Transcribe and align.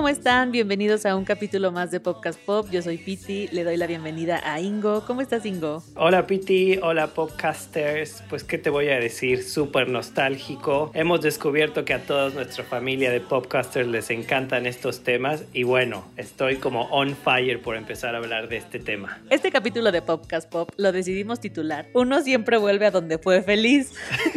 ¿cómo 0.00 0.08
están? 0.08 0.50
Bienvenidos 0.50 1.04
a 1.04 1.14
un 1.14 1.26
capítulo 1.26 1.72
más 1.72 1.90
de 1.90 2.00
Podcast 2.00 2.40
Pop. 2.40 2.66
Yo 2.70 2.80
soy 2.80 2.96
Piti, 2.96 3.48
le 3.48 3.64
doy 3.64 3.76
la 3.76 3.86
bienvenida 3.86 4.40
a 4.50 4.58
Ingo. 4.58 5.04
¿Cómo 5.06 5.20
estás, 5.20 5.44
Ingo? 5.44 5.82
Hola, 5.94 6.26
Piti. 6.26 6.78
Hola, 6.82 7.08
Podcasters. 7.08 8.22
Pues, 8.30 8.42
¿qué 8.42 8.56
te 8.56 8.70
voy 8.70 8.88
a 8.88 8.98
decir? 8.98 9.44
Súper 9.44 9.90
nostálgico. 9.90 10.90
Hemos 10.94 11.20
descubierto 11.20 11.84
que 11.84 11.92
a 11.92 11.98
toda 11.98 12.30
nuestra 12.30 12.64
familia 12.64 13.10
de 13.10 13.20
Podcasters 13.20 13.88
les 13.88 14.08
encantan 14.08 14.64
estos 14.64 15.00
temas 15.00 15.44
y 15.52 15.64
bueno, 15.64 16.06
estoy 16.16 16.56
como 16.56 16.84
on 16.84 17.14
fire 17.14 17.60
por 17.60 17.76
empezar 17.76 18.14
a 18.14 18.18
hablar 18.18 18.48
de 18.48 18.56
este 18.56 18.78
tema. 18.78 19.20
Este 19.28 19.50
capítulo 19.50 19.92
de 19.92 20.00
Podcast 20.00 20.50
Pop 20.50 20.70
lo 20.78 20.92
decidimos 20.92 21.40
titular 21.40 21.88
Uno 21.92 22.22
siempre 22.22 22.56
vuelve 22.56 22.86
a 22.86 22.90
donde 22.90 23.18
fue 23.18 23.42
feliz. 23.42 23.92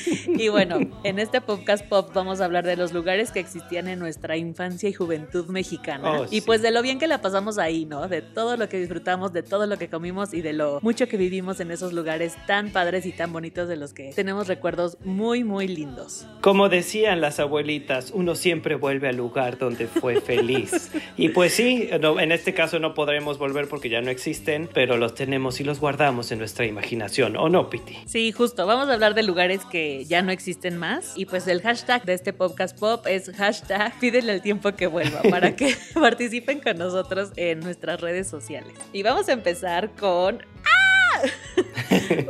y 0.26 0.48
bueno, 0.48 0.78
en 1.04 1.18
este 1.18 1.40
Podcast 1.40 1.86
Pop 1.86 2.10
vamos 2.14 2.40
a 2.40 2.44
hablar 2.44 2.64
de 2.64 2.76
los 2.76 2.92
lugares 2.92 3.30
que 3.30 3.40
existían 3.40 3.88
en 3.88 3.98
nuestra 3.98 4.36
infancia 4.36 4.88
y 4.88 4.92
juventud 4.92 5.46
mexicana. 5.46 6.20
Oh, 6.20 6.26
y 6.30 6.40
pues 6.42 6.62
de 6.62 6.70
lo 6.70 6.82
bien 6.82 6.98
que 6.98 7.06
la 7.06 7.20
pasamos 7.20 7.58
ahí, 7.58 7.84
¿no? 7.84 8.08
De 8.08 8.22
todo 8.22 8.56
lo 8.56 8.68
que 8.68 8.78
disfrutamos, 8.78 9.32
de 9.32 9.42
todo 9.42 9.66
lo 9.66 9.76
que 9.78 9.88
comimos 9.88 10.34
y 10.34 10.42
de 10.42 10.52
lo 10.52 10.80
mucho 10.82 11.08
que 11.08 11.16
vivimos 11.16 11.60
en 11.60 11.70
esos 11.70 11.92
lugares 11.92 12.36
tan 12.46 12.70
padres 12.70 13.06
y 13.06 13.12
tan 13.12 13.32
bonitos 13.32 13.68
de 13.68 13.76
los 13.76 13.92
que 13.92 14.12
tenemos 14.14 14.48
recuerdos 14.48 14.98
muy, 15.04 15.44
muy 15.44 15.68
lindos. 15.68 16.26
Como 16.40 16.68
decían 16.68 17.20
las 17.20 17.40
abuelitas, 17.40 18.10
uno 18.14 18.34
siempre 18.34 18.74
vuelve 18.74 19.08
al 19.08 19.16
lugar 19.16 19.58
donde 19.58 19.86
fue 19.86 20.20
feliz. 20.20 20.90
y 21.16 21.30
pues 21.30 21.54
sí, 21.54 21.88
en 21.90 22.32
este 22.32 22.54
caso 22.54 22.78
no 22.78 22.94
podremos 22.94 23.38
volver 23.38 23.68
porque 23.68 23.88
ya 23.88 24.00
no 24.00 24.10
existen, 24.10 24.68
pero 24.72 24.96
los 24.96 25.14
tenemos 25.14 25.60
y 25.60 25.64
los 25.64 25.80
guardamos 25.80 26.32
en 26.32 26.38
nuestra 26.38 26.66
imaginación, 26.66 27.36
¿o 27.36 27.48
no, 27.48 27.70
Piti? 27.70 27.96
Sí, 28.06 28.32
justo. 28.32 28.66
Vamos 28.66 28.88
a 28.88 28.94
hablar 28.94 29.14
de 29.14 29.22
lugares 29.22 29.64
que 29.64 29.81
ya 30.08 30.22
no 30.22 30.32
existen 30.32 30.76
más. 30.76 31.12
Y 31.16 31.26
pues 31.26 31.46
el 31.46 31.60
hashtag 31.62 32.04
de 32.04 32.14
este 32.14 32.32
podcast 32.32 32.78
pop 32.78 33.06
es 33.06 33.30
hashtag 33.30 33.98
pídele 33.98 34.32
el 34.32 34.42
tiempo 34.42 34.72
que 34.72 34.86
vuelva 34.86 35.22
para 35.30 35.56
que 35.56 35.76
participen 35.94 36.60
con 36.60 36.78
nosotros 36.78 37.32
en 37.36 37.60
nuestras 37.60 38.00
redes 38.00 38.28
sociales. 38.28 38.74
Y 38.92 39.02
vamos 39.02 39.28
a 39.28 39.32
empezar 39.32 39.90
con... 39.92 40.42
¡Ah! 40.64 41.22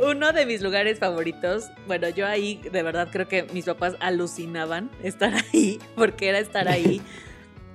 Uno 0.07 0.33
de 0.33 0.45
mis 0.45 0.61
lugares 0.61 0.99
favoritos, 0.99 1.65
bueno, 1.87 2.09
yo 2.09 2.27
ahí 2.27 2.61
de 2.71 2.83
verdad 2.83 3.09
creo 3.11 3.27
que 3.27 3.43
mis 3.53 3.65
papás 3.65 3.95
alucinaban 3.99 4.91
estar 5.01 5.33
ahí, 5.33 5.79
porque 5.95 6.29
era 6.29 6.39
estar 6.39 6.67
ahí 6.67 7.01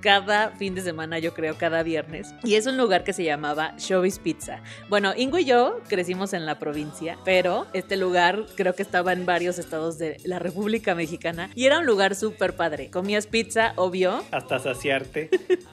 cada 0.01 0.51
fin 0.51 0.75
de 0.75 0.81
semana, 0.81 1.19
yo 1.19 1.33
creo, 1.33 1.57
cada 1.57 1.83
viernes. 1.83 2.33
Y 2.43 2.55
es 2.55 2.65
un 2.65 2.77
lugar 2.77 3.03
que 3.03 3.13
se 3.13 3.23
llamaba 3.23 3.73
Showbiz 3.77 4.19
Pizza. 4.19 4.61
Bueno, 4.89 5.13
Ingo 5.15 5.37
y 5.37 5.45
yo 5.45 5.81
crecimos 5.87 6.33
en 6.33 6.45
la 6.45 6.59
provincia, 6.59 7.17
pero 7.25 7.67
este 7.73 7.97
lugar 7.97 8.45
creo 8.55 8.73
que 8.73 8.81
estaba 8.81 9.13
en 9.13 9.25
varios 9.25 9.59
estados 9.59 9.97
de 9.97 10.17
la 10.23 10.39
República 10.39 10.95
Mexicana 10.95 11.49
y 11.55 11.65
era 11.65 11.79
un 11.79 11.85
lugar 11.85 12.15
súper 12.15 12.55
padre. 12.55 12.89
Comías 12.89 13.27
pizza, 13.27 13.73
obvio. 13.75 14.23
Hasta 14.31 14.59
saciarte, 14.59 15.29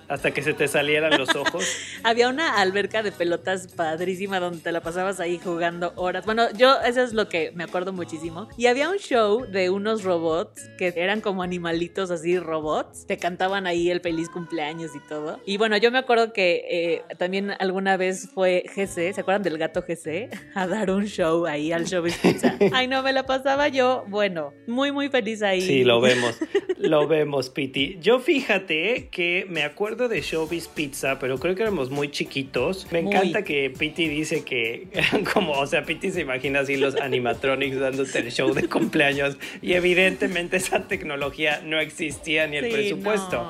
hasta 0.08 0.32
que 0.32 0.42
se 0.42 0.54
te 0.54 0.68
salieran 0.68 1.18
los 1.18 1.34
ojos. 1.34 1.64
Había 2.02 2.28
una 2.28 2.60
alberca 2.60 3.02
de 3.02 3.12
pelotas 3.12 3.68
padrísima 3.68 4.40
donde 4.40 4.60
te 4.60 4.72
la 4.72 4.80
pasabas 4.80 5.20
ahí 5.20 5.38
jugando 5.38 5.92
horas. 5.96 6.24
Bueno, 6.24 6.50
yo 6.52 6.80
eso 6.80 7.02
es 7.02 7.12
lo 7.12 7.28
que 7.28 7.52
me 7.54 7.64
acuerdo 7.64 7.92
muchísimo. 7.92 8.48
Y 8.56 8.66
había 8.66 8.90
un 8.90 8.98
show 8.98 9.46
de 9.46 9.70
unos 9.70 10.04
robots 10.04 10.68
que 10.78 10.92
eran 10.96 11.20
como 11.20 11.42
animalitos 11.42 12.10
así, 12.10 12.38
robots. 12.38 13.06
Te 13.06 13.18
cantaban 13.18 13.66
ahí 13.66 13.90
el 13.90 14.00
feliz 14.16 14.30
cumpleaños 14.30 14.96
y 14.96 15.00
todo. 15.00 15.40
Y 15.44 15.58
bueno, 15.58 15.76
yo 15.76 15.90
me 15.90 15.98
acuerdo 15.98 16.32
que 16.32 16.64
eh, 16.70 17.02
también 17.18 17.52
alguna 17.58 17.98
vez 17.98 18.30
fue 18.32 18.64
GC, 18.74 19.12
¿se 19.12 19.20
acuerdan 19.20 19.42
del 19.42 19.58
gato 19.58 19.82
GC? 19.82 20.30
A 20.54 20.66
dar 20.66 20.90
un 20.90 21.04
show 21.04 21.44
ahí 21.44 21.70
al 21.70 21.84
show 21.84 22.02
Pizza. 22.02 22.56
Ay, 22.72 22.88
no, 22.88 23.02
me 23.02 23.12
la 23.12 23.26
pasaba 23.26 23.68
yo, 23.68 24.04
bueno, 24.08 24.54
muy, 24.66 24.90
muy 24.90 25.10
feliz 25.10 25.42
ahí. 25.42 25.60
Sí, 25.60 25.84
lo 25.84 26.00
vemos, 26.00 26.38
lo 26.78 27.06
vemos, 27.06 27.50
Piti. 27.50 27.98
Yo 28.00 28.18
fíjate 28.18 29.08
que 29.10 29.44
me 29.50 29.64
acuerdo 29.64 30.08
de 30.08 30.22
Showbiz 30.22 30.68
Pizza, 30.68 31.18
pero 31.18 31.38
creo 31.38 31.54
que 31.54 31.62
éramos 31.62 31.90
muy 31.90 32.10
chiquitos. 32.10 32.90
Me 32.90 33.00
encanta 33.00 33.42
que 33.42 33.68
Piti 33.68 34.08
dice 34.08 34.44
que 34.44 34.88
como, 35.34 35.52
o 35.52 35.66
sea, 35.66 35.84
Piti 35.84 36.10
se 36.10 36.22
imagina 36.22 36.60
así 36.60 36.76
los 36.76 36.96
animatronics 36.96 37.78
dándote 37.78 38.20
el 38.20 38.32
show 38.32 38.54
de 38.54 38.66
cumpleaños 38.66 39.36
y 39.60 39.74
evidentemente 39.74 40.56
esa 40.56 40.88
tecnología 40.88 41.60
no 41.62 41.78
existía 41.80 42.46
ni 42.46 42.56
el 42.56 42.70
presupuesto. 42.70 43.46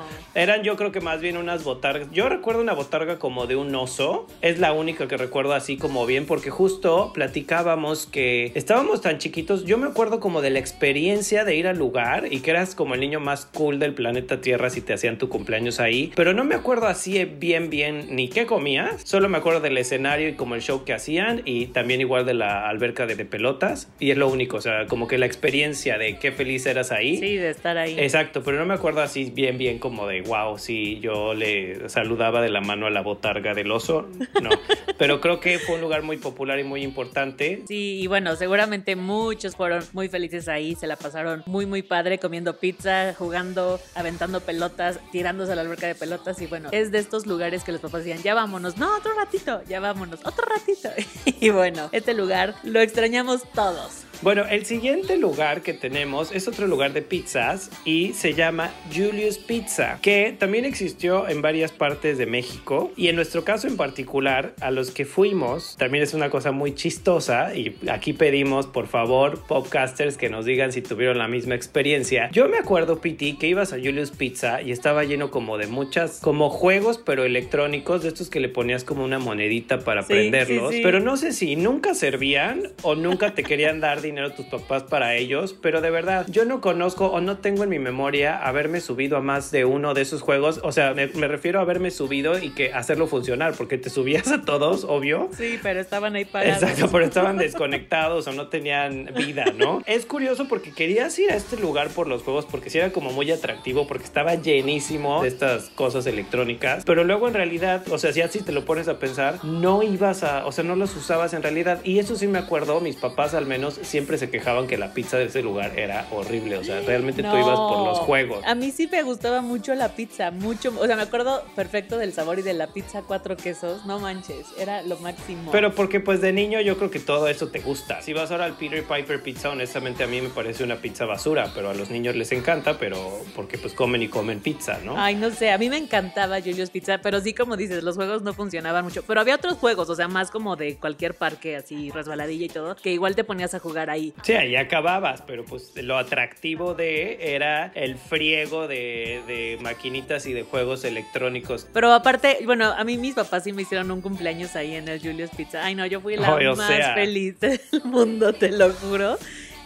Eran 0.57 0.65
yo 0.65 0.75
creo 0.75 0.91
que 0.91 1.01
más 1.01 1.21
bien 1.21 1.37
unas 1.37 1.63
botargas. 1.63 2.09
Yo 2.11 2.29
recuerdo 2.29 2.61
una 2.61 2.73
botarga 2.73 3.19
como 3.19 3.45
de 3.45 3.55
un 3.55 3.75
oso. 3.75 4.25
Es 4.41 4.57
la 4.59 4.73
única 4.73 5.07
que 5.07 5.15
recuerdo 5.15 5.53
así 5.53 5.77
como 5.77 6.05
bien 6.05 6.25
porque 6.25 6.49
justo 6.49 7.11
platicábamos 7.13 8.07
que 8.07 8.51
estábamos 8.55 9.01
tan 9.01 9.19
chiquitos. 9.19 9.65
Yo 9.65 9.77
me 9.77 9.87
acuerdo 9.87 10.19
como 10.19 10.41
de 10.41 10.49
la 10.49 10.57
experiencia 10.57 11.45
de 11.45 11.55
ir 11.55 11.67
al 11.67 11.77
lugar 11.77 12.27
y 12.31 12.39
que 12.39 12.51
eras 12.51 12.73
como 12.73 12.95
el 12.95 13.01
niño 13.01 13.19
más 13.19 13.45
cool 13.45 13.77
del 13.77 13.93
planeta 13.93 14.41
Tierra 14.41 14.69
si 14.71 14.81
te 14.81 14.93
hacían 14.93 15.19
tu 15.19 15.29
cumpleaños 15.29 15.79
ahí. 15.79 16.11
Pero 16.15 16.33
no 16.33 16.43
me 16.43 16.55
acuerdo 16.55 16.87
así 16.87 17.23
bien 17.25 17.69
bien 17.69 18.15
ni 18.15 18.27
qué 18.27 18.45
comías. 18.47 19.01
Solo 19.03 19.29
me 19.29 19.37
acuerdo 19.37 19.59
del 19.59 19.77
escenario 19.77 20.27
y 20.29 20.33
como 20.33 20.55
el 20.55 20.61
show 20.61 20.85
que 20.85 20.93
hacían 20.93 21.43
y 21.45 21.67
también 21.67 22.01
igual 22.01 22.25
de 22.25 22.33
la 22.33 22.67
alberca 22.67 23.05
de, 23.05 23.15
de 23.15 23.25
pelotas. 23.25 23.89
Y 23.99 24.09
es 24.09 24.17
lo 24.17 24.27
único, 24.27 24.57
o 24.57 24.61
sea, 24.61 24.87
como 24.87 25.07
que 25.07 25.19
la 25.19 25.27
experiencia 25.27 25.99
de 25.99 26.17
qué 26.17 26.31
feliz 26.31 26.65
eras 26.65 26.91
ahí. 26.91 27.17
Sí, 27.17 27.35
de 27.37 27.51
estar 27.51 27.77
ahí. 27.77 27.95
Exacto, 27.99 28.41
pero 28.43 28.57
no 28.57 28.65
me 28.65 28.73
acuerdo 28.73 29.01
así 29.01 29.31
bien 29.33 29.57
bien 29.57 29.77
como 29.77 30.07
de 30.07 30.21
wow 30.21 30.46
si 30.57 30.99
yo 30.99 31.33
le 31.33 31.89
saludaba 31.89 32.41
de 32.41 32.49
la 32.49 32.61
mano 32.61 32.85
a 32.85 32.89
la 32.89 33.01
botarga 33.01 33.53
del 33.53 33.71
oso, 33.71 34.07
no. 34.41 34.49
Pero 34.97 35.19
creo 35.21 35.39
que 35.39 35.59
fue 35.59 35.75
un 35.75 35.81
lugar 35.81 36.03
muy 36.03 36.17
popular 36.17 36.59
y 36.59 36.63
muy 36.63 36.83
importante. 36.83 37.63
Sí, 37.67 37.99
y 38.01 38.07
bueno, 38.07 38.35
seguramente 38.35 38.95
muchos 38.95 39.55
fueron 39.55 39.83
muy 39.93 40.09
felices 40.09 40.47
ahí, 40.47 40.75
se 40.75 40.87
la 40.87 40.95
pasaron 40.95 41.43
muy, 41.45 41.65
muy 41.65 41.83
padre 41.83 42.19
comiendo 42.19 42.57
pizza, 42.57 43.13
jugando, 43.17 43.79
aventando 43.95 44.41
pelotas, 44.41 44.99
tirándose 45.11 45.51
a 45.51 45.55
la 45.55 45.61
alberca 45.61 45.87
de 45.87 45.95
pelotas 45.95 46.41
y 46.41 46.45
bueno, 46.47 46.69
es 46.71 46.91
de 46.91 46.99
estos 46.99 47.25
lugares 47.25 47.63
que 47.63 47.71
los 47.71 47.81
papás 47.81 48.03
decían, 48.03 48.23
ya 48.23 48.33
vámonos, 48.33 48.77
no, 48.77 48.95
otro 48.95 49.13
ratito, 49.15 49.61
ya 49.67 49.79
vámonos, 49.79 50.19
otro 50.23 50.45
ratito. 50.45 50.89
y 51.25 51.49
bueno, 51.49 51.89
este 51.91 52.13
lugar 52.13 52.55
lo 52.63 52.79
extrañamos 52.79 53.43
todos. 53.53 54.06
Bueno, 54.23 54.45
el 54.49 54.65
siguiente 54.65 55.15
lugar 55.17 55.61
que 55.61 55.73
tenemos 55.73 56.31
es 56.31 56.47
otro 56.47 56.65
lugar 56.65 56.91
de 56.91 57.03
pizzas 57.03 57.69
y 57.85 58.13
se 58.13 58.33
llama 58.33 58.73
Julius 58.91 59.37
Pizza, 59.37 59.99
que 60.01 60.35
también 60.37 60.65
existió 60.65 61.29
en 61.29 61.43
varias 61.43 61.71
partes 61.71 62.17
de 62.17 62.25
México. 62.25 62.91
Y 62.97 63.09
en 63.09 63.15
nuestro 63.15 63.43
caso 63.43 63.67
en 63.67 63.77
particular, 63.77 64.55
a 64.59 64.71
los 64.71 64.89
que 64.89 65.05
fuimos, 65.05 65.75
también 65.77 66.03
es 66.03 66.15
una 66.15 66.31
cosa 66.31 66.51
muy 66.51 66.73
chistosa. 66.73 67.55
Y 67.55 67.75
aquí 67.89 68.13
pedimos 68.13 68.65
por 68.65 68.87
favor 68.87 69.43
podcasters 69.47 70.17
que 70.17 70.29
nos 70.29 70.45
digan 70.45 70.71
si 70.71 70.81
tuvieron 70.81 71.19
la 71.19 71.27
misma 71.27 71.53
experiencia. 71.53 72.29
Yo 72.31 72.49
me 72.49 72.57
acuerdo, 72.57 72.99
Piti, 72.99 73.33
que 73.37 73.47
ibas 73.47 73.71
a 73.71 73.75
Julius 73.75 74.09
Pizza 74.09 74.63
y 74.63 74.71
estaba 74.71 75.03
lleno 75.03 75.29
como 75.29 75.59
de 75.59 75.67
muchas, 75.67 76.19
como 76.21 76.49
juegos 76.49 76.97
pero 76.97 77.23
electrónicos, 77.23 78.01
de 78.01 78.09
estos 78.09 78.31
que 78.31 78.39
le 78.39 78.49
ponías 78.49 78.83
como 78.83 79.03
una 79.03 79.19
monedita 79.19 79.79
para 79.79 80.07
prenderlos, 80.07 80.73
pero 80.81 80.99
no 80.99 81.17
sé 81.17 81.33
si 81.33 81.55
nunca 81.55 81.93
servían 81.93 82.63
o 82.81 82.95
nunca 82.95 83.35
te 83.35 83.43
querían 83.43 83.79
dar 83.79 84.01
dinero 84.07 84.31
tus 84.31 84.45
papás 84.45 84.83
para 84.83 85.15
ellos, 85.15 85.55
pero 85.61 85.81
de 85.81 85.89
verdad, 85.89 86.25
yo 86.29 86.45
no 86.45 86.61
conozco 86.61 87.07
o 87.07 87.21
no 87.21 87.37
tengo 87.37 87.63
en 87.63 87.69
mi 87.69 87.79
memoria 87.79 88.37
haberme 88.37 88.81
subido 88.81 89.17
a 89.17 89.21
más 89.21 89.51
de 89.51 89.65
uno 89.65 89.93
de 89.93 90.01
esos 90.01 90.21
juegos. 90.21 90.59
O 90.63 90.71
sea, 90.71 90.93
me, 90.93 91.07
refiero 91.07 91.59
a 91.59 91.61
haberme 91.61 91.91
subido 91.91 92.39
y 92.39 92.49
que 92.51 92.73
hacerlo 92.73 93.07
funcionar, 93.07 93.53
porque 93.53 93.77
te 93.77 93.89
subías 93.89 94.31
a 94.31 94.43
todos, 94.43 94.83
obvio. 94.83 95.29
Sí, 95.37 95.59
pero 95.61 95.79
estaban 95.79 96.15
ahí 96.15 96.25
parados. 96.25 96.63
Exacto, 96.63 96.89
pero 96.91 97.05
estaban 97.05 97.37
desconectados 97.37 98.27
o 98.27 98.33
no 98.33 98.47
tenían 98.47 99.11
vida, 99.15 99.45
¿no? 99.57 99.81
es 99.85 100.05
curioso 100.05 100.47
porque 100.47 100.71
querías 100.71 101.17
ir 101.19 101.31
a 101.31 101.35
este 101.35 101.57
lugar 101.57 101.89
por 101.89 102.07
los 102.07 102.23
juegos, 102.23 102.45
porque 102.45 102.69
sí 102.69 102.77
era 102.77 102.91
como 102.91 103.11
muy 103.11 103.31
atractivo, 103.31 103.87
porque 103.87 104.03
estaba 104.03 104.35
llenísimo 104.35 105.21
de 105.21 105.29
estas 105.29 105.69
cosas 105.69 106.05
electrónicas, 106.07 106.83
pero 106.85 107.03
luego 107.03 107.27
en 107.27 107.33
realidad, 107.33 107.83
o 107.89 107.97
sea, 107.97 108.13
si 108.13 108.21
así 108.21 108.41
te 108.41 108.51
lo 108.51 108.65
pones 108.65 108.87
a 108.87 108.99
pensar, 108.99 109.43
no 109.43 109.83
ibas 109.83 110.23
a, 110.23 110.45
o 110.45 110.51
sea, 110.51 110.63
no 110.63 110.75
los 110.75 110.95
usabas 110.95 111.33
en 111.33 111.43
realidad. 111.43 111.79
Y 111.83 111.99
eso 111.99 112.15
sí 112.15 112.27
me 112.27 112.39
acuerdo, 112.39 112.79
mis 112.81 112.95
papás 112.95 113.33
al 113.33 113.45
menos 113.45 113.79
sí 113.81 113.96
siempre 113.97 114.19
se 114.19 114.29
quejaban 114.29 114.67
que 114.67 114.77
la 114.77 114.93
pizza 114.93 115.17
de 115.17 115.25
ese 115.25 115.41
lugar 115.41 115.79
era 115.79 116.05
horrible. 116.11 116.59
O 116.59 116.63
sea, 116.63 116.81
realmente 116.81 117.23
tú 117.23 117.35
ibas 117.35 117.57
por 117.57 117.83
los 117.83 117.97
juegos. 117.97 118.43
A 118.45 118.53
mí 118.53 118.69
sí 118.69 118.87
me 118.91 119.01
gustaba 119.01 119.41
mucho 119.41 119.73
la 119.73 119.95
pizza, 119.95 120.29
mucho. 120.29 120.71
O 120.79 120.85
sea, 120.85 120.95
me 120.95 121.01
acuerdo 121.01 121.43
perfecto 121.55 121.97
del 121.97 122.13
sabor 122.13 122.37
y 122.37 122.43
de 122.43 122.53
la 122.53 122.67
pizza 122.67 123.01
cuatro 123.01 123.35
quesos. 123.35 123.87
No 123.87 123.97
manches, 123.97 124.45
era 124.59 124.83
lo 124.83 124.99
máximo. 124.99 125.49
Pero 125.51 125.73
porque 125.73 125.99
pues 125.99 126.21
de 126.21 126.31
niño 126.31 126.61
yo 126.61 126.77
creo 126.77 126.91
que 126.91 126.99
todo 126.99 127.27
eso 127.27 127.47
te 127.47 127.59
gusta. 127.59 128.03
Si 128.03 128.13
vas 128.13 128.29
ahora 128.29 128.45
al 128.45 128.53
Peter 128.53 128.83
Piper 128.83 129.23
Pizza, 129.23 129.49
honestamente 129.49 130.03
a 130.03 130.07
mí 130.07 130.21
me 130.21 130.29
parece 130.29 130.63
una 130.63 130.75
pizza 130.75 131.05
basura, 131.05 131.51
pero 131.55 131.71
a 131.71 131.73
los 131.73 131.89
niños 131.89 132.15
les 132.15 132.31
encanta, 132.31 132.77
pero 132.77 133.19
porque 133.35 133.57
pues 133.57 133.73
comen 133.73 134.03
y 134.03 134.09
comen 134.09 134.41
pizza, 134.41 134.77
¿no? 134.85 134.93
Ay, 134.95 135.15
no 135.15 135.31
sé, 135.31 135.49
a 135.49 135.57
mí 135.57 135.71
me 135.71 135.77
encantaba 135.77 136.39
Julius 136.39 136.69
Pizza, 136.69 136.99
pero 136.99 137.19
sí, 137.19 137.33
como 137.33 137.57
dices, 137.57 137.81
los 137.81 137.95
juegos 137.95 138.21
no 138.21 138.35
funcionaban 138.35 138.83
mucho. 138.83 139.01
Pero 139.01 139.21
había 139.21 139.33
otros 139.33 139.57
juegos, 139.57 139.89
o 139.89 139.95
sea, 139.95 140.07
más 140.07 140.29
como 140.29 140.55
de 140.55 140.75
cualquier 140.75 141.15
parque, 141.15 141.55
así, 141.55 141.89
resbaladilla 141.89 142.45
y 142.45 142.49
todo, 142.49 142.75
que 142.75 142.91
igual 142.91 143.15
te 143.15 143.23
ponías 143.23 143.55
a 143.55 143.59
jugar 143.59 143.86
ahí. 143.89 144.13
Sí, 144.23 144.33
ahí 144.33 144.55
acababas, 144.55 145.21
pero 145.21 145.45
pues 145.45 145.71
lo 145.75 145.97
atractivo 145.97 146.73
de 146.73 147.35
era 147.35 147.71
el 147.75 147.97
friego 147.97 148.67
de, 148.67 149.21
de 149.27 149.57
maquinitas 149.61 150.25
y 150.25 150.33
de 150.33 150.43
juegos 150.43 150.83
electrónicos. 150.83 151.67
Pero 151.73 151.93
aparte, 151.93 152.39
bueno, 152.45 152.65
a 152.65 152.83
mí 152.83 152.97
mis 152.97 153.15
papás 153.15 153.43
sí 153.43 153.53
me 153.53 153.61
hicieron 153.63 153.91
un 153.91 154.01
cumpleaños 154.01 154.55
ahí 154.55 154.75
en 154.75 154.87
el 154.87 154.99
Julius 154.99 155.31
Pizza. 155.31 155.63
Ay, 155.63 155.75
no, 155.75 155.85
yo 155.85 156.01
fui 156.01 156.15
la 156.15 156.37
más 156.55 156.67
sea. 156.67 156.93
feliz 156.93 157.39
del 157.39 157.59
mundo, 157.83 158.33
te 158.33 158.51
lo 158.51 158.71
juro. 158.71 159.17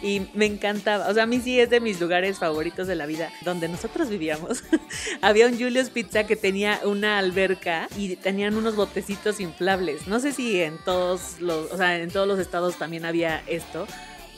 Y 0.02 0.26
me 0.34 0.46
encantaba. 0.46 1.06
O 1.08 1.14
sea, 1.14 1.22
a 1.22 1.26
mí 1.26 1.38
sí 1.40 1.60
es 1.60 1.70
de 1.70 1.78
mis 1.78 2.00
lugares 2.00 2.40
favoritos 2.40 2.88
de 2.88 2.96
la 2.96 3.06
vida. 3.06 3.30
Donde 3.42 3.68
nosotros 3.68 4.08
vivíamos, 4.08 4.64
había 5.22 5.46
un 5.46 5.56
Julius 5.56 5.90
Pizza 5.90 6.24
que 6.24 6.34
tenía 6.34 6.80
una 6.84 7.18
alberca 7.18 7.88
y 7.96 8.16
tenían 8.16 8.56
unos 8.56 8.74
botecitos 8.74 9.38
inflables. 9.38 10.08
No 10.08 10.18
sé 10.18 10.32
si 10.32 10.60
en 10.60 10.76
todos 10.78 11.40
los, 11.40 11.70
o 11.70 11.76
sea, 11.76 11.98
en 11.98 12.10
todos 12.10 12.26
los 12.26 12.40
estados 12.40 12.76
también 12.78 13.04
había 13.04 13.44
esto. 13.46 13.86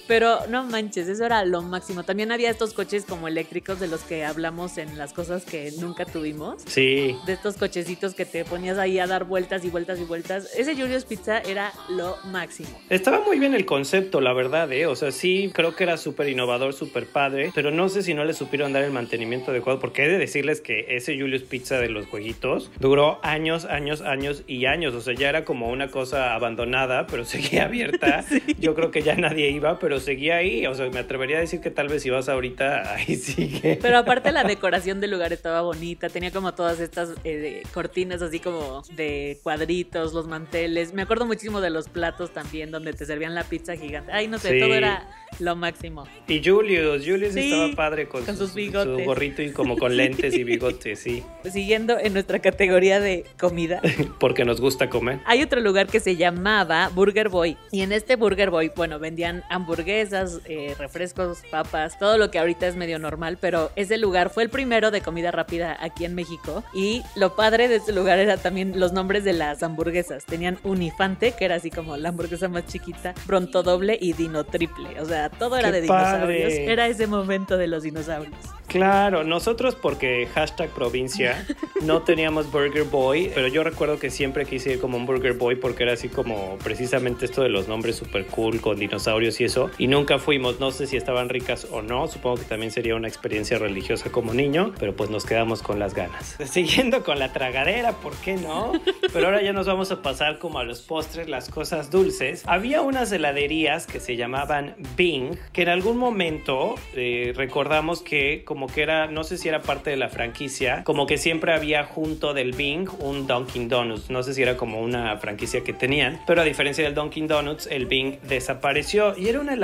Pero 0.07 0.47
no 0.49 0.65
manches, 0.65 1.09
eso 1.09 1.25
era 1.25 1.45
lo 1.45 1.63
máximo. 1.63 2.03
También 2.05 2.31
había 2.33 2.51
estos 2.51 2.73
coches 2.75 3.05
como 3.05 3.29
eléctricos 3.29 3.81
de 3.81 3.89
los 3.89 4.03
que 4.03 4.25
hablamos 4.25 4.77
en 4.79 4.99
las 4.99 5.13
cosas 5.13 5.45
que 5.45 5.73
nunca 5.81 6.05
tuvimos 6.05 6.63
Sí. 6.67 7.17
de 7.27 7.33
estos 7.33 7.57
cochecitos 7.57 8.15
que 8.15 8.27
te 8.27 8.45
ponías 8.45 8.79
ahí 8.79 8.99
a 8.99 9.07
dar 9.07 9.25
vueltas 9.25 9.65
y 9.65 9.71
vueltas 9.71 9.99
y 9.99 10.05
vueltas. 10.05 10.51
Ese 10.57 10.75
Julius 10.77 11.05
Pizza 11.05 11.39
era 11.41 11.73
lo 11.89 12.17
máximo. 12.25 12.69
Estaba 12.91 13.21
muy 13.21 13.39
bien 13.39 13.55
el 13.55 13.65
concepto, 13.67 14.21
la 14.21 14.33
verdad, 14.33 14.71
¿eh? 14.73 14.87
O 14.87 14.97
sea, 14.97 15.11
sí, 15.11 15.51
creo 15.55 15.75
que 15.75 15.85
era 15.85 15.97
súper 15.97 16.29
innovador, 16.29 16.75
súper 16.75 17.07
padre, 17.07 17.51
pero 17.55 17.71
no 17.71 17.89
sé 17.89 18.03
si 18.03 18.15
no 18.15 18.25
le 18.25 18.35
supieron 18.35 18.73
dar 18.73 18.83
el 18.83 18.91
mantenimiento 18.91 19.51
adecuado, 19.51 19.79
porque 19.81 20.05
he 20.05 20.09
de 20.09 20.19
decirles 20.19 20.61
que 20.61 20.87
ese 20.97 21.19
Julius 21.19 21.43
Pizza 21.43 21.79
de 21.79 21.89
los 21.89 22.07
jueguitos 22.07 22.71
duró 22.79 23.21
años, 23.23 23.65
años, 23.65 24.01
años 24.03 24.43
y 24.47 24.67
años. 24.67 24.95
O 24.95 25.01
sea, 25.01 25.15
ya 25.15 25.29
era 25.29 25.45
como 25.45 25.71
una 25.71 25.89
cosa 25.91 26.35
abandonada, 26.35 27.07
pero 27.07 27.25
seguía 27.25 27.65
abierta. 27.65 28.25
Yo 28.59 28.75
creo 28.75 28.91
que 28.91 29.03
ya 29.03 29.15
nadie 29.17 29.51
iba, 29.51 29.79
pero 29.79 29.94
seguía 30.01 30.37
ahí. 30.37 30.67
O 30.67 30.75
sea, 30.75 30.89
me 30.91 30.99
atrevería 31.01 31.39
a 31.39 31.41
decir 31.41 31.61
que 31.61 31.71
tal 31.71 31.89
vez 31.89 32.03
si 32.03 32.11
vas 32.11 32.29
ahorita, 32.29 32.95
ahí 32.97 33.17
sigue. 33.17 33.79
Pero 33.81 33.99
aparte 33.99 34.33
la 34.33 34.45
decoración 34.45 35.01
del 35.01 35.11
lugar 35.11 35.33
estaba 35.33 35.61
bonita, 35.63 36.09
tenía 36.09 36.31
como 36.31 36.55
todas 36.55 36.81
estas 36.81 37.11
eh, 37.25 37.63
cortinas 37.73 38.23
así 38.23 38.41
como 38.41 38.83
de 38.97 39.39
cuadritos, 39.43 40.13
los 40.13 40.27
manteles. 40.27 40.93
Me 40.93 41.03
acuerdo 41.03 41.27
muchísimo 41.27 41.61
de 41.61 41.71
los 41.71 41.89
platos 41.89 42.31
también 42.33 42.71
donde 42.71 42.93
te 42.93 43.05
servían 43.07 43.35
la 43.35 43.45
pizza 43.45 43.77
gigante. 43.77 44.13
Ay, 44.13 44.29
no 44.29 44.39
sé, 44.39 44.51
Sí. 44.55 44.61
todo 44.61 44.75
era 44.75 45.09
lo 45.41 45.57
máximo. 45.57 46.07
Y 46.29 46.41
Julius, 46.45 47.05
Julius 47.05 47.35
Sí, 47.35 47.41
estaba 47.51 47.73
padre 47.75 48.07
con, 48.09 48.25
con 48.25 48.37
sus 48.37 48.51
su- 48.51 48.57
bigotes. 48.57 48.99
su 49.01 49.05
gorrito 49.05 49.43
y 49.43 49.51
como 49.51 49.77
con 49.77 49.97
lentes 49.97 50.35
y 50.35 50.45
bigotes, 50.45 50.99
sí. 51.01 51.25
Siguiendo 51.51 51.99
en 51.99 52.13
nuestra 52.13 52.39
categoría 52.39 53.01
de 53.01 53.25
comida. 53.39 53.81
Porque 54.21 54.45
nos 54.45 54.61
gusta 54.61 54.89
comer. 54.91 55.19
Hay 55.27 55.43
otro 55.43 55.61
lugar 55.61 55.87
que 55.89 55.99
se 56.01 56.15
llamaba 56.17 56.89
Burger 56.95 57.29
Boy. 57.29 57.57
Y 57.73 57.83
en 57.83 57.91
este 57.93 58.15
Burger 58.17 58.51
Boy, 58.51 58.71
bueno, 58.77 58.99
vendían 59.01 59.43
hamburguesas, 59.51 59.84
eh, 59.87 60.75
refrescos, 60.79 61.43
papas, 61.51 61.99
todo 61.99 62.19
lo 62.19 62.31
que 62.31 62.39
ahorita 62.39 62.67
es 62.67 62.77
medio 62.77 62.99
normal. 62.99 63.39
Pero 63.41 63.71
ese 63.77 63.99
lugar 63.99 64.31
fue 64.31 64.43
el 64.43 64.51
primero 64.51 64.91
de 64.91 65.01
comida 65.01 65.31
rápida 65.31 65.77
aquí 65.81 66.05
en 66.05 66.15
México. 66.15 66.65
Y 66.75 67.03
lo 67.17 67.37
padre 67.37 67.69
de 67.69 67.77
este 67.77 67.93
lugar 67.93 68.19
era 68.19 68.37
también 68.37 68.79
los 68.79 68.93
nombres 68.93 69.25
de 69.25 69.33
las 69.33 69.63
hamburguesas. 69.63 70.25
Tenían 70.25 70.59
Unifante, 70.63 71.33
que 71.33 71.45
era 71.45 71.57
así 71.57 71.71
como 71.71 71.97
la 71.97 72.11
hamburguesa 72.11 72.49
más 72.49 72.67
chiquita, 72.67 73.15
Pronto 73.27 73.63
Doble 73.63 73.99
y 74.01 74.13
Dino 74.13 74.45
Triple. 74.45 75.01
O 75.01 75.05
sea, 75.05 75.31
todo 75.31 75.57
era 75.57 75.69
¡Qué 75.69 75.77
de 75.77 75.81
dinosaurios. 75.83 76.53
Era 76.53 76.87
ese 76.87 77.07
momento 77.07 77.57
de 77.57 77.67
los 77.67 77.83
dinosaurios. 77.83 78.35
Claro, 78.67 79.23
nosotros 79.25 79.75
porque 79.75 80.27
hashtag 80.35 80.71
provincia 80.71 81.47
no 81.83 82.03
teníamos 82.03 82.51
Burger 82.51 82.85
Boy, 82.85 83.31
pero 83.35 83.47
yo 83.49 83.63
recuerdo 83.63 83.99
que 83.99 84.11
siempre 84.11 84.47
quise 84.47 84.73
ir 84.73 84.81
como 84.81 84.97
un 84.97 85.07
Burger 85.07 85.35
Boy 85.35 85.57
porque 85.57 85.85
era 85.85 85.93
así 85.93 86.09
como 86.09 86.59
precisamente 86.63 87.27
esto 87.27 87.43
de 87.43 87.51
los 87.51 87.69
nombres 87.69 87.97
super 87.97 88.27
cool 88.27 88.61
con 88.61 88.79
dinosaurios 88.79 89.41
y 89.41 89.45
eso. 89.45 89.71
Y 89.79 89.89
nunca 89.89 90.19
fuimos, 90.19 90.61
no 90.61 90.71
sé 90.71 90.87
si 90.87 90.97
estaban 90.97 91.29
ricas 91.29 91.67
o 91.71 91.83
no, 91.83 92.07
supongo 92.07 92.37
que 92.37 92.45
también 92.45 92.71
sería 92.71 92.95
una 92.95 93.09
experiencia 93.09 93.59
religiosa 93.59 94.11
como 94.11 94.35
niño, 94.35 94.73
pero 94.79 94.95
pues 94.95 95.11
nos 95.11 95.25
quedamos 95.25 95.63
con 95.63 95.79
las 95.79 95.95
ganas. 95.95 96.37
Siguiendo 96.45 97.03
con 97.05 97.19
la 97.19 97.33
tragadera, 97.33 97.93
¿por 97.93 98.15
qué 98.17 98.37
no? 98.37 98.73
Pero 99.13 99.27
ahora 99.27 99.43
ya 99.43 99.53
nos 99.53 99.67
vamos 99.67 99.91
a 99.91 100.03
pasar 100.03 100.39
como 100.39 100.59
a 100.59 100.65
los 100.65 100.83
postres, 100.83 101.29
las 101.29 101.49
cosas 101.49 101.91
dulces. 101.91 102.43
Había 102.47 102.83
unas 102.83 103.11
heladerías 103.13 103.87
que 103.87 104.01
se 104.01 104.17
llamaban 104.17 104.77
Bing, 104.97 105.37
que 105.53 105.63
en 105.63 105.69
algún 105.69 105.97
momento 105.97 106.75
eh, 106.95 107.33
recordamos 107.37 108.03
que 108.03 108.45
como 108.45 108.67
que 108.67 108.83
era, 108.83 109.07
no 109.07 109.25
sé 109.25 109.39
si 109.39 109.49
era 109.49 109.63
parte 109.63 109.91
de 109.91 109.97
la 109.97 110.09
franquicia, 110.09 110.85
como 110.85 111.07
que 111.07 111.19
siempre 111.19 111.53
había 111.53 111.85
junto 111.85 112.35
del 112.35 112.53
Bing 112.53 112.89
un 112.99 113.27
Dunkin' 113.27 113.69
Donuts. 113.69 114.11
No 114.11 114.23
sé 114.23 114.35
si 114.35 114.43
era 114.43 114.57
como 114.57 114.81
una 114.81 115.17
franquicia 115.19 115.63
que 115.63 115.73
tenían, 115.73 116.21
pero 116.27 116.43
a 116.43 116.45
diferencia 116.45 116.85
del 116.85 116.95
Dunkin' 116.95 117.27
Donuts, 117.27 117.67
el 117.67 117.87
Bing 117.87 118.19
desapareció 118.23 119.17
y 119.17 119.29
era 119.29 119.41
una 119.41 119.55
heladería, 119.55 119.64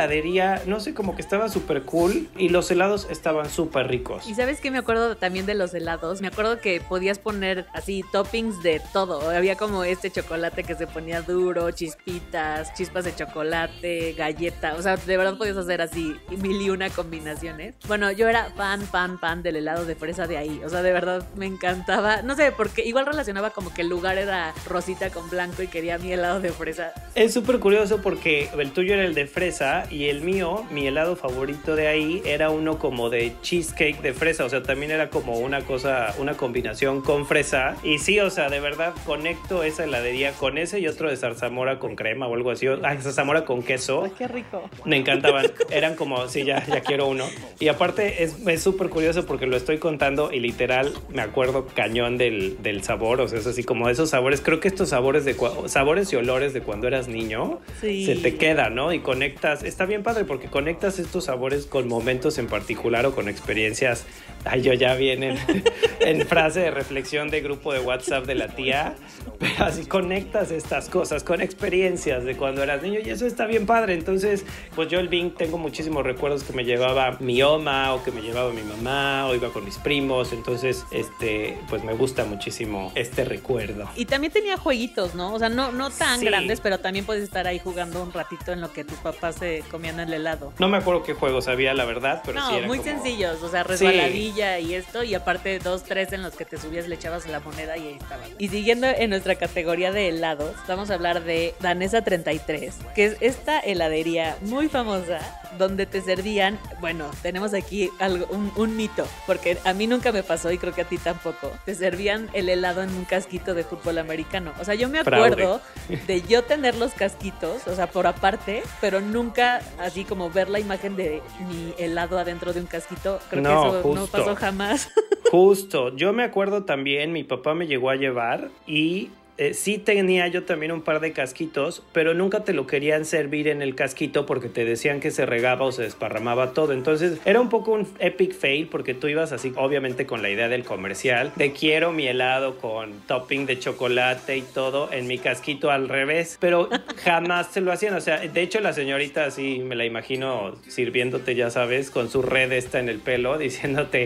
no 0.67 0.81
sé, 0.81 0.95
como 0.95 1.15
que 1.15 1.23
estaba 1.23 1.49
súper 1.49 1.83
cool 1.83 2.29
y 2.37 2.49
los 2.49 2.71
helados 2.71 3.07
estaban 3.11 3.49
súper 3.51 3.89
ricos. 3.89 4.27
Y 4.29 4.35
sabes 4.35 4.61
que 4.61 4.71
me 4.71 4.79
acuerdo 4.79 5.17
también 5.17 5.47
de 5.47 5.55
los 5.55 5.75
helados. 5.75 6.21
Me 6.21 6.29
acuerdo 6.29 6.61
que 6.61 6.81
podías 6.81 7.19
poner 7.19 7.67
así 7.73 8.05
toppings 8.13 8.63
de 8.63 8.81
todo. 8.93 9.31
Había 9.31 9.57
como 9.57 9.85
este 9.85 10.11
chocolate 10.11 10.65
que 10.65 10.75
se 10.75 10.87
ponía 10.87 11.23
duro, 11.23 11.71
chispitas, 11.71 12.73
chispas 12.75 13.05
de 13.05 13.15
chocolate, 13.15 14.15
galleta. 14.17 14.75
O 14.75 14.83
sea, 14.83 14.97
de 14.97 15.17
verdad 15.17 15.37
podías 15.37 15.57
hacer 15.57 15.83
así 15.83 16.15
mil 16.31 16.61
y 16.61 16.71
una 16.71 16.91
combinaciones. 16.91 17.75
Bueno, 17.87 18.11
yo 18.11 18.29
era 18.29 18.51
fan, 18.57 18.81
fan, 18.83 19.19
fan 19.19 19.43
del 19.43 19.57
helado 19.57 19.85
de 19.85 19.95
fresa 19.95 20.27
de 20.27 20.37
ahí. 20.37 20.61
O 20.65 20.69
sea, 20.69 20.83
de 20.83 20.93
verdad 20.93 21.27
me 21.37 21.47
encantaba. 21.47 22.23
No 22.23 22.37
sé, 22.37 22.53
porque 22.53 22.85
igual 22.85 23.07
relacionaba 23.07 23.51
como 23.51 23.73
que 23.73 23.83
el 23.83 23.89
lugar 23.89 24.19
era 24.19 24.55
rosita 24.67 25.11
con 25.11 25.29
blanco 25.31 25.63
y 25.63 25.69
quería 25.69 25.99
mi 25.99 26.13
helado 26.13 26.41
de 26.41 26.51
fresa. 26.51 26.93
Es 27.15 27.33
súper 27.33 27.59
curioso 27.59 28.01
porque 28.03 28.49
el 28.59 28.73
tuyo 28.73 28.95
era 28.95 29.05
el 29.05 29.15
de 29.15 29.27
fresa 29.27 29.85
y 29.91 30.09
el 30.09 30.21
mío, 30.23 30.65
mi 30.71 30.87
helado 30.87 31.17
favorito 31.17 31.75
de 31.77 31.89
ahí, 31.89 32.23
era 32.25 32.51
uno 32.51 32.79
como 32.79 33.11
de 33.11 33.33
cheesecake 33.43 34.01
de 34.03 34.13
fresa. 34.13 34.45
O 34.45 34.49
sea, 34.49 34.63
también 34.63 34.91
era 34.93 35.11
como 35.11 35.39
una 35.39 35.63
cosa, 35.63 36.15
una 36.19 36.35
combinación 36.35 37.01
con 37.03 37.27
fresa. 37.27 37.77
Y 37.83 37.99
sí, 37.99 38.21
o 38.21 38.31
sea, 38.31 38.49
de 38.49 38.61
verdad 38.61 38.95
conecto 39.05 39.63
esa 39.63 39.85
heladería 39.85 40.33
con 40.33 40.59
ese 40.59 40.79
y 40.81 40.87
otro 40.87 41.11
de 41.11 41.17
zarzamora 41.17 41.79
con 41.79 41.97
crema 41.97 42.27
o 42.29 42.35
algo 42.35 42.51
así. 42.51 42.67
Ah, 42.69 42.97
zarzamora 43.01 43.45
con 43.45 43.63
queso. 43.63 44.05
Ay, 44.05 44.13
qué 44.17 44.29
rico. 44.29 44.63
Me 44.85 44.97
encantaban. 44.97 45.47
Eran 45.71 45.97
como, 45.97 46.29
sí, 46.29 46.45
ya, 46.45 46.65
ya 46.67 46.81
quiero 46.81 47.07
uno. 47.09 47.25
Y 47.59 47.69
aparte 47.69 48.23
es 48.23 48.37
súper 48.63 48.89
curioso 48.91 49.27
porque 49.27 49.47
lo 49.47 49.57
estoy 49.57 49.79
contando 49.79 50.33
y 50.33 50.41
literal 50.41 50.93
me 51.09 51.23
acuerdo 51.23 51.67
cañón 51.75 52.17
del, 52.19 52.63
del 52.63 52.83
sabor. 52.85 53.21
O 53.21 53.29
sea, 53.29 53.39
es 53.39 53.47
así 53.47 53.65
como 53.65 53.89
esos 53.89 54.11
sabores. 54.11 54.41
Creo 54.41 54.61
que 54.61 54.69
estos 54.69 54.91
sabores 54.91 55.25
de 55.25 55.37
sabores 55.67 56.13
y 56.13 56.17
olores 56.17 56.53
de 56.53 56.61
cuando 56.61 56.87
eras 56.87 57.09
niño 57.09 57.59
Sí. 57.81 58.07
se 58.07 58.17
te 58.17 58.37
queda, 58.37 58.71
¿no? 58.71 58.93
Y 58.93 59.01
conectas. 59.01 59.63
Está 59.81 59.89
bien 59.89 60.03
padre 60.03 60.27
porque 60.27 60.49
conectas 60.49 60.99
estos 60.99 61.25
sabores 61.25 61.65
con 61.65 61.89
momentos 61.89 62.37
en 62.37 62.49
particular 62.49 63.07
o 63.07 63.15
con 63.15 63.31
experiencias. 63.31 64.05
Ay, 64.45 64.63
yo 64.63 64.73
ya 64.73 64.95
viene 64.95 65.37
en, 66.01 66.27
frase 66.27 66.61
de 66.61 66.71
reflexión 66.71 67.29
de 67.31 67.41
grupo 67.43 67.73
de 67.73 67.81
WhatsApp 67.81 68.25
de 68.27 68.35
la 68.35 68.49
tía. 68.49 68.95
Pero 69.39 69.65
así 69.65 69.87
conectas 69.87 70.51
estas 70.51 70.89
cosas 70.89 71.25
con 71.25 71.41
experiencias 71.41 72.25
de 72.25 72.37
cuando 72.37 72.63
eras 72.63 72.83
niño 72.83 73.01
y 73.05 73.09
eso 73.11 73.27
está 73.27 73.47
bien 73.47 73.67
padre. 73.67 73.95
Entonces, 73.95 74.45
pues 74.75 74.89
yo 74.89 74.99
el 75.01 75.09
Bing 75.09 75.33
tengo 75.35 75.57
muchísimos 75.59 76.05
recuerdos 76.05 76.43
que 76.43 76.53
me 76.53 76.65
llevaba 76.65 77.17
mi 77.21 77.43
oma 77.43 77.95
o 77.95 78.03
que 78.03 78.11
me 78.13 78.21
llevaba 78.23 78.51
mi 78.53 78.63
mamá 78.63 79.27
o 79.29 79.35
iba 79.35 79.49
con 79.51 79.65
mis 79.65 79.79
primos. 79.79 80.33
Entonces, 80.33 80.85
este, 80.91 81.59
pues 81.69 81.85
me 81.85 81.93
gusta 81.95 82.25
muchísimo 82.25 82.93
este 82.95 83.25
recuerdo. 83.25 83.89
Y 83.97 84.05
también 84.07 84.33
tenía 84.33 84.57
jueguitos, 84.57 85.15
¿no? 85.15 85.33
O 85.35 85.39
sea, 85.39 85.49
no, 85.49 85.73
no 85.73 85.91
tan 85.91 86.21
Sí. 86.21 86.27
grandes, 86.27 86.61
pero 86.61 86.79
también 86.81 87.05
puedes 87.05 87.23
estar 87.25 87.47
ahí 87.47 87.59
jugando 87.59 88.03
un 88.03 88.13
ratito 88.13 88.53
en 88.53 88.61
lo 88.61 88.73
que 88.73 88.85
tus 88.85 88.99
papás 88.99 89.37
se 89.37 89.63
comían 89.71 90.01
el 90.01 90.13
helado. 90.13 90.53
No 90.59 90.69
me 90.69 90.79
acuerdo 90.79 91.03
qué 91.03 91.15
juegos 91.15 91.49
había, 91.49 91.73
la 91.75 91.85
verdad, 91.85 92.23
pero 92.27 92.41
sí 92.41 92.47
No, 92.51 92.59
era 92.59 92.67
muy 92.67 92.79
como- 92.79 92.91
sencillos, 92.91 93.43
o 93.43 93.49
sea, 93.51 93.65
Sí. 93.77 94.30
Semilla 94.31 94.59
y 94.59 94.75
esto, 94.75 95.03
y 95.03 95.15
aparte 95.15 95.59
dos, 95.59 95.83
tres 95.85 96.13
en 96.13 96.23
los 96.23 96.35
que 96.35 96.45
te 96.45 96.59
subías, 96.59 96.89
le 96.89 96.95
echabas 96.95 97.27
la 97.27 97.41
moneda 97.41 97.77
y 97.77 97.89
ahí 97.89 97.99
estaba. 98.01 98.23
Y 98.39 98.49
siguiendo 98.49 98.87
en 98.87 99.11
nuestra 99.11 99.35
categoría 99.37 99.93
de 99.93 100.09
helados, 100.09 100.55
vamos 100.69 100.91
a 100.91 100.95
hablar 100.95 101.25
de 101.25 101.55
Danesa 101.61 102.03
33, 102.03 102.75
que 102.95 103.05
es 103.07 103.17
esta 103.21 103.59
heladería 103.61 104.37
muy 104.43 104.69
famosa 104.69 105.19
donde 105.59 105.85
te 105.87 106.01
servían, 106.01 106.59
bueno, 106.81 107.11
tenemos 107.23 107.55
aquí 107.55 107.91
algo, 107.99 108.27
un, 108.31 108.53
un 108.57 108.77
mito, 108.77 109.07
porque 109.27 109.59
a 109.65 109.73
mí 109.73 109.87
nunca 109.87 110.13
me 110.13 110.23
pasó 110.23 110.51
y 110.53 110.59
creo 110.59 110.73
que 110.73 110.83
a 110.83 110.85
ti 110.89 110.97
tampoco, 110.97 111.51
te 111.65 111.75
servían 111.75 112.29
el 112.33 112.49
helado 112.49 112.83
en 112.83 112.91
un 112.91 113.05
casquito 113.05 113.55
de 113.55 113.65
fútbol 113.65 113.99
americano. 113.99 114.53
O 114.61 114.65
sea, 114.65 114.75
yo 114.75 114.89
me 114.89 115.03
Fraude. 115.03 115.27
acuerdo 115.27 115.61
de 116.07 116.23
yo 116.23 116.45
tener 116.45 116.77
los 116.77 116.93
casquitos, 116.93 117.67
o 117.67 117.75
sea, 117.75 117.89
por 117.89 118.07
aparte, 118.07 118.63
pero 118.81 119.01
nunca 119.01 119.61
así 119.79 120.05
como 120.05 120.31
ver 120.31 120.49
la 120.49 120.61
imagen 120.61 120.97
de 120.97 121.21
mi 121.49 121.75
helado 121.79 122.19
adentro 122.19 122.53
de 122.53 122.61
un 122.61 122.67
casquito. 122.67 123.19
Creo 123.29 123.43
No, 123.43 123.51
que 123.51 123.79
eso 123.81 123.89
no 123.95 124.01
justo. 124.03 124.17
Pasó 124.25 124.37
jamás. 124.37 124.91
Justo, 125.31 125.95
yo 125.97 126.13
me 126.13 126.25
acuerdo 126.25 126.65
también, 126.65 127.13
mi 127.13 127.25
papá 127.25 127.55
me 127.55 127.67
llegó 127.67 127.91
a 127.91 127.97
llevar 127.97 128.51
y 128.67 129.11
eh, 129.41 129.55
sí 129.55 129.79
tenía 129.79 130.29
yo 130.29 130.45
también 130.45 130.71
un 130.71 130.83
par 130.83 131.01
de 131.01 131.13
casquitos, 131.13 131.83
pero 131.95 132.13
nunca 132.13 132.45
te 132.45 132.53
lo 132.53 132.67
querían 132.67 133.07
servir 133.07 133.49
en 133.49 133.63
el 133.63 133.75
casquito 133.75 134.27
porque 134.27 134.51
te 134.51 134.67
decían 134.67 135.01
que 135.01 135.11
se 135.11 135.25
regaba 135.25 135.65
o 135.65 135.73
se 135.73 135.81
desparramaba 135.81 136.53
todo. 136.53 136.75
Entonces 136.75 137.19
era 137.25 137.41
un 137.41 137.49
poco 137.49 137.73
un 137.73 137.89
epic 138.01 138.35
fail 138.35 138.67
porque 138.67 138.93
tú 138.93 139.09
ibas 139.09 139.33
así, 139.33 139.55
obviamente 139.57 140.05
con 140.05 140.21
la 140.21 140.29
idea 140.29 140.51
del 140.51 140.65
comercial, 140.65 141.33
de 141.37 141.53
quiero 141.53 141.91
mi 141.91 142.07
helado 142.07 142.59
con 142.59 143.01
topping 143.07 143.47
de 143.47 143.59
chocolate 143.59 144.37
y 144.37 144.43
todo 144.43 144.93
en 144.93 145.07
mi 145.07 145.17
casquito 145.17 145.71
al 145.71 145.89
revés, 145.89 146.37
pero 146.39 146.69
jamás 147.03 147.47
se 147.47 147.63
lo 147.63 147.73
hacían. 147.73 147.95
O 147.95 148.03
sea, 148.03 148.19
de 148.19 148.43
hecho 148.43 148.61
la 148.61 148.75
señorita 148.75 149.25
así 149.25 149.61
me 149.61 149.75
la 149.75 149.87
imagino 149.87 150.55
sirviéndote, 150.69 151.35
ya 151.35 151.49
sabes, 151.49 151.91
con 151.91 152.11
su 152.11 152.21
red 152.21 152.53
esta 152.53 152.79
en 152.79 152.91
el 152.91 152.99
pelo, 152.99 153.39
diciéndote... 153.39 154.05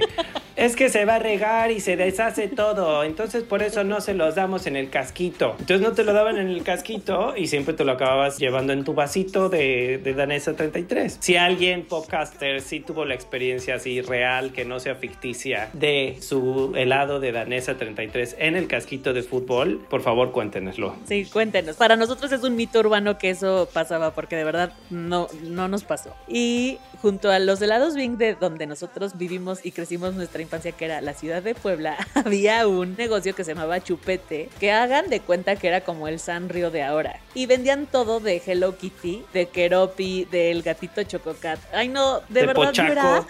Es 0.57 0.77
que 0.77 0.89
se 0.89 1.05
va 1.05 1.17
a 1.17 1.19
regar 1.19 1.73
y 1.73 1.81
se 1.81 1.97
deshace 1.97 2.47
todo, 2.47 3.03
entonces 3.03 3.43
por 3.43 3.61
eso 3.61 3.83
no 3.83 4.01
se 4.01 4.15
los 4.15 4.37
damos 4.37 4.69
en 4.69 4.77
el 4.77 4.89
casquito. 4.89 5.24
Entonces 5.27 5.81
no 5.81 5.93
te 5.93 6.05
lo 6.05 6.13
daban 6.13 6.39
en 6.39 6.49
el 6.49 6.63
casquito 6.63 7.35
y 7.37 7.47
siempre 7.47 7.75
te 7.75 7.85
lo 7.85 7.93
acababas 7.93 8.39
llevando 8.39 8.73
en 8.73 8.85
tu 8.85 8.95
vasito 8.95 9.49
de, 9.49 10.01
Danesa 10.17 10.55
33. 10.55 11.19
Si 11.21 11.37
alguien, 11.37 11.85
podcaster, 11.85 12.61
sí 12.61 12.81
tuvo 12.81 13.05
la 13.05 13.15
experiencia 13.15 13.77
así 13.77 14.01
real, 14.01 14.53
que 14.53 14.65
no 14.65 14.81
sea 14.81 14.95
ficticia, 14.97 15.71
de 15.73 16.17
su 16.21 16.73
helado 16.77 17.21
de 17.21 17.33
Danesa 17.33 17.77
33 17.77 18.37
en 18.39 18.57
el 18.57 18.67
casquito 18.67 19.13
de 19.13 19.23
fútbol, 19.23 19.85
por 19.89 20.03
favor 20.03 20.33
cuéntenoslo. 20.33 20.97
Sí, 21.07 21.25
cuéntenos. 21.25 21.77
Para 21.77 21.97
nosotros 21.97 22.33
es 22.33 22.43
un 22.43 22.57
mito 22.57 22.81
urbano 22.81 23.19
que 23.19 23.31
eso 23.31 23.69
pasaba 23.73 24.15
porque 24.15 24.37
de 24.37 24.45
verdad 24.45 24.73
no, 24.91 25.29
no 25.43 25.69
nos 25.69 25.85
pasó. 25.85 26.15
Y 26.29 26.79
junto 27.05 27.31
a 27.31 27.39
los 27.39 27.61
helados 27.61 27.95
Bing 27.95 28.17
de 28.17 28.35
donde 28.35 28.67
nosotros 28.67 29.19
vivimos 29.19 29.65
y 29.65 29.73
crecimos 29.73 30.15
nuestra 30.15 30.41
infancia, 30.41 30.73
que 30.73 30.87
era 30.87 31.01
la 31.01 31.13
ciudad 31.13 31.43
de 31.43 31.55
Puebla, 31.55 31.97
había 32.15 32.67
un 32.67 32.97
negocio 32.97 33.35
que 33.35 33.45
se 33.45 33.55
llamaba 33.55 33.83
Chupete, 33.83 34.49
que 34.59 34.73
hagan 34.73 35.11
de 35.11 35.14
cuenta 35.21 35.57
que 35.57 35.69
era 35.69 35.83
como 35.83 36.09
el 36.09 36.19
Sanrio 36.19 36.71
de 36.71 36.83
ahora. 36.83 37.21
Y 37.35 37.47
vendían 37.47 37.87
todo 37.87 38.21
de 38.21 38.41
Hello 38.45 38.77
Kitty, 38.77 39.25
de 39.33 39.47
Keropi, 39.47 40.27
del 40.31 40.63
gatito 40.63 41.03
Chococat. 41.03 41.59
Ay 41.73 41.89
no, 41.89 42.21
de, 42.29 42.41
De 42.41 42.47
verdad 42.47 42.67
Pochaco. 42.67 42.93
era 42.93 43.27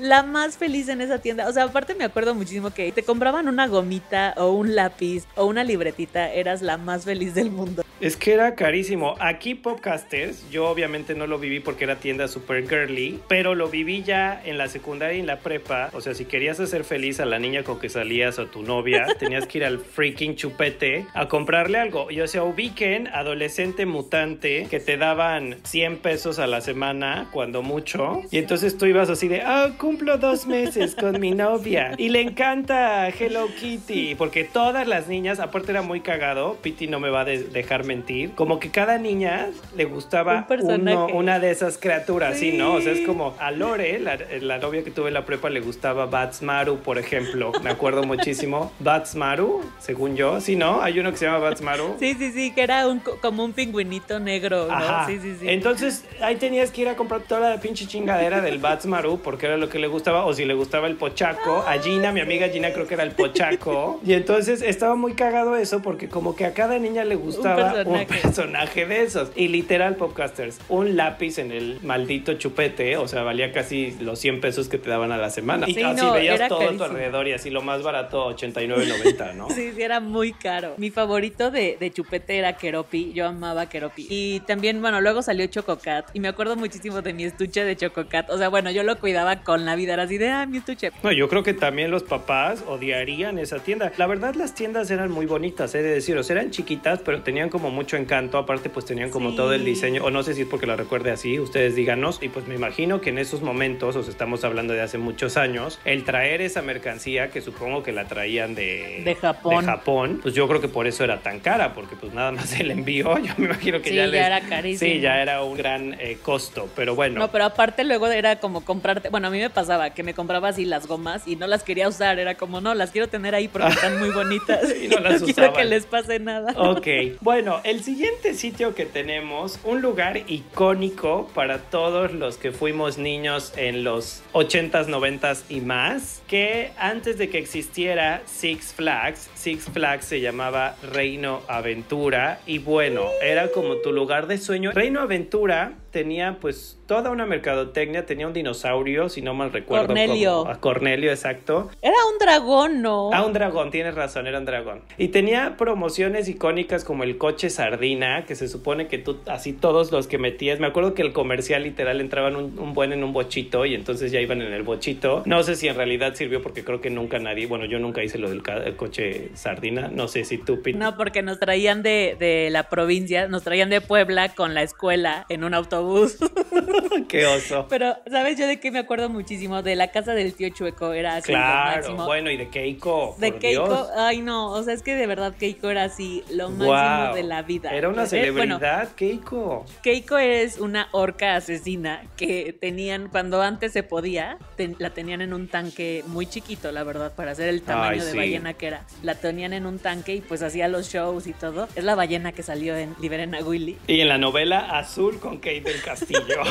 la 0.00 0.22
más 0.22 0.56
feliz 0.56 0.88
en 0.88 1.00
esa 1.00 1.18
tienda. 1.18 1.48
O 1.48 1.52
sea, 1.52 1.64
aparte 1.64 1.94
me 1.94 2.04
acuerdo 2.04 2.34
muchísimo 2.34 2.70
que 2.70 2.90
te 2.92 3.02
compraban 3.02 3.48
una 3.48 3.66
gomita 3.66 4.34
o 4.36 4.50
un 4.50 4.74
lápiz 4.74 5.24
o 5.36 5.46
una 5.46 5.64
libretita, 5.64 6.32
eras 6.32 6.62
la 6.62 6.76
más 6.76 7.04
feliz 7.04 7.34
del 7.34 7.50
mundo. 7.50 7.84
Es 7.98 8.16
que 8.16 8.34
era 8.34 8.54
carísimo. 8.54 9.14
Aquí 9.20 9.54
Popcasters, 9.54 10.50
yo 10.50 10.68
obviamente 10.68 11.14
no 11.14 11.26
lo 11.26 11.38
viví 11.38 11.60
porque 11.60 11.84
era 11.84 11.96
tienda 11.96 12.28
super 12.28 12.68
girly, 12.68 13.20
pero 13.26 13.54
lo 13.54 13.68
viví 13.68 14.02
ya 14.02 14.42
en 14.44 14.58
la 14.58 14.68
secundaria 14.68 15.16
y 15.16 15.20
en 15.20 15.26
la 15.26 15.38
prepa. 15.38 15.88
O 15.94 16.02
sea, 16.02 16.14
si 16.14 16.26
querías 16.26 16.60
hacer 16.60 16.84
feliz 16.84 17.20
a 17.20 17.24
la 17.24 17.38
niña 17.38 17.62
con 17.62 17.78
que 17.78 17.88
salías 17.88 18.38
o 18.38 18.42
a 18.42 18.50
tu 18.50 18.62
novia, 18.62 19.06
tenías 19.18 19.46
que 19.46 19.58
ir 19.58 19.64
al 19.64 19.78
freaking 19.78 20.36
chupete 20.36 21.05
a 21.14 21.28
comprarle 21.28 21.78
algo. 21.78 22.10
Y 22.10 22.20
o 22.20 22.28
sea, 22.28 22.42
ubiquen 22.44 23.08
adolescente 23.08 23.86
mutante 23.86 24.66
que 24.70 24.80
te 24.80 24.96
daban 24.96 25.56
100 25.64 25.98
pesos 25.98 26.38
a 26.38 26.46
la 26.46 26.60
semana, 26.60 27.28
cuando 27.32 27.62
mucho. 27.62 28.22
Y 28.30 28.38
entonces 28.38 28.76
tú 28.78 28.86
ibas 28.86 29.10
así 29.10 29.28
de, 29.28 29.42
ah, 29.42 29.70
cumplo 29.78 30.18
dos 30.18 30.46
meses 30.46 30.94
con 30.94 31.20
mi 31.20 31.32
novia. 31.32 31.92
Y 31.98 32.08
le 32.10 32.20
encanta 32.20 33.08
Hello 33.08 33.46
Kitty, 33.60 34.14
porque 34.14 34.44
todas 34.44 34.86
las 34.86 35.08
niñas, 35.08 35.40
aparte 35.40 35.72
era 35.72 35.82
muy 35.82 36.00
cagado, 36.00 36.56
Pity 36.62 36.86
no 36.88 37.00
me 37.00 37.10
va 37.10 37.20
a 37.22 37.24
de- 37.24 37.44
dejar 37.44 37.84
mentir, 37.84 38.32
como 38.34 38.58
que 38.60 38.70
cada 38.70 38.98
niña 38.98 39.48
le 39.76 39.84
gustaba 39.84 40.46
Un 40.50 40.70
uno- 40.82 41.06
una 41.08 41.38
de 41.38 41.50
esas 41.50 41.78
criaturas, 41.78 42.38
¿sí? 42.38 42.52
Sí. 42.52 42.56
¿no? 42.56 42.74
O 42.74 42.80
sea, 42.80 42.92
es 42.92 43.00
como 43.00 43.34
a 43.40 43.50
Lore, 43.50 43.98
la, 43.98 44.18
la 44.40 44.58
novia 44.58 44.84
que 44.84 44.90
tuve 44.90 45.08
en 45.08 45.14
la 45.14 45.24
prepa, 45.24 45.50
le 45.50 45.60
gustaba 45.60 46.06
Batsmaru, 46.06 46.78
por 46.78 46.98
ejemplo. 46.98 47.52
Me 47.62 47.70
acuerdo 47.70 48.02
muchísimo. 48.04 48.72
Batsmaru, 48.80 49.62
según 49.78 50.16
yo, 50.16 50.40
¿sí, 50.40 50.56
no? 50.56 50.80
Hay 50.82 50.95
uno 51.00 51.10
que 51.12 51.18
se 51.18 51.26
llama 51.26 51.38
Batsmaru. 51.38 51.96
Sí, 51.98 52.14
sí, 52.18 52.32
sí, 52.32 52.52
que 52.52 52.62
era 52.62 52.86
un, 52.88 53.00
co- 53.00 53.18
como 53.20 53.44
un 53.44 53.52
pingüinito 53.52 54.18
negro, 54.20 54.66
¿no? 54.66 54.72
Ajá. 54.74 55.06
Sí, 55.06 55.18
sí, 55.20 55.36
sí. 55.40 55.48
Entonces 55.48 56.04
ahí 56.20 56.36
tenías 56.36 56.70
que 56.70 56.82
ir 56.82 56.88
a 56.88 56.96
comprar 56.96 57.22
toda 57.22 57.50
la 57.50 57.60
pinche 57.60 57.86
chingadera 57.86 58.40
del 58.40 58.58
Batsmaru 58.58 59.20
porque 59.20 59.46
era 59.46 59.56
lo 59.56 59.68
que 59.68 59.78
le 59.78 59.86
gustaba 59.86 60.24
o 60.24 60.32
si 60.34 60.44
le 60.44 60.54
gustaba 60.54 60.86
el 60.86 60.96
pochaco. 60.96 61.64
A 61.66 61.78
Gina, 61.78 62.12
mi 62.12 62.20
amiga 62.20 62.48
Gina 62.48 62.72
creo 62.72 62.86
que 62.86 62.94
era 62.94 63.02
el 63.02 63.12
pochaco. 63.12 64.00
Y 64.04 64.12
entonces 64.12 64.62
estaba 64.62 64.94
muy 64.96 65.14
cagado 65.14 65.56
eso 65.56 65.82
porque 65.82 66.08
como 66.08 66.34
que 66.36 66.44
a 66.44 66.54
cada 66.54 66.78
niña 66.78 67.04
le 67.04 67.14
gustaba 67.16 67.56
un 67.84 68.04
personaje. 68.06 68.06
personaje, 68.22 68.86
de 68.86 69.02
esos. 69.02 69.30
Y 69.36 69.48
literal, 69.48 69.96
Popcasters, 69.96 70.58
un 70.68 70.96
lápiz 70.96 71.38
en 71.38 71.52
el 71.52 71.78
maldito 71.82 72.34
chupete, 72.34 72.96
o 72.96 73.08
sea, 73.08 73.22
valía 73.22 73.52
casi 73.52 73.96
los 74.00 74.18
100 74.18 74.40
pesos 74.40 74.68
que 74.68 74.78
te 74.78 74.90
daban 74.90 75.12
a 75.12 75.16
la 75.18 75.30
semana. 75.30 75.68
Y 75.68 75.74
Sí, 75.74 75.82
así 75.82 75.96
no, 76.04 76.12
veías 76.12 76.48
todo 76.48 76.68
a 76.68 76.72
tu 76.76 76.84
alrededor 76.84 77.26
y 77.28 77.32
así 77.32 77.50
lo 77.50 77.62
más 77.62 77.82
barato, 77.82 78.34
89.90, 78.36 79.34
¿no? 79.34 79.50
Sí, 79.50 79.72
sí, 79.74 79.82
era 79.82 80.00
muy 80.00 80.32
caro. 80.32 80.74
Mi 80.78 80.85
favorito 80.90 81.50
de, 81.50 81.76
de 81.78 81.90
chupete 81.90 82.36
era 82.38 82.56
Keropi. 82.56 83.12
Yo 83.12 83.26
amaba 83.26 83.68
Keropi. 83.68 84.06
Y 84.10 84.40
también, 84.40 84.80
bueno, 84.80 85.00
luego 85.00 85.22
salió 85.22 85.46
Chococat. 85.46 86.06
Y 86.14 86.20
me 86.20 86.28
acuerdo 86.28 86.56
muchísimo 86.56 87.02
de 87.02 87.12
mi 87.12 87.24
estuche 87.24 87.64
de 87.64 87.76
Chococat. 87.76 88.30
O 88.30 88.38
sea, 88.38 88.48
bueno, 88.48 88.70
yo 88.70 88.82
lo 88.82 88.98
cuidaba 88.98 89.42
con 89.42 89.64
la 89.64 89.76
vida. 89.76 89.94
Era 89.94 90.04
así 90.04 90.18
de, 90.18 90.28
ah, 90.30 90.46
mi 90.46 90.58
estuche. 90.58 90.90
No, 91.02 91.12
yo 91.12 91.28
creo 91.28 91.42
que 91.42 91.54
también 91.54 91.90
los 91.90 92.02
papás 92.02 92.62
odiarían 92.66 93.38
esa 93.38 93.58
tienda. 93.60 93.92
La 93.96 94.06
verdad, 94.06 94.34
las 94.34 94.54
tiendas 94.54 94.90
eran 94.90 95.10
muy 95.10 95.26
bonitas, 95.26 95.74
he 95.74 95.82
de 95.82 95.90
decir. 95.90 96.16
O 96.18 96.22
sea, 96.22 96.34
eran 96.36 96.50
chiquitas, 96.50 97.00
pero 97.04 97.22
tenían 97.22 97.48
como 97.48 97.70
mucho 97.70 97.96
encanto. 97.96 98.38
Aparte, 98.38 98.70
pues 98.70 98.84
tenían 98.84 99.10
como 99.10 99.30
Sí. 99.30 99.36
todo 99.36 99.52
el 99.52 99.64
diseño. 99.64 100.04
O 100.04 100.10
no 100.10 100.22
sé 100.22 100.34
si 100.34 100.42
es 100.42 100.48
porque 100.48 100.66
la 100.66 100.76
recuerde 100.76 101.10
así, 101.10 101.38
ustedes 101.38 101.74
díganos. 101.74 102.18
Y 102.22 102.28
pues 102.28 102.46
me 102.46 102.54
imagino 102.54 103.00
que 103.00 103.10
en 103.10 103.18
esos 103.18 103.42
momentos, 103.42 103.96
o 103.96 104.02
sea, 104.02 104.10
estamos 104.10 104.44
hablando 104.44 104.72
de 104.74 104.80
hace 104.82 104.98
muchos 104.98 105.36
años, 105.36 105.78
el 105.84 106.04
traer 106.04 106.40
esa 106.42 106.62
mercancía, 106.62 107.30
que 107.30 107.40
supongo 107.40 107.82
que 107.82 107.92
la 107.92 108.06
traían 108.06 108.54
de, 108.54 109.02
De 109.04 109.14
Japón. 109.14 109.60
de 109.60 109.64
Japón, 109.70 110.20
pues 110.22 110.34
yo 110.34 110.46
creo 110.48 110.60
que 110.60 110.68
por 110.76 110.86
eso 110.86 111.04
era 111.04 111.20
tan 111.22 111.40
cara, 111.40 111.72
porque 111.72 111.96
pues 111.96 112.12
nada 112.12 112.32
más 112.32 112.52
el 112.60 112.70
envío, 112.70 113.16
yo 113.24 113.32
me 113.38 113.46
imagino 113.46 113.80
que 113.80 113.88
Sí, 113.88 113.94
ya 113.96 114.02
ya 114.04 114.08
les- 114.10 114.26
era 114.26 114.40
carísimo. 114.42 114.92
Sí, 114.92 115.00
ya 115.00 115.22
era 115.22 115.42
un 115.42 115.56
gran 115.56 115.94
eh, 115.98 116.18
costo. 116.22 116.68
Pero 116.76 116.94
bueno. 116.94 117.18
No, 117.18 117.30
pero 117.32 117.44
aparte 117.46 117.82
luego 117.82 118.08
era 118.08 118.40
como 118.40 118.62
comprarte, 118.62 119.08
bueno, 119.08 119.28
a 119.28 119.30
mí 119.30 119.38
me 119.38 119.48
pasaba 119.48 119.88
que 119.94 120.02
me 120.02 120.12
compraba 120.12 120.48
así 120.48 120.66
las 120.66 120.86
gomas 120.86 121.26
y 121.26 121.36
no 121.36 121.46
las 121.46 121.62
quería 121.62 121.88
usar, 121.88 122.18
era 122.18 122.34
como, 122.34 122.60
no, 122.60 122.74
las 122.74 122.90
quiero 122.90 123.08
tener 123.08 123.34
ahí 123.34 123.48
porque 123.48 123.68
están 123.68 123.98
muy 123.98 124.10
bonitas 124.10 124.64
Y 124.82 124.88
no 124.88 125.00
las 125.00 125.22
quiero 125.22 125.30
usaban. 125.44 125.54
que 125.54 125.64
les 125.64 125.86
pase 125.86 126.18
nada. 126.18 126.52
Ok, 126.58 126.86
bueno, 127.22 127.62
el 127.64 127.82
siguiente 127.82 128.34
sitio 128.34 128.74
que 128.74 128.84
tenemos, 128.84 129.58
un 129.64 129.80
lugar 129.80 130.18
icónico 130.26 131.30
para 131.34 131.58
todos 131.58 132.12
los 132.12 132.36
que 132.36 132.52
fuimos 132.52 132.98
niños 132.98 133.54
en 133.56 133.82
los 133.82 134.22
80s, 134.34 134.88
90s 134.88 135.44
y 135.48 135.60
más, 135.62 136.20
que 136.26 136.72
antes 136.76 137.16
de 137.16 137.30
que 137.30 137.38
existiera 137.38 138.20
Six 138.26 138.74
Flags, 138.74 139.30
Six 139.46 139.70
Flags 139.72 140.06
se 140.06 140.20
llamaba 140.20 140.74
Reino 140.82 141.40
Aventura 141.46 142.40
y 142.48 142.58
bueno, 142.58 143.04
era 143.22 143.52
como 143.52 143.76
tu 143.76 143.92
lugar 143.92 144.26
de 144.26 144.38
sueño. 144.38 144.72
Reino 144.72 144.98
Aventura 145.00 145.74
tenía 145.96 146.36
pues 146.42 146.78
toda 146.86 147.10
una 147.10 147.24
mercadotecnia, 147.24 148.04
tenía 148.04 148.26
un 148.26 148.34
dinosaurio, 148.34 149.08
si 149.08 149.22
no 149.22 149.32
mal 149.32 149.50
recuerdo. 149.50 149.86
Cornelio. 149.86 150.40
como- 150.40 150.50
a 150.50 150.60
Cornelio, 150.60 151.10
exacto. 151.10 151.70
Era 151.80 151.94
un 152.12 152.18
dragón, 152.18 152.82
¿no? 152.82 153.10
Ah, 153.14 153.24
un 153.24 153.32
dragón, 153.32 153.70
tienes 153.70 153.94
razón, 153.94 154.26
era 154.26 154.38
un 154.38 154.44
dragón. 154.44 154.82
Y 154.98 155.08
tenía 155.08 155.56
promociones 155.56 156.28
icónicas 156.28 156.84
como 156.84 157.02
el 157.02 157.16
coche 157.16 157.48
sardina, 157.48 158.26
que 158.26 158.34
se 158.34 158.46
supone 158.46 158.88
que 158.88 158.98
tú, 158.98 159.16
así 159.26 159.54
todos 159.54 159.90
los 159.90 160.06
que 160.06 160.18
metías, 160.18 160.60
me 160.60 160.66
acuerdo 160.66 160.92
que 160.92 161.00
el 161.00 161.14
comercial 161.14 161.62
literal 161.62 162.02
entraban 162.02 162.36
un, 162.36 162.58
un 162.58 162.74
buen 162.74 162.92
en 162.92 163.02
un 163.02 163.14
bochito 163.14 163.64
y 163.64 163.74
entonces 163.74 164.12
ya 164.12 164.20
iban 164.20 164.42
en 164.42 164.52
el 164.52 164.62
bochito. 164.62 165.22
No 165.24 165.42
sé 165.44 165.56
si 165.56 165.68
en 165.68 165.76
realidad 165.76 166.14
sirvió 166.14 166.42
porque 166.42 166.62
creo 166.62 166.82
que 166.82 166.90
nunca 166.90 167.18
nadie, 167.18 167.46
bueno, 167.46 167.64
yo 167.64 167.78
nunca 167.78 168.04
hice 168.04 168.18
lo 168.18 168.28
del 168.28 168.42
coche 168.76 169.30
sardina, 169.34 169.88
no 169.88 170.08
sé 170.08 170.24
si 170.24 170.36
tú, 170.36 170.60
Pete. 170.60 170.76
No, 170.78 170.94
porque 170.98 171.22
nos 171.22 171.40
traían 171.40 171.82
de, 171.82 172.16
de 172.20 172.50
la 172.50 172.64
provincia, 172.68 173.28
nos 173.28 173.42
traían 173.44 173.70
de 173.70 173.80
Puebla 173.80 174.28
con 174.34 174.52
la 174.52 174.62
escuela 174.62 175.24
en 175.30 175.42
un 175.42 175.54
autobús 175.54 175.85
Qué 177.08 177.26
oso. 177.26 177.66
Pero, 177.68 177.96
¿sabes 178.10 178.38
yo 178.38 178.46
de 178.46 178.58
qué 178.60 178.70
me 178.70 178.78
acuerdo 178.78 179.08
muchísimo? 179.08 179.62
De 179.62 179.76
la 179.76 179.88
casa 179.92 180.14
del 180.14 180.34
tío 180.34 180.48
Chueco, 180.50 180.92
era 180.92 181.16
así 181.16 181.32
lo 181.32 181.38
Claro, 181.38 181.76
máximo. 181.76 182.04
bueno, 182.06 182.30
y 182.30 182.36
de 182.36 182.48
Keiko. 182.48 183.16
De 183.18 183.30
por 183.32 183.40
Keiko, 183.40 183.64
Dios. 183.66 183.88
ay 183.96 184.20
no, 184.22 184.50
o 184.50 184.62
sea, 184.62 184.74
es 184.74 184.82
que 184.82 184.94
de 184.94 185.06
verdad 185.06 185.34
Keiko 185.38 185.70
era 185.70 185.84
así 185.84 186.22
lo 186.30 186.50
máximo 186.50 187.14
de 187.14 187.22
la 187.22 187.42
vida. 187.42 187.70
Era 187.74 187.88
una 187.88 188.04
Eh, 188.04 188.30
bueno, 188.30 188.58
celebridad, 188.58 188.88
Keiko. 188.94 189.64
Keiko 189.82 190.18
es 190.18 190.58
una 190.58 190.88
orca 190.92 191.36
asesina 191.36 192.02
que 192.16 192.56
tenían, 192.58 193.08
cuando 193.08 193.42
antes 193.42 193.72
se 193.72 193.82
podía, 193.82 194.38
ten- 194.56 194.76
la 194.78 194.90
tenían 194.90 195.20
en 195.20 195.32
un 195.32 195.48
tanque 195.48 196.02
muy 196.06 196.26
chiquito, 196.26 196.72
la 196.72 196.82
verdad, 196.84 197.12
para 197.14 197.32
hacer 197.32 197.48
el 197.48 197.62
tamaño 197.62 197.92
Ay, 197.92 198.00
de 198.00 198.10
sí. 198.12 198.16
ballena 198.16 198.54
que 198.54 198.66
era. 198.68 198.86
La 199.02 199.14
tenían 199.14 199.52
en 199.52 199.66
un 199.66 199.78
tanque 199.78 200.14
y 200.16 200.20
pues 200.20 200.42
hacía 200.42 200.68
los 200.68 200.88
shows 200.92 201.26
y 201.26 201.32
todo. 201.32 201.68
Es 201.76 201.84
la 201.84 201.94
ballena 201.94 202.32
que 202.32 202.42
salió 202.42 202.76
en 202.76 202.94
Liberen 203.00 203.34
a 203.34 203.40
Willy. 203.40 203.76
Y 203.86 204.00
en 204.00 204.08
la 204.08 204.18
novela 204.18 204.78
Azul 204.78 205.18
con 205.18 205.36
Kate 205.38 205.62
del 205.76 205.82
Castillo. 205.84 206.42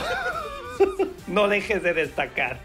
no 1.27 1.47
dejes 1.47 1.81
de 1.81 1.93
destacar. 1.93 2.59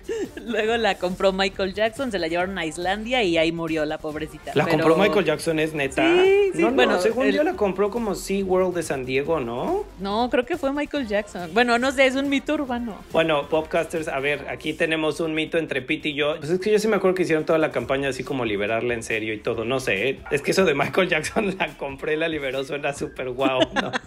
Luego 0.45 0.77
la 0.77 0.97
compró 0.99 1.33
Michael 1.33 1.75
Jackson, 1.75 2.11
se 2.11 2.19
la 2.19 2.27
llevaron 2.29 2.59
a 2.59 2.67
Islandia 2.67 3.23
y 3.23 3.39
ahí 3.39 3.53
murió 3.53 3.85
la 3.87 3.99
pobrecita. 3.99 4.53
¿La 4.55 4.65
Pero- 4.65 4.79
compró 4.85 4.97
Michael 4.97 5.25
Jackson, 5.25 5.59
es 5.61 5.75
neta? 5.75 6.03
Sí, 6.03 6.51
sí, 6.55 6.61
no, 6.61 6.71
no, 6.71 6.77
bueno, 6.77 7.01
según 7.01 7.27
el- 7.27 7.35
yo 7.35 7.43
la 7.45 7.55
compró 7.55 7.91
como 7.91 8.15
SeaWorld 8.15 8.75
de 8.75 8.83
San 8.83 9.05
Diego, 9.07 9.41
¿no? 9.41 9.85
No, 10.01 10.29
creo 10.31 10.45
que 10.45 10.57
fue 10.57 10.73
Michael 10.73 11.07
Jackson. 11.07 11.51
Bueno, 11.55 11.79
no 11.79 11.93
sé, 11.93 12.07
es 12.07 12.17
un 12.17 12.29
mito 12.29 12.55
urbano. 12.55 12.97
Bueno, 13.13 13.49
Popcasters, 13.49 14.09
a 14.09 14.19
ver, 14.19 14.47
aquí 14.51 14.73
tenemos 14.73 15.21
un 15.21 15.33
mito 15.35 15.57
entre 15.59 15.81
Pete 15.83 16.11
y 16.11 16.15
yo. 16.15 16.37
Pues 16.39 16.51
es 16.51 16.59
que 16.61 16.73
yo 16.73 16.79
sí 16.79 16.89
me 16.89 16.97
acuerdo 16.97 17.15
que 17.15 17.23
hicieron 17.23 17.45
toda 17.47 17.59
la 17.59 17.71
campaña 17.71 18.09
así 18.09 18.25
como 18.25 18.45
liberarla 18.45 18.95
en 18.95 19.03
serio 19.05 19.33
y 19.33 19.39
todo, 19.39 19.65
no 19.65 19.79
sé. 19.81 20.09
¿eh? 20.09 20.19
Es 20.33 20.43
que 20.43 20.51
eso 20.51 20.65
de 20.65 20.75
Michael 20.75 21.09
Jackson 21.09 21.55
la 21.59 21.69
compré, 21.77 22.17
la 22.17 22.29
liberó, 22.29 22.65
suena 22.65 22.93
súper 22.93 23.31
guau, 23.31 23.61
¿no? 23.75 23.93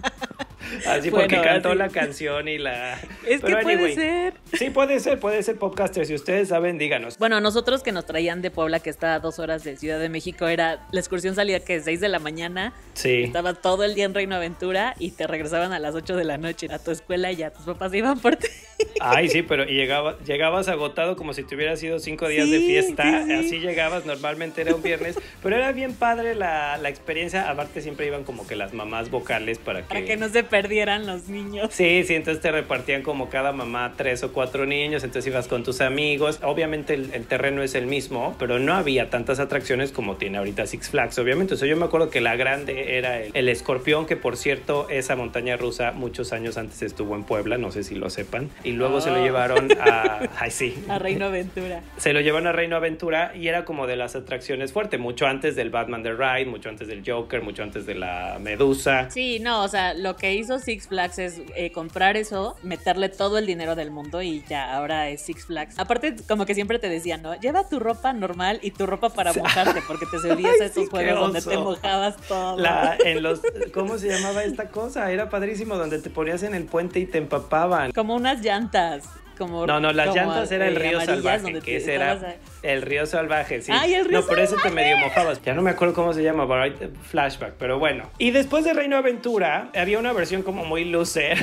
Así 0.87 1.09
porque 1.11 1.35
Bueno, 1.37 1.43
cantó 1.43 1.69
así. 1.69 1.77
la 1.77 1.89
canción 1.89 2.47
y 2.47 2.57
la... 2.57 2.93
Es 3.27 3.41
Pero 3.41 3.57
que 3.57 3.63
puede 3.63 3.75
anyway, 3.75 3.95
ser. 3.95 4.33
Sí, 4.53 4.69
puede 4.69 4.99
ser, 4.99 5.19
puede 5.19 5.41
ser 5.43 5.57
Popcasters. 5.57 6.07
Si 6.07 6.13
ustedes 6.15 6.49
saben, 6.49 6.77
díganos. 6.77 7.17
Bueno, 7.17 7.39
nosotros 7.41 7.83
que 7.83 7.91
nos 7.91 8.05
traían 8.05 8.41
de 8.41 8.51
Puebla, 8.51 8.79
que 8.79 8.89
está 8.89 9.15
a 9.15 9.19
dos 9.19 9.39
horas 9.39 9.63
de 9.63 9.77
Ciudad 9.77 9.99
de 9.99 10.09
México, 10.09 10.47
era 10.47 10.87
la 10.91 10.99
excursión 10.99 11.35
salía 11.35 11.59
que 11.61 11.79
6 11.79 11.99
de 11.99 12.09
la 12.09 12.19
mañana, 12.19 12.73
Sí. 12.93 13.23
estaba 13.23 13.53
todo 13.53 13.83
el 13.83 13.95
día 13.95 14.05
en 14.05 14.13
Reino 14.13 14.35
Aventura 14.35 14.95
y 14.99 15.11
te 15.11 15.25
regresaban 15.27 15.73
a 15.73 15.79
las 15.79 15.95
8 15.95 16.15
de 16.15 16.23
la 16.25 16.37
noche 16.37 16.67
a 16.71 16.79
tu 16.79 16.91
escuela 16.91 17.31
y 17.31 17.37
ya 17.37 17.51
tus 17.51 17.65
papás 17.65 17.93
iban 17.93 18.19
por 18.19 18.35
ti. 18.35 18.47
Ay, 18.99 19.29
sí, 19.29 19.41
pero 19.41 19.63
y 19.63 19.73
llegaba, 19.73 20.17
llegabas 20.25 20.67
agotado 20.67 21.15
como 21.15 21.33
si 21.33 21.43
te 21.43 21.55
hubieras 21.55 21.81
ido 21.83 21.99
cinco 21.99 22.27
días 22.27 22.49
de 22.49 22.59
Sí, 22.59 22.67
fiesta. 22.67 23.03
sí, 23.03 23.25
sí. 23.27 23.33
Así 23.33 23.59
llegabas, 23.59 24.05
normalmente 24.05 24.61
era 24.61 24.75
un 24.75 24.81
viernes. 24.83 25.17
Pero 25.41 25.55
era 25.55 25.71
bien 25.71 25.93
padre 25.93 26.35
la, 26.35 26.77
la 26.77 26.89
experiencia. 26.89 27.49
Aparte, 27.49 27.81
siempre 27.81 28.05
iban 28.07 28.23
como 28.23 28.45
que 28.47 28.55
las 28.55 28.73
mamás 28.73 29.09
vocales 29.09 29.57
para 29.57 29.81
que. 29.81 29.87
Para 29.87 30.05
que 30.05 30.17
no 30.17 30.29
se 30.29 30.43
perdieran 30.53 31.07
los 31.07 31.29
niños. 31.29 31.69
Sí, 31.71 32.03
sí, 32.03 32.13
entonces 32.13 32.39
te 32.39 32.51
repartían 32.51 33.01
como 33.01 33.27
cada 33.27 33.53
mamá 33.53 33.93
tres 33.97 34.21
o 34.21 34.31
cuatro 34.31 34.67
niños, 34.67 35.03
entonces 35.03 35.31
ibas 35.31 35.47
con 35.47 35.63
tus 35.63 35.81
amigos. 35.81 36.39
Obviamente 36.43 36.93
el, 36.93 37.11
el 37.11 37.25
terreno 37.25 37.63
es 37.63 37.73
el 37.73 37.87
mismo, 37.87 38.35
pero 38.37 38.59
no 38.59 38.75
había 38.75 39.09
tantas 39.09 39.39
atracciones 39.39 39.91
como 39.91 40.17
tiene 40.17 40.37
ahorita 40.37 40.67
Six 40.67 40.89
Flags, 40.91 41.17
obviamente. 41.17 41.55
O 41.55 41.57
sea, 41.57 41.67
yo 41.67 41.75
me 41.75 41.85
acuerdo 41.85 42.11
que 42.11 42.21
la 42.21 42.35
grande 42.35 42.97
era 42.99 43.19
el, 43.19 43.31
el 43.33 43.49
escorpión, 43.49 44.05
que 44.05 44.15
por 44.15 44.37
cierto, 44.37 44.87
esa 44.91 45.15
montaña 45.15 45.57
rusa 45.57 45.91
muchos 45.91 46.33
años 46.33 46.55
antes 46.59 46.83
estuvo 46.83 47.15
en 47.15 47.23
Puebla, 47.23 47.57
no 47.57 47.71
sé 47.71 47.83
si 47.83 47.95
lo 47.95 48.11
sepan. 48.11 48.51
Y 48.63 48.73
luego 48.73 49.01
se 49.01 49.09
lo 49.09 49.17
Oh. 49.21 49.23
llevaron 49.23 49.69
a... 49.81 50.19
Ay, 50.39 50.51
sí. 50.51 50.75
A 50.87 50.99
Reino 50.99 51.25
Aventura. 51.25 51.81
Se 51.97 52.13
lo 52.13 52.21
llevaron 52.21 52.45
a 52.47 52.51
Reino 52.51 52.75
Aventura 52.75 53.31
y 53.35 53.47
era 53.47 53.65
como 53.65 53.87
de 53.87 53.95
las 53.95 54.15
atracciones 54.15 54.71
fuertes, 54.71 54.99
mucho 54.99 55.25
antes 55.25 55.55
del 55.55 55.71
Batman 55.71 56.03
The 56.03 56.11
Ride, 56.13 56.45
mucho 56.45 56.69
antes 56.69 56.87
del 56.87 57.01
Joker, 57.09 57.41
mucho 57.41 57.63
antes 57.63 57.87
de 57.87 57.95
la 57.95 58.37
Medusa. 58.39 59.09
Sí, 59.09 59.39
no, 59.39 59.63
o 59.63 59.67
sea, 59.69 59.93
lo 59.93 60.17
que 60.17 60.33
hizo 60.33 60.42
Six 60.43 60.87
Flags 60.87 61.19
es 61.19 61.41
eh, 61.55 61.71
comprar 61.71 62.17
eso, 62.17 62.55
meterle 62.63 63.09
todo 63.09 63.37
el 63.37 63.45
dinero 63.45 63.75
del 63.75 63.91
mundo 63.91 64.21
y 64.21 64.43
ya, 64.47 64.75
ahora 64.75 65.09
es 65.09 65.21
Six 65.21 65.45
Flags. 65.45 65.79
Aparte, 65.79 66.15
como 66.27 66.45
que 66.45 66.55
siempre 66.55 66.79
te 66.79 66.89
decían, 66.89 67.21
¿no? 67.21 67.35
Lleva 67.39 67.67
tu 67.67 67.79
ropa 67.79 68.13
normal 68.13 68.59
y 68.61 68.71
tu 68.71 68.85
ropa 68.85 69.09
para 69.09 69.33
mojarte, 69.33 69.81
porque 69.87 70.05
te 70.05 70.17
subías 70.21 70.59
a 70.59 70.63
Ay, 70.63 70.67
estos 70.67 70.83
sí, 70.83 70.89
juegos 70.89 71.19
donde 71.19 71.41
te 71.41 71.57
mojabas 71.57 72.17
todo. 72.27 72.57
La, 72.57 72.97
en 73.03 73.23
los, 73.23 73.41
¿Cómo 73.73 73.97
se 73.97 74.09
llamaba 74.09 74.43
esta 74.43 74.69
cosa? 74.69 75.11
Era 75.11 75.29
padrísimo, 75.29 75.75
donde 75.75 75.99
te 75.99 76.09
ponías 76.09 76.43
en 76.43 76.55
el 76.55 76.65
puente 76.65 76.99
y 76.99 77.05
te 77.05 77.17
empapaban. 77.17 77.91
Como 77.91 78.15
unas 78.15 78.41
llantas. 78.41 79.05
Como, 79.37 79.65
No, 79.65 79.79
no, 79.79 79.91
las 79.93 80.07
como, 80.09 80.19
llantas 80.21 80.51
era 80.51 80.67
el 80.67 80.75
eh, 80.77 80.79
río 80.79 81.01
salvaje, 81.01 81.59
que 81.61 81.77
ese 81.77 81.95
era 81.95 82.11
a- 82.13 82.35
el 82.61 82.81
río 82.81 83.05
salvaje, 83.05 83.61
sí. 83.61 83.71
Ay, 83.73 83.93
el 83.95 84.05
río 84.05 84.21
no, 84.21 84.25
por 84.25 84.39
eso 84.39 84.55
te 84.61 84.69
medio 84.69 84.97
mojabas. 84.97 85.41
Ya 85.43 85.53
no 85.53 85.61
me 85.61 85.71
acuerdo 85.71 85.93
cómo 85.93 86.13
se 86.13 86.23
llama, 86.23 86.47
pero 86.47 86.59
ahorita- 86.61 86.85
flashback, 87.09 87.53
pero 87.59 87.79
bueno. 87.79 88.09
Y 88.19 88.31
después 88.31 88.63
de 88.63 88.73
Reino 88.73 88.95
Aventura, 88.97 89.69
había 89.75 89.99
una 89.99 90.13
versión 90.13 90.43
como 90.43 90.63
muy 90.65 90.85
loser. 90.85 91.37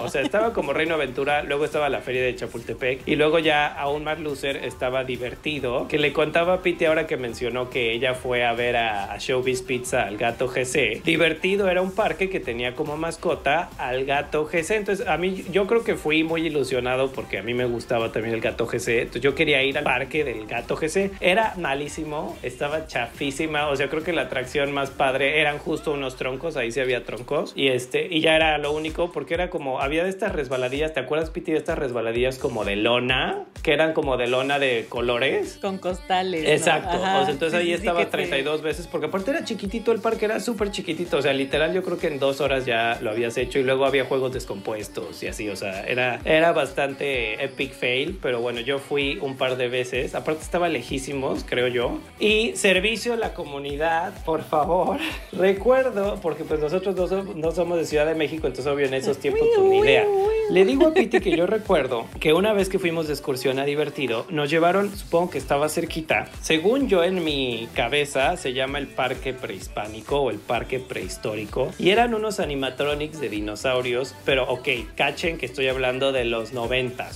o 0.00 0.08
sea, 0.08 0.22
estaba 0.22 0.52
como 0.52 0.72
Reino 0.72 0.94
Aventura, 0.94 1.42
luego 1.42 1.64
estaba 1.64 1.88
la 1.88 2.00
feria 2.00 2.22
de 2.22 2.34
Chapultepec, 2.34 3.06
y 3.06 3.16
luego 3.16 3.38
ya 3.38 3.66
aún 3.66 4.04
más 4.04 4.18
loser 4.18 4.56
estaba 4.56 5.04
divertido, 5.04 5.86
que 5.88 5.98
le 5.98 6.12
contaba 6.12 6.54
a 6.54 6.62
Pete 6.62 6.86
ahora 6.86 7.06
que 7.06 7.16
mencionó 7.16 7.70
que 7.70 7.92
ella 7.92 8.14
fue 8.14 8.44
a 8.44 8.52
ver 8.52 8.76
a, 8.76 9.12
a 9.12 9.18
Showbiz 9.18 9.62
Pizza 9.62 10.04
al 10.04 10.16
gato 10.16 10.48
GC. 10.48 11.02
Divertido 11.04 11.68
era 11.68 11.82
un 11.82 11.92
parque 11.94 12.28
que 12.30 12.40
tenía 12.40 12.74
como 12.74 12.96
mascota 12.96 13.68
al 13.78 14.04
gato 14.04 14.46
GC. 14.46 14.70
Entonces, 14.76 15.06
a 15.06 15.16
mí, 15.18 15.44
yo 15.52 15.66
creo 15.66 15.84
que 15.84 15.94
fui 15.94 16.24
muy 16.24 16.46
ilusionado 16.46 17.12
porque 17.12 17.38
mí 17.44 17.54
me 17.54 17.64
gustaba 17.66 18.10
también 18.12 18.34
el 18.34 18.40
gato 18.40 18.66
GC. 18.66 18.88
Entonces, 19.02 19.22
yo 19.22 19.34
quería 19.34 19.62
ir 19.62 19.78
al 19.78 19.84
parque 19.84 20.24
del 20.24 20.46
gato 20.46 20.76
GC. 20.76 21.12
Era 21.20 21.54
malísimo, 21.58 22.36
estaba 22.42 22.86
chafísima. 22.86 23.68
O 23.68 23.76
sea, 23.76 23.88
creo 23.88 24.02
que 24.02 24.12
la 24.12 24.22
atracción 24.22 24.72
más 24.72 24.90
padre 24.90 25.40
eran 25.40 25.58
justo 25.58 25.92
unos 25.92 26.16
troncos. 26.16 26.56
Ahí 26.56 26.72
sí 26.72 26.80
había 26.80 27.04
troncos. 27.04 27.52
Y 27.56 27.68
este, 27.68 28.06
y 28.10 28.20
ya 28.20 28.36
era 28.36 28.58
lo 28.58 28.72
único 28.72 29.12
porque 29.12 29.34
era 29.34 29.50
como, 29.50 29.80
había 29.80 30.04
de 30.04 30.10
estas 30.10 30.32
resbaladillas. 30.32 30.92
¿Te 30.94 31.00
acuerdas, 31.00 31.30
Piti, 31.30 31.52
de 31.52 31.58
estas 31.58 31.78
resbaladillas 31.78 32.38
como 32.38 32.64
de 32.64 32.76
lona? 32.76 33.44
Que 33.62 33.72
eran 33.72 33.92
como 33.92 34.16
de 34.16 34.26
lona 34.26 34.58
de 34.58 34.86
colores. 34.88 35.58
Con 35.60 35.78
costales. 35.78 36.44
Exacto, 36.48 36.96
o 36.96 37.00
sea, 37.00 37.30
entonces 37.30 37.50
sí, 37.52 37.56
ahí 37.56 37.66
sí, 37.66 37.72
estaba 37.74 38.00
que 38.00 38.06
te- 38.06 38.10
32 38.18 38.62
veces, 38.62 38.86
porque 38.86 39.06
aparte 39.06 39.30
era 39.30 39.44
chiquitito 39.44 39.92
el 39.92 40.00
parque, 40.00 40.24
era 40.26 40.40
súper 40.40 40.70
chiquitito, 40.70 41.16
o 41.18 41.22
sea, 41.22 41.32
literal 41.32 41.72
yo 41.74 41.82
creo 41.82 41.98
que 41.98 42.08
en 42.08 42.18
dos 42.18 42.40
horas 42.40 42.66
ya 42.66 42.98
lo 43.00 43.10
habías 43.10 43.36
hecho 43.36 43.58
y 43.58 43.62
luego 43.62 43.84
había 43.86 44.04
juegos 44.04 44.32
descompuestos 44.32 45.22
y 45.22 45.28
así, 45.28 45.48
o 45.48 45.56
sea, 45.56 45.82
era, 45.84 46.20
era 46.24 46.52
bastante 46.52 47.23
epic 47.34 47.72
fail, 47.72 48.18
pero 48.20 48.40
bueno, 48.40 48.60
yo 48.60 48.78
fui 48.78 49.18
un 49.20 49.36
par 49.36 49.56
de 49.56 49.68
veces, 49.68 50.14
aparte 50.14 50.42
estaba 50.42 50.68
lejísimos, 50.68 51.44
creo 51.48 51.68
yo, 51.68 51.98
y 52.20 52.52
servicio 52.56 53.14
a 53.14 53.16
la 53.16 53.34
comunidad, 53.34 54.12
por 54.24 54.42
favor, 54.44 54.98
recuerdo, 55.32 56.18
porque 56.22 56.44
pues 56.44 56.60
nosotros 56.60 56.94
no, 56.96 57.06
som- 57.08 57.34
no 57.34 57.52
somos 57.52 57.78
de 57.78 57.84
Ciudad 57.86 58.06
de 58.06 58.14
México, 58.14 58.46
entonces 58.46 58.66
obvio 58.72 58.86
en 58.86 58.94
esos 58.94 59.18
tiempos 59.18 59.46
pues 59.54 59.66
ni 59.68 59.78
idea. 59.78 60.04
Le 60.50 60.64
digo 60.64 60.88
a 60.88 60.92
Piti 60.94 61.20
que 61.20 61.36
yo 61.36 61.46
recuerdo 61.46 62.04
que 62.20 62.32
una 62.34 62.52
vez 62.52 62.68
que 62.68 62.78
fuimos 62.78 63.06
de 63.06 63.14
excursión 63.14 63.58
a 63.58 63.64
Divertido, 63.64 64.26
nos 64.30 64.50
llevaron, 64.50 64.94
supongo 64.96 65.30
que 65.30 65.38
estaba 65.38 65.68
cerquita, 65.68 66.28
según 66.42 66.88
yo 66.88 67.02
en 67.04 67.24
mi 67.24 67.68
cabeza 67.74 68.36
se 68.36 68.52
llama 68.52 68.78
el 68.78 68.86
parque 68.88 69.32
prehispánico 69.32 70.20
o 70.20 70.30
el 70.30 70.38
parque 70.38 70.80
prehistórico, 70.80 71.70
y 71.78 71.90
eran 71.90 72.14
unos 72.14 72.40
animatronics 72.40 73.20
de 73.20 73.28
dinosaurios, 73.28 74.14
pero 74.24 74.44
ok, 74.50 74.68
cachen 74.96 75.38
que 75.38 75.46
estoy 75.46 75.68
hablando 75.68 76.12
de 76.12 76.24
los 76.24 76.52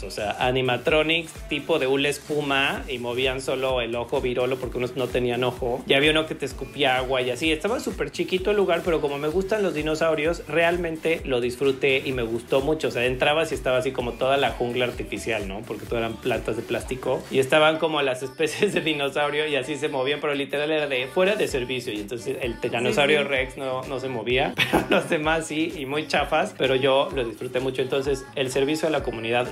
o 0.02 0.10
sea, 0.10 0.32
animatronics 0.38 1.32
tipo 1.48 1.78
de 1.78 1.86
hula 1.86 2.08
espuma 2.08 2.84
y 2.88 2.98
movían 2.98 3.40
solo 3.40 3.80
el 3.80 3.94
ojo 3.94 4.20
virolo 4.20 4.56
porque 4.56 4.78
unos 4.78 4.96
no 4.96 5.08
tenían 5.08 5.44
ojo, 5.44 5.82
y 5.86 5.94
había 5.94 6.10
uno 6.10 6.26
que 6.26 6.34
te 6.34 6.46
escupía 6.46 6.96
agua 6.96 7.22
y 7.22 7.30
así, 7.30 7.52
estaba 7.52 7.80
súper 7.80 8.10
chiquito 8.10 8.50
el 8.50 8.56
lugar, 8.56 8.82
pero 8.84 9.00
como 9.00 9.18
me 9.18 9.28
gustan 9.28 9.62
los 9.62 9.74
dinosaurios, 9.74 10.42
realmente 10.48 11.20
lo 11.24 11.40
disfruté 11.40 12.02
y 12.04 12.12
me 12.12 12.22
gustó 12.22 12.60
mucho, 12.60 12.88
o 12.88 12.90
sea, 12.90 13.04
entrabas 13.04 13.52
y 13.52 13.54
estaba 13.54 13.78
así 13.78 13.92
como 13.92 14.12
toda 14.12 14.36
la 14.36 14.50
jungla 14.50 14.84
artificial, 14.84 15.48
¿no? 15.48 15.62
Porque 15.62 15.86
todo 15.86 15.98
eran 15.98 16.14
plantas 16.14 16.56
de 16.56 16.62
plástico 16.62 17.22
y 17.30 17.38
estaban 17.38 17.78
como 17.78 18.02
las 18.02 18.22
especies 18.22 18.74
de 18.74 18.80
dinosaurio 18.80 19.46
y 19.46 19.56
así 19.56 19.76
se 19.76 19.88
movían, 19.88 20.20
pero 20.20 20.34
literal 20.34 20.70
era 20.70 20.86
de 20.86 21.06
fuera 21.06 21.36
de 21.36 21.48
servicio 21.48 21.92
y 21.92 22.00
entonces 22.00 22.36
el 22.40 22.60
tiranosaurio 22.60 23.18
Sí, 23.18 23.24
sí. 23.24 23.28
Rex 23.28 23.56
no, 23.56 23.82
no 23.82 24.00
se 24.00 24.08
movía, 24.08 24.54
pero 24.70 24.84
los 24.90 25.08
demás 25.08 25.46
sí 25.46 25.72
y 25.76 25.86
muy 25.86 26.06
chafas, 26.06 26.54
pero 26.56 26.74
yo 26.74 27.08
lo 27.14 27.24
disfruté 27.24 27.60
mucho. 27.60 27.82
Entonces, 27.82 28.24
el 28.34 28.50
servicio 28.50 28.88
a 28.88 28.90
la 28.90 29.02
comunidad 29.02 29.50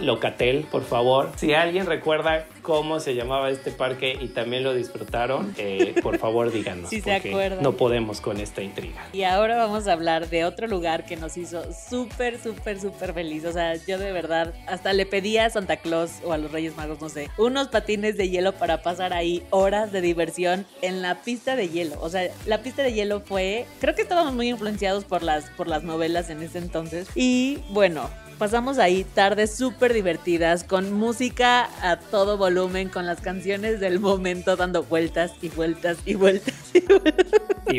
Por 0.71 0.85
favor, 0.85 1.31
si 1.37 1.55
alguien 1.55 1.87
recuerda 1.87 2.47
cómo 2.61 3.01
se 3.01 3.15
llamaba 3.15 3.51
este 3.51 3.71
parque 3.71 4.19
y 4.21 4.29
también 4.29 4.65
lo 4.65 4.75
disfrutaron, 4.75 5.55
eh, 5.57 5.95
por 6.03 6.19
favor 6.19 6.53
díganos. 6.53 6.91
Sí 6.97 7.01
se 7.01 7.13
acuerdan. 7.13 7.63
No 7.63 7.73
podemos 7.73 8.21
con 8.21 8.39
esta 8.41 8.63
intriga. 8.63 9.07
Y 9.13 9.23
ahora 9.23 9.57
vamos 9.57 9.87
a 9.89 9.93
hablar 9.93 10.29
de 10.29 10.45
otro 10.45 10.67
lugar 10.67 11.05
que 11.05 11.17
nos 11.17 11.37
hizo 11.37 11.63
súper, 11.73 12.39
súper, 12.39 12.81
súper 12.81 13.13
feliz. 13.13 13.45
O 13.45 13.53
sea, 13.53 13.75
yo 13.75 13.99
de 13.99 14.13
verdad 14.13 14.55
hasta 14.67 14.93
le 14.93 15.05
pedí 15.07 15.39
a 15.39 15.51
Santa 15.51 15.77
Claus 15.79 16.21
o 16.25 16.33
a 16.33 16.39
los 16.39 16.53
Reyes 16.53 16.77
Magos, 16.77 17.01
no 17.01 17.09
sé, 17.09 17.31
unos 17.39 17.69
patines 17.69 18.17
de 18.17 18.29
hielo 18.29 18.53
para 18.53 18.83
pasar 18.83 19.13
ahí 19.13 19.43
horas 19.51 19.93
de 19.93 20.01
diversión 20.01 20.67
en 20.83 21.03
la 21.03 21.17
pista 21.23 21.57
de 21.57 21.69
hielo. 21.69 21.97
O 22.01 22.09
sea, 22.09 22.31
la 22.47 22.63
pista 22.63 22.83
de 22.83 22.93
hielo 22.93 23.21
fue, 23.21 23.67
creo 23.81 23.95
que 23.95 24.03
estábamos 24.03 24.35
muy 24.35 24.49
influenciados 24.49 25.05
por 25.05 25.23
las, 25.23 25.51
por 25.51 25.69
las 25.69 25.83
novelas 25.83 26.31
en 26.31 26.43
ese 26.43 26.59
entonces. 26.59 27.09
Y 27.15 27.59
bueno, 27.71 28.09
pasamos 28.39 28.79
ahí 28.79 29.05
tardes 29.05 29.55
súper 29.55 29.93
divertidas, 29.93 30.65
con 30.65 30.93
música 30.93 31.69
a 31.83 31.99
todo 31.99 32.37
volumen, 32.37 32.89
con 32.89 33.07
las 33.07 33.21
canciones 33.21 33.81
del 33.81 34.01
momento 34.01 34.57
dando 34.57 34.83
vueltas 34.83 35.33
y 35.43 35.49
vueltas 35.49 35.99
y 36.05 36.15
vueltas 36.15 36.55
y 36.75 36.81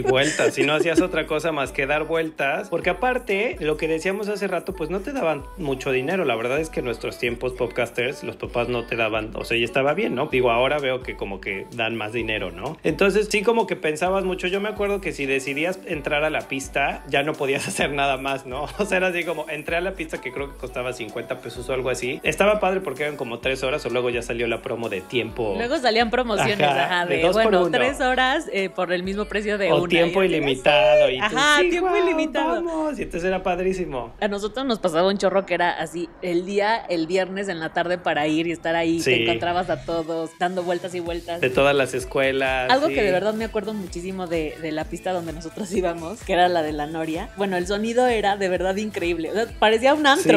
vueltas. 0.01 0.57
Y 0.57 0.61
y 0.61 0.65
no 0.65 0.73
hacías 0.73 1.01
otra 1.01 1.27
cosa 1.27 1.51
más 1.51 1.71
que 1.71 1.85
dar 1.85 2.05
vueltas, 2.05 2.69
porque 2.69 2.89
aparte, 2.89 3.55
lo 3.59 3.77
que 3.77 3.87
decíamos 3.87 4.27
hace 4.27 4.47
rato, 4.47 4.73
pues 4.73 4.89
no 4.89 4.99
te 4.99 5.13
daban 5.13 5.43
mucho 5.57 5.91
dinero, 5.91 6.25
la 6.25 6.35
verdad 6.35 6.59
es 6.59 6.69
que 6.69 6.79
en 6.79 6.85
nuestros 6.85 7.19
tiempos 7.19 7.53
podcasters, 7.53 8.23
los 8.23 8.35
papás 8.35 8.69
no 8.69 8.85
te 8.85 8.95
daban, 8.95 9.31
o 9.35 9.45
sea, 9.45 9.57
y 9.57 9.63
estaba 9.63 9.93
bien, 9.93 10.15
¿no? 10.15 10.27
Digo, 10.27 10.51
ahora 10.51 10.79
veo 10.79 11.01
que 11.01 11.15
como 11.15 11.39
que 11.39 11.67
dan 11.71 11.95
más 11.95 12.11
dinero, 12.13 12.51
¿no? 12.51 12.77
Entonces 12.83 13.27
sí 13.31 13.43
como 13.43 13.67
que 13.67 13.75
pensabas 13.75 14.23
mucho, 14.25 14.47
yo 14.47 14.59
me 14.59 14.69
acuerdo 14.69 14.99
que 14.99 15.13
si 15.13 15.25
decidías 15.25 15.79
entrar 15.85 16.23
a 16.23 16.29
la 16.29 16.47
pista, 16.47 17.03
ya 17.07 17.23
no 17.23 17.33
podías 17.33 17.67
hacer 17.67 17.91
nada 17.91 18.17
más, 18.17 18.45
¿no? 18.45 18.67
O 18.79 18.85
sea, 18.85 18.97
era 18.97 19.07
así 19.07 19.23
como, 19.23 19.49
entré 19.49 19.75
a 19.75 19.81
la 19.81 19.93
pista 19.93 20.21
que 20.21 20.31
creo 20.31 20.46
que 20.51 20.57
costaba 20.57 20.93
50 20.93 21.39
pesos 21.39 21.67
o 21.69 21.73
algo 21.73 21.89
así, 21.89 22.19
estaba 22.23 22.59
padre 22.59 22.81
porque 22.81 23.03
eran 23.03 23.17
como 23.17 23.39
tres 23.39 23.63
horas, 23.63 23.85
o 23.85 23.89
luego 23.89 24.09
ya 24.09 24.21
salió 24.21 24.47
la 24.47 24.61
promo 24.61 24.89
de 24.89 25.01
tiempo. 25.01 25.53
Luego 25.57 25.77
salían 25.77 26.09
promociones, 26.09 26.59
Ajá, 26.61 26.85
ajá, 26.85 27.05
de 27.05 27.17
de, 27.17 27.21
dos 27.23 27.33
por 27.33 27.43
bueno, 27.43 27.61
uno. 27.67 27.71
tres 27.77 27.99
horas 28.01 28.45
eh, 28.51 28.69
por 28.69 28.91
el 28.93 29.03
mismo 29.03 29.25
precio 29.25 29.57
de 29.57 29.71
o 29.71 29.77
una. 29.81 29.89
tiempo 29.89 30.23
Y 30.23 30.27
ilimitado. 30.27 31.09
Y 31.09 31.19
tú, 31.19 31.25
Ajá, 31.25 31.57
sí, 31.61 31.69
tiempo 31.69 31.95
ilimitado. 31.95 32.49
Vamos. 32.63 32.99
Y 32.99 33.03
entonces 33.03 33.27
era 33.27 33.43
padrísimo. 33.43 34.13
A 34.19 34.27
nosotros 34.27 34.65
nos 34.65 34.79
pasaba 34.79 35.07
un 35.07 35.17
chorro 35.17 35.45
que 35.45 35.53
era 35.53 35.71
así, 35.71 36.09
el 36.21 36.45
día, 36.45 36.77
el 36.89 37.07
viernes 37.07 37.47
en 37.49 37.59
la 37.59 37.73
tarde 37.73 37.97
para 37.97 38.27
ir 38.27 38.47
y 38.47 38.51
estar 38.51 38.75
ahí, 38.75 38.99
Sí. 38.99 39.11
te 39.11 39.23
encontrabas 39.23 39.69
a 39.69 39.83
todos 39.85 40.31
dando 40.39 40.63
vueltas 40.63 40.93
y 40.95 40.99
vueltas. 40.99 41.41
De 41.41 41.49
todas 41.49 41.75
las 41.75 41.93
escuelas. 41.93 42.69
Algo 42.71 42.87
sí. 42.87 42.93
que 42.93 43.03
de 43.03 43.11
verdad 43.11 43.33
me 43.33 43.45
acuerdo 43.45 43.73
muchísimo 43.73 44.27
de, 44.27 44.55
de 44.61 44.71
la 44.71 44.85
pista 44.85 45.11
donde 45.13 45.33
nosotros 45.33 45.71
íbamos, 45.73 46.21
que 46.23 46.33
era 46.33 46.47
la 46.47 46.61
de 46.63 46.71
la 46.71 46.87
Noria. 46.87 47.29
Bueno, 47.37 47.57
el 47.57 47.67
sonido 47.67 48.07
era 48.07 48.37
de 48.37 48.49
verdad 48.49 48.75
increíble. 48.77 49.29
O 49.31 49.33
sea, 49.33 49.45
parecía 49.59 49.93
un 49.93 50.05
antro. 50.07 50.36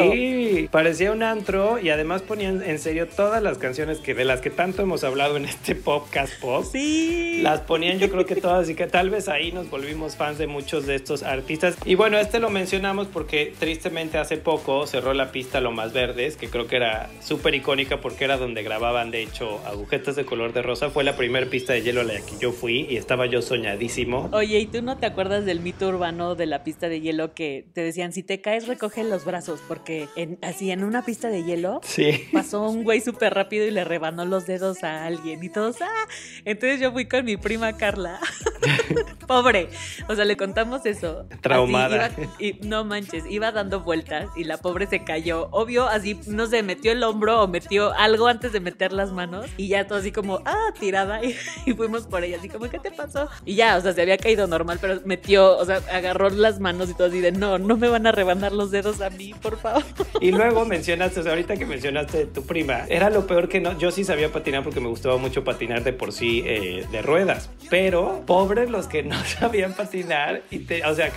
parecía 0.71 1.11
un 1.11 1.23
antro 1.23 1.79
y 1.79 1.89
además 1.89 2.21
ponían 2.21 2.61
en 2.63 2.79
serio 2.79 3.07
todas 3.07 3.41
las 3.41 3.57
canciones 3.57 3.99
que 3.99 4.13
de 4.13 4.25
las 4.25 4.41
que 4.41 4.49
tanto 4.49 4.81
hemos 4.81 5.03
hablado 5.03 5.37
en 5.37 5.45
este 5.45 5.75
podcast 5.75 6.33
pop. 6.39 6.65
Sí. 6.71 7.39
Las 7.41 7.61
ponían 7.61 7.99
yo 7.99 8.09
creo 8.09 8.25
que 8.25 8.35
todas 8.35 8.69
y 8.69 8.75
que 8.75 8.87
tal 8.87 9.09
vez 9.09 9.29
ahí 9.29 9.51
nos 9.51 9.69
volvimos 9.69 10.15
fans 10.15 10.37
de 10.37 10.47
muchos 10.47 10.85
de 10.85 10.95
estos 10.95 11.23
artistas. 11.23 11.75
Y 11.85 11.95
bueno, 11.95 12.17
este 12.17 12.39
lo 12.39 12.49
mencionamos 12.49 13.07
porque 13.07 13.53
tristemente 13.59 14.17
hace 14.17 14.37
poco 14.37 14.87
cerró 14.87 15.13
la 15.13 15.31
pista 15.31 15.61
Lo 15.61 15.71
Más 15.71 15.93
Verdes, 15.93 16.37
que 16.37 16.49
creo 16.49 16.67
que 16.67 16.77
era 16.77 17.09
súper 17.21 17.55
icónica 17.55 18.01
porque 18.01 18.25
era 18.25 18.37
donde 18.37 18.63
grababan 18.63 19.11
de 19.11 19.23
hecho 19.23 19.59
agujetas 19.65 20.15
de 20.15 20.25
color 20.25 20.53
de 20.53 20.61
rosa. 20.61 20.89
Fue 20.89 21.03
la 21.03 21.15
primera 21.15 21.45
pista 21.47 21.73
de 21.73 21.81
hielo 21.81 22.01
a 22.01 22.03
la 22.03 22.13
que 22.13 22.37
yo 22.39 22.51
fui 22.51 22.87
y 22.89 22.97
estaba 22.97 23.25
yo 23.25 23.41
soñadísimo. 23.41 24.29
Oye, 24.31 24.59
¿y 24.59 24.65
tú 24.67 24.81
no 24.81 24.97
te 24.97 25.05
acuerdas 25.05 25.45
del 25.45 25.59
mito 25.59 25.87
urbano 25.87 26.35
de 26.35 26.45
la 26.45 26.63
pista 26.63 26.89
de 26.89 27.01
hielo 27.01 27.33
que 27.33 27.65
te 27.73 27.81
decían, 27.81 28.13
si 28.13 28.23
te 28.23 28.41
caes, 28.41 28.67
recoge 28.67 29.03
los 29.03 29.25
brazos? 29.25 29.59
Porque 29.67 29.90
en- 30.15 30.37
así 30.41 30.71
en 30.71 30.83
una 30.83 31.03
pista 31.05 31.29
de 31.29 31.43
hielo 31.43 31.81
Sí. 31.83 32.27
pasó 32.31 32.69
un 32.69 32.83
güey 32.83 33.01
súper 33.01 33.33
rápido 33.33 33.65
y 33.65 33.71
le 33.71 33.83
rebanó 33.83 34.25
los 34.25 34.45
dedos 34.47 34.83
a 34.83 35.05
alguien 35.05 35.43
y 35.43 35.49
todos, 35.49 35.81
¡ah! 35.81 36.07
Entonces 36.45 36.79
yo 36.79 36.91
fui 36.91 37.05
con 37.07 37.25
mi 37.25 37.37
prima 37.37 37.73
Carla. 37.77 38.19
Pobre. 39.27 39.69
O 40.07 40.15
sea, 40.15 40.25
le 40.25 40.35
contamos 40.37 40.85
eso. 40.85 41.25
Así 41.29 41.41
Traumada. 41.41 42.11
iba- 42.17 42.29
y 42.39 42.53
no 42.67 42.83
manches, 42.85 43.23
iba 43.29 43.51
dando 43.51 43.81
vueltas 43.81 44.27
y 44.35 44.43
la 44.43 44.57
pobre 44.57 44.87
se 44.87 45.03
cayó. 45.03 45.47
Obvio, 45.51 45.87
así, 45.87 46.19
no 46.27 46.47
sé, 46.47 46.63
metió 46.63 46.91
el 46.91 47.03
hombro 47.03 47.41
o 47.43 47.47
metió 47.47 47.91
algo 47.93 48.27
antes 48.27 48.51
de 48.51 48.59
meter 48.59 48.91
las 48.93 49.11
manos 49.11 49.45
y 49.57 49.67
ya 49.67 49.87
todo 49.87 49.99
así 49.99 50.11
como, 50.11 50.41
ah, 50.45 50.73
tirada. 50.79 51.23
Y, 51.23 51.35
y 51.65 51.73
fuimos 51.73 52.07
por 52.07 52.23
ella, 52.23 52.37
así 52.37 52.49
como, 52.49 52.69
¿qué 52.69 52.79
te 52.79 52.91
pasó? 52.91 53.29
Y 53.45 53.55
ya, 53.55 53.77
o 53.77 53.81
sea, 53.81 53.93
se 53.93 54.01
había 54.01 54.17
caído 54.17 54.47
normal, 54.47 54.77
pero 54.81 54.99
metió, 55.05 55.57
o 55.57 55.65
sea, 55.65 55.81
agarró 55.91 56.29
las 56.29 56.59
manos 56.59 56.89
y 56.89 56.93
todo 56.93 57.07
así 57.07 57.21
de, 57.21 57.31
no, 57.31 57.57
no 57.57 57.77
me 57.77 57.87
van 57.87 58.07
a 58.07 58.11
rebanar 58.11 58.51
los 58.51 58.71
dedos 58.71 59.01
a 59.01 59.09
mí, 59.09 59.33
por 59.41 59.57
favor. 59.57 59.83
Y 60.19 60.31
luego 60.31 60.65
mencionaste, 60.65 61.19
o 61.19 61.23
sea, 61.23 61.31
ahorita 61.31 61.55
que 61.57 61.65
mencionaste 61.65 62.17
de 62.19 62.25
tu 62.25 62.43
prima, 62.45 62.85
era 62.89 63.09
lo 63.09 63.27
peor 63.27 63.49
que 63.49 63.59
no. 63.59 63.77
Yo 63.77 63.91
sí 63.91 64.03
sabía 64.03 64.31
patinar 64.31 64.63
porque 64.63 64.79
me 64.79 64.87
gustaba 64.87 65.17
mucho 65.17 65.43
patinar 65.43 65.83
de 65.83 65.93
por 65.93 66.11
sí 66.11 66.43
eh, 66.45 66.85
de 66.91 67.01
ruedas. 67.01 67.49
Pero 67.69 68.23
pobres 68.25 68.69
los 68.69 68.87
que 68.87 69.03
no 69.11 69.23
sabían 69.39 69.73
patinar. 69.73 70.41
Y 70.49 70.59
te, 70.59 70.85
o 70.85 70.95
sea, 70.95 71.11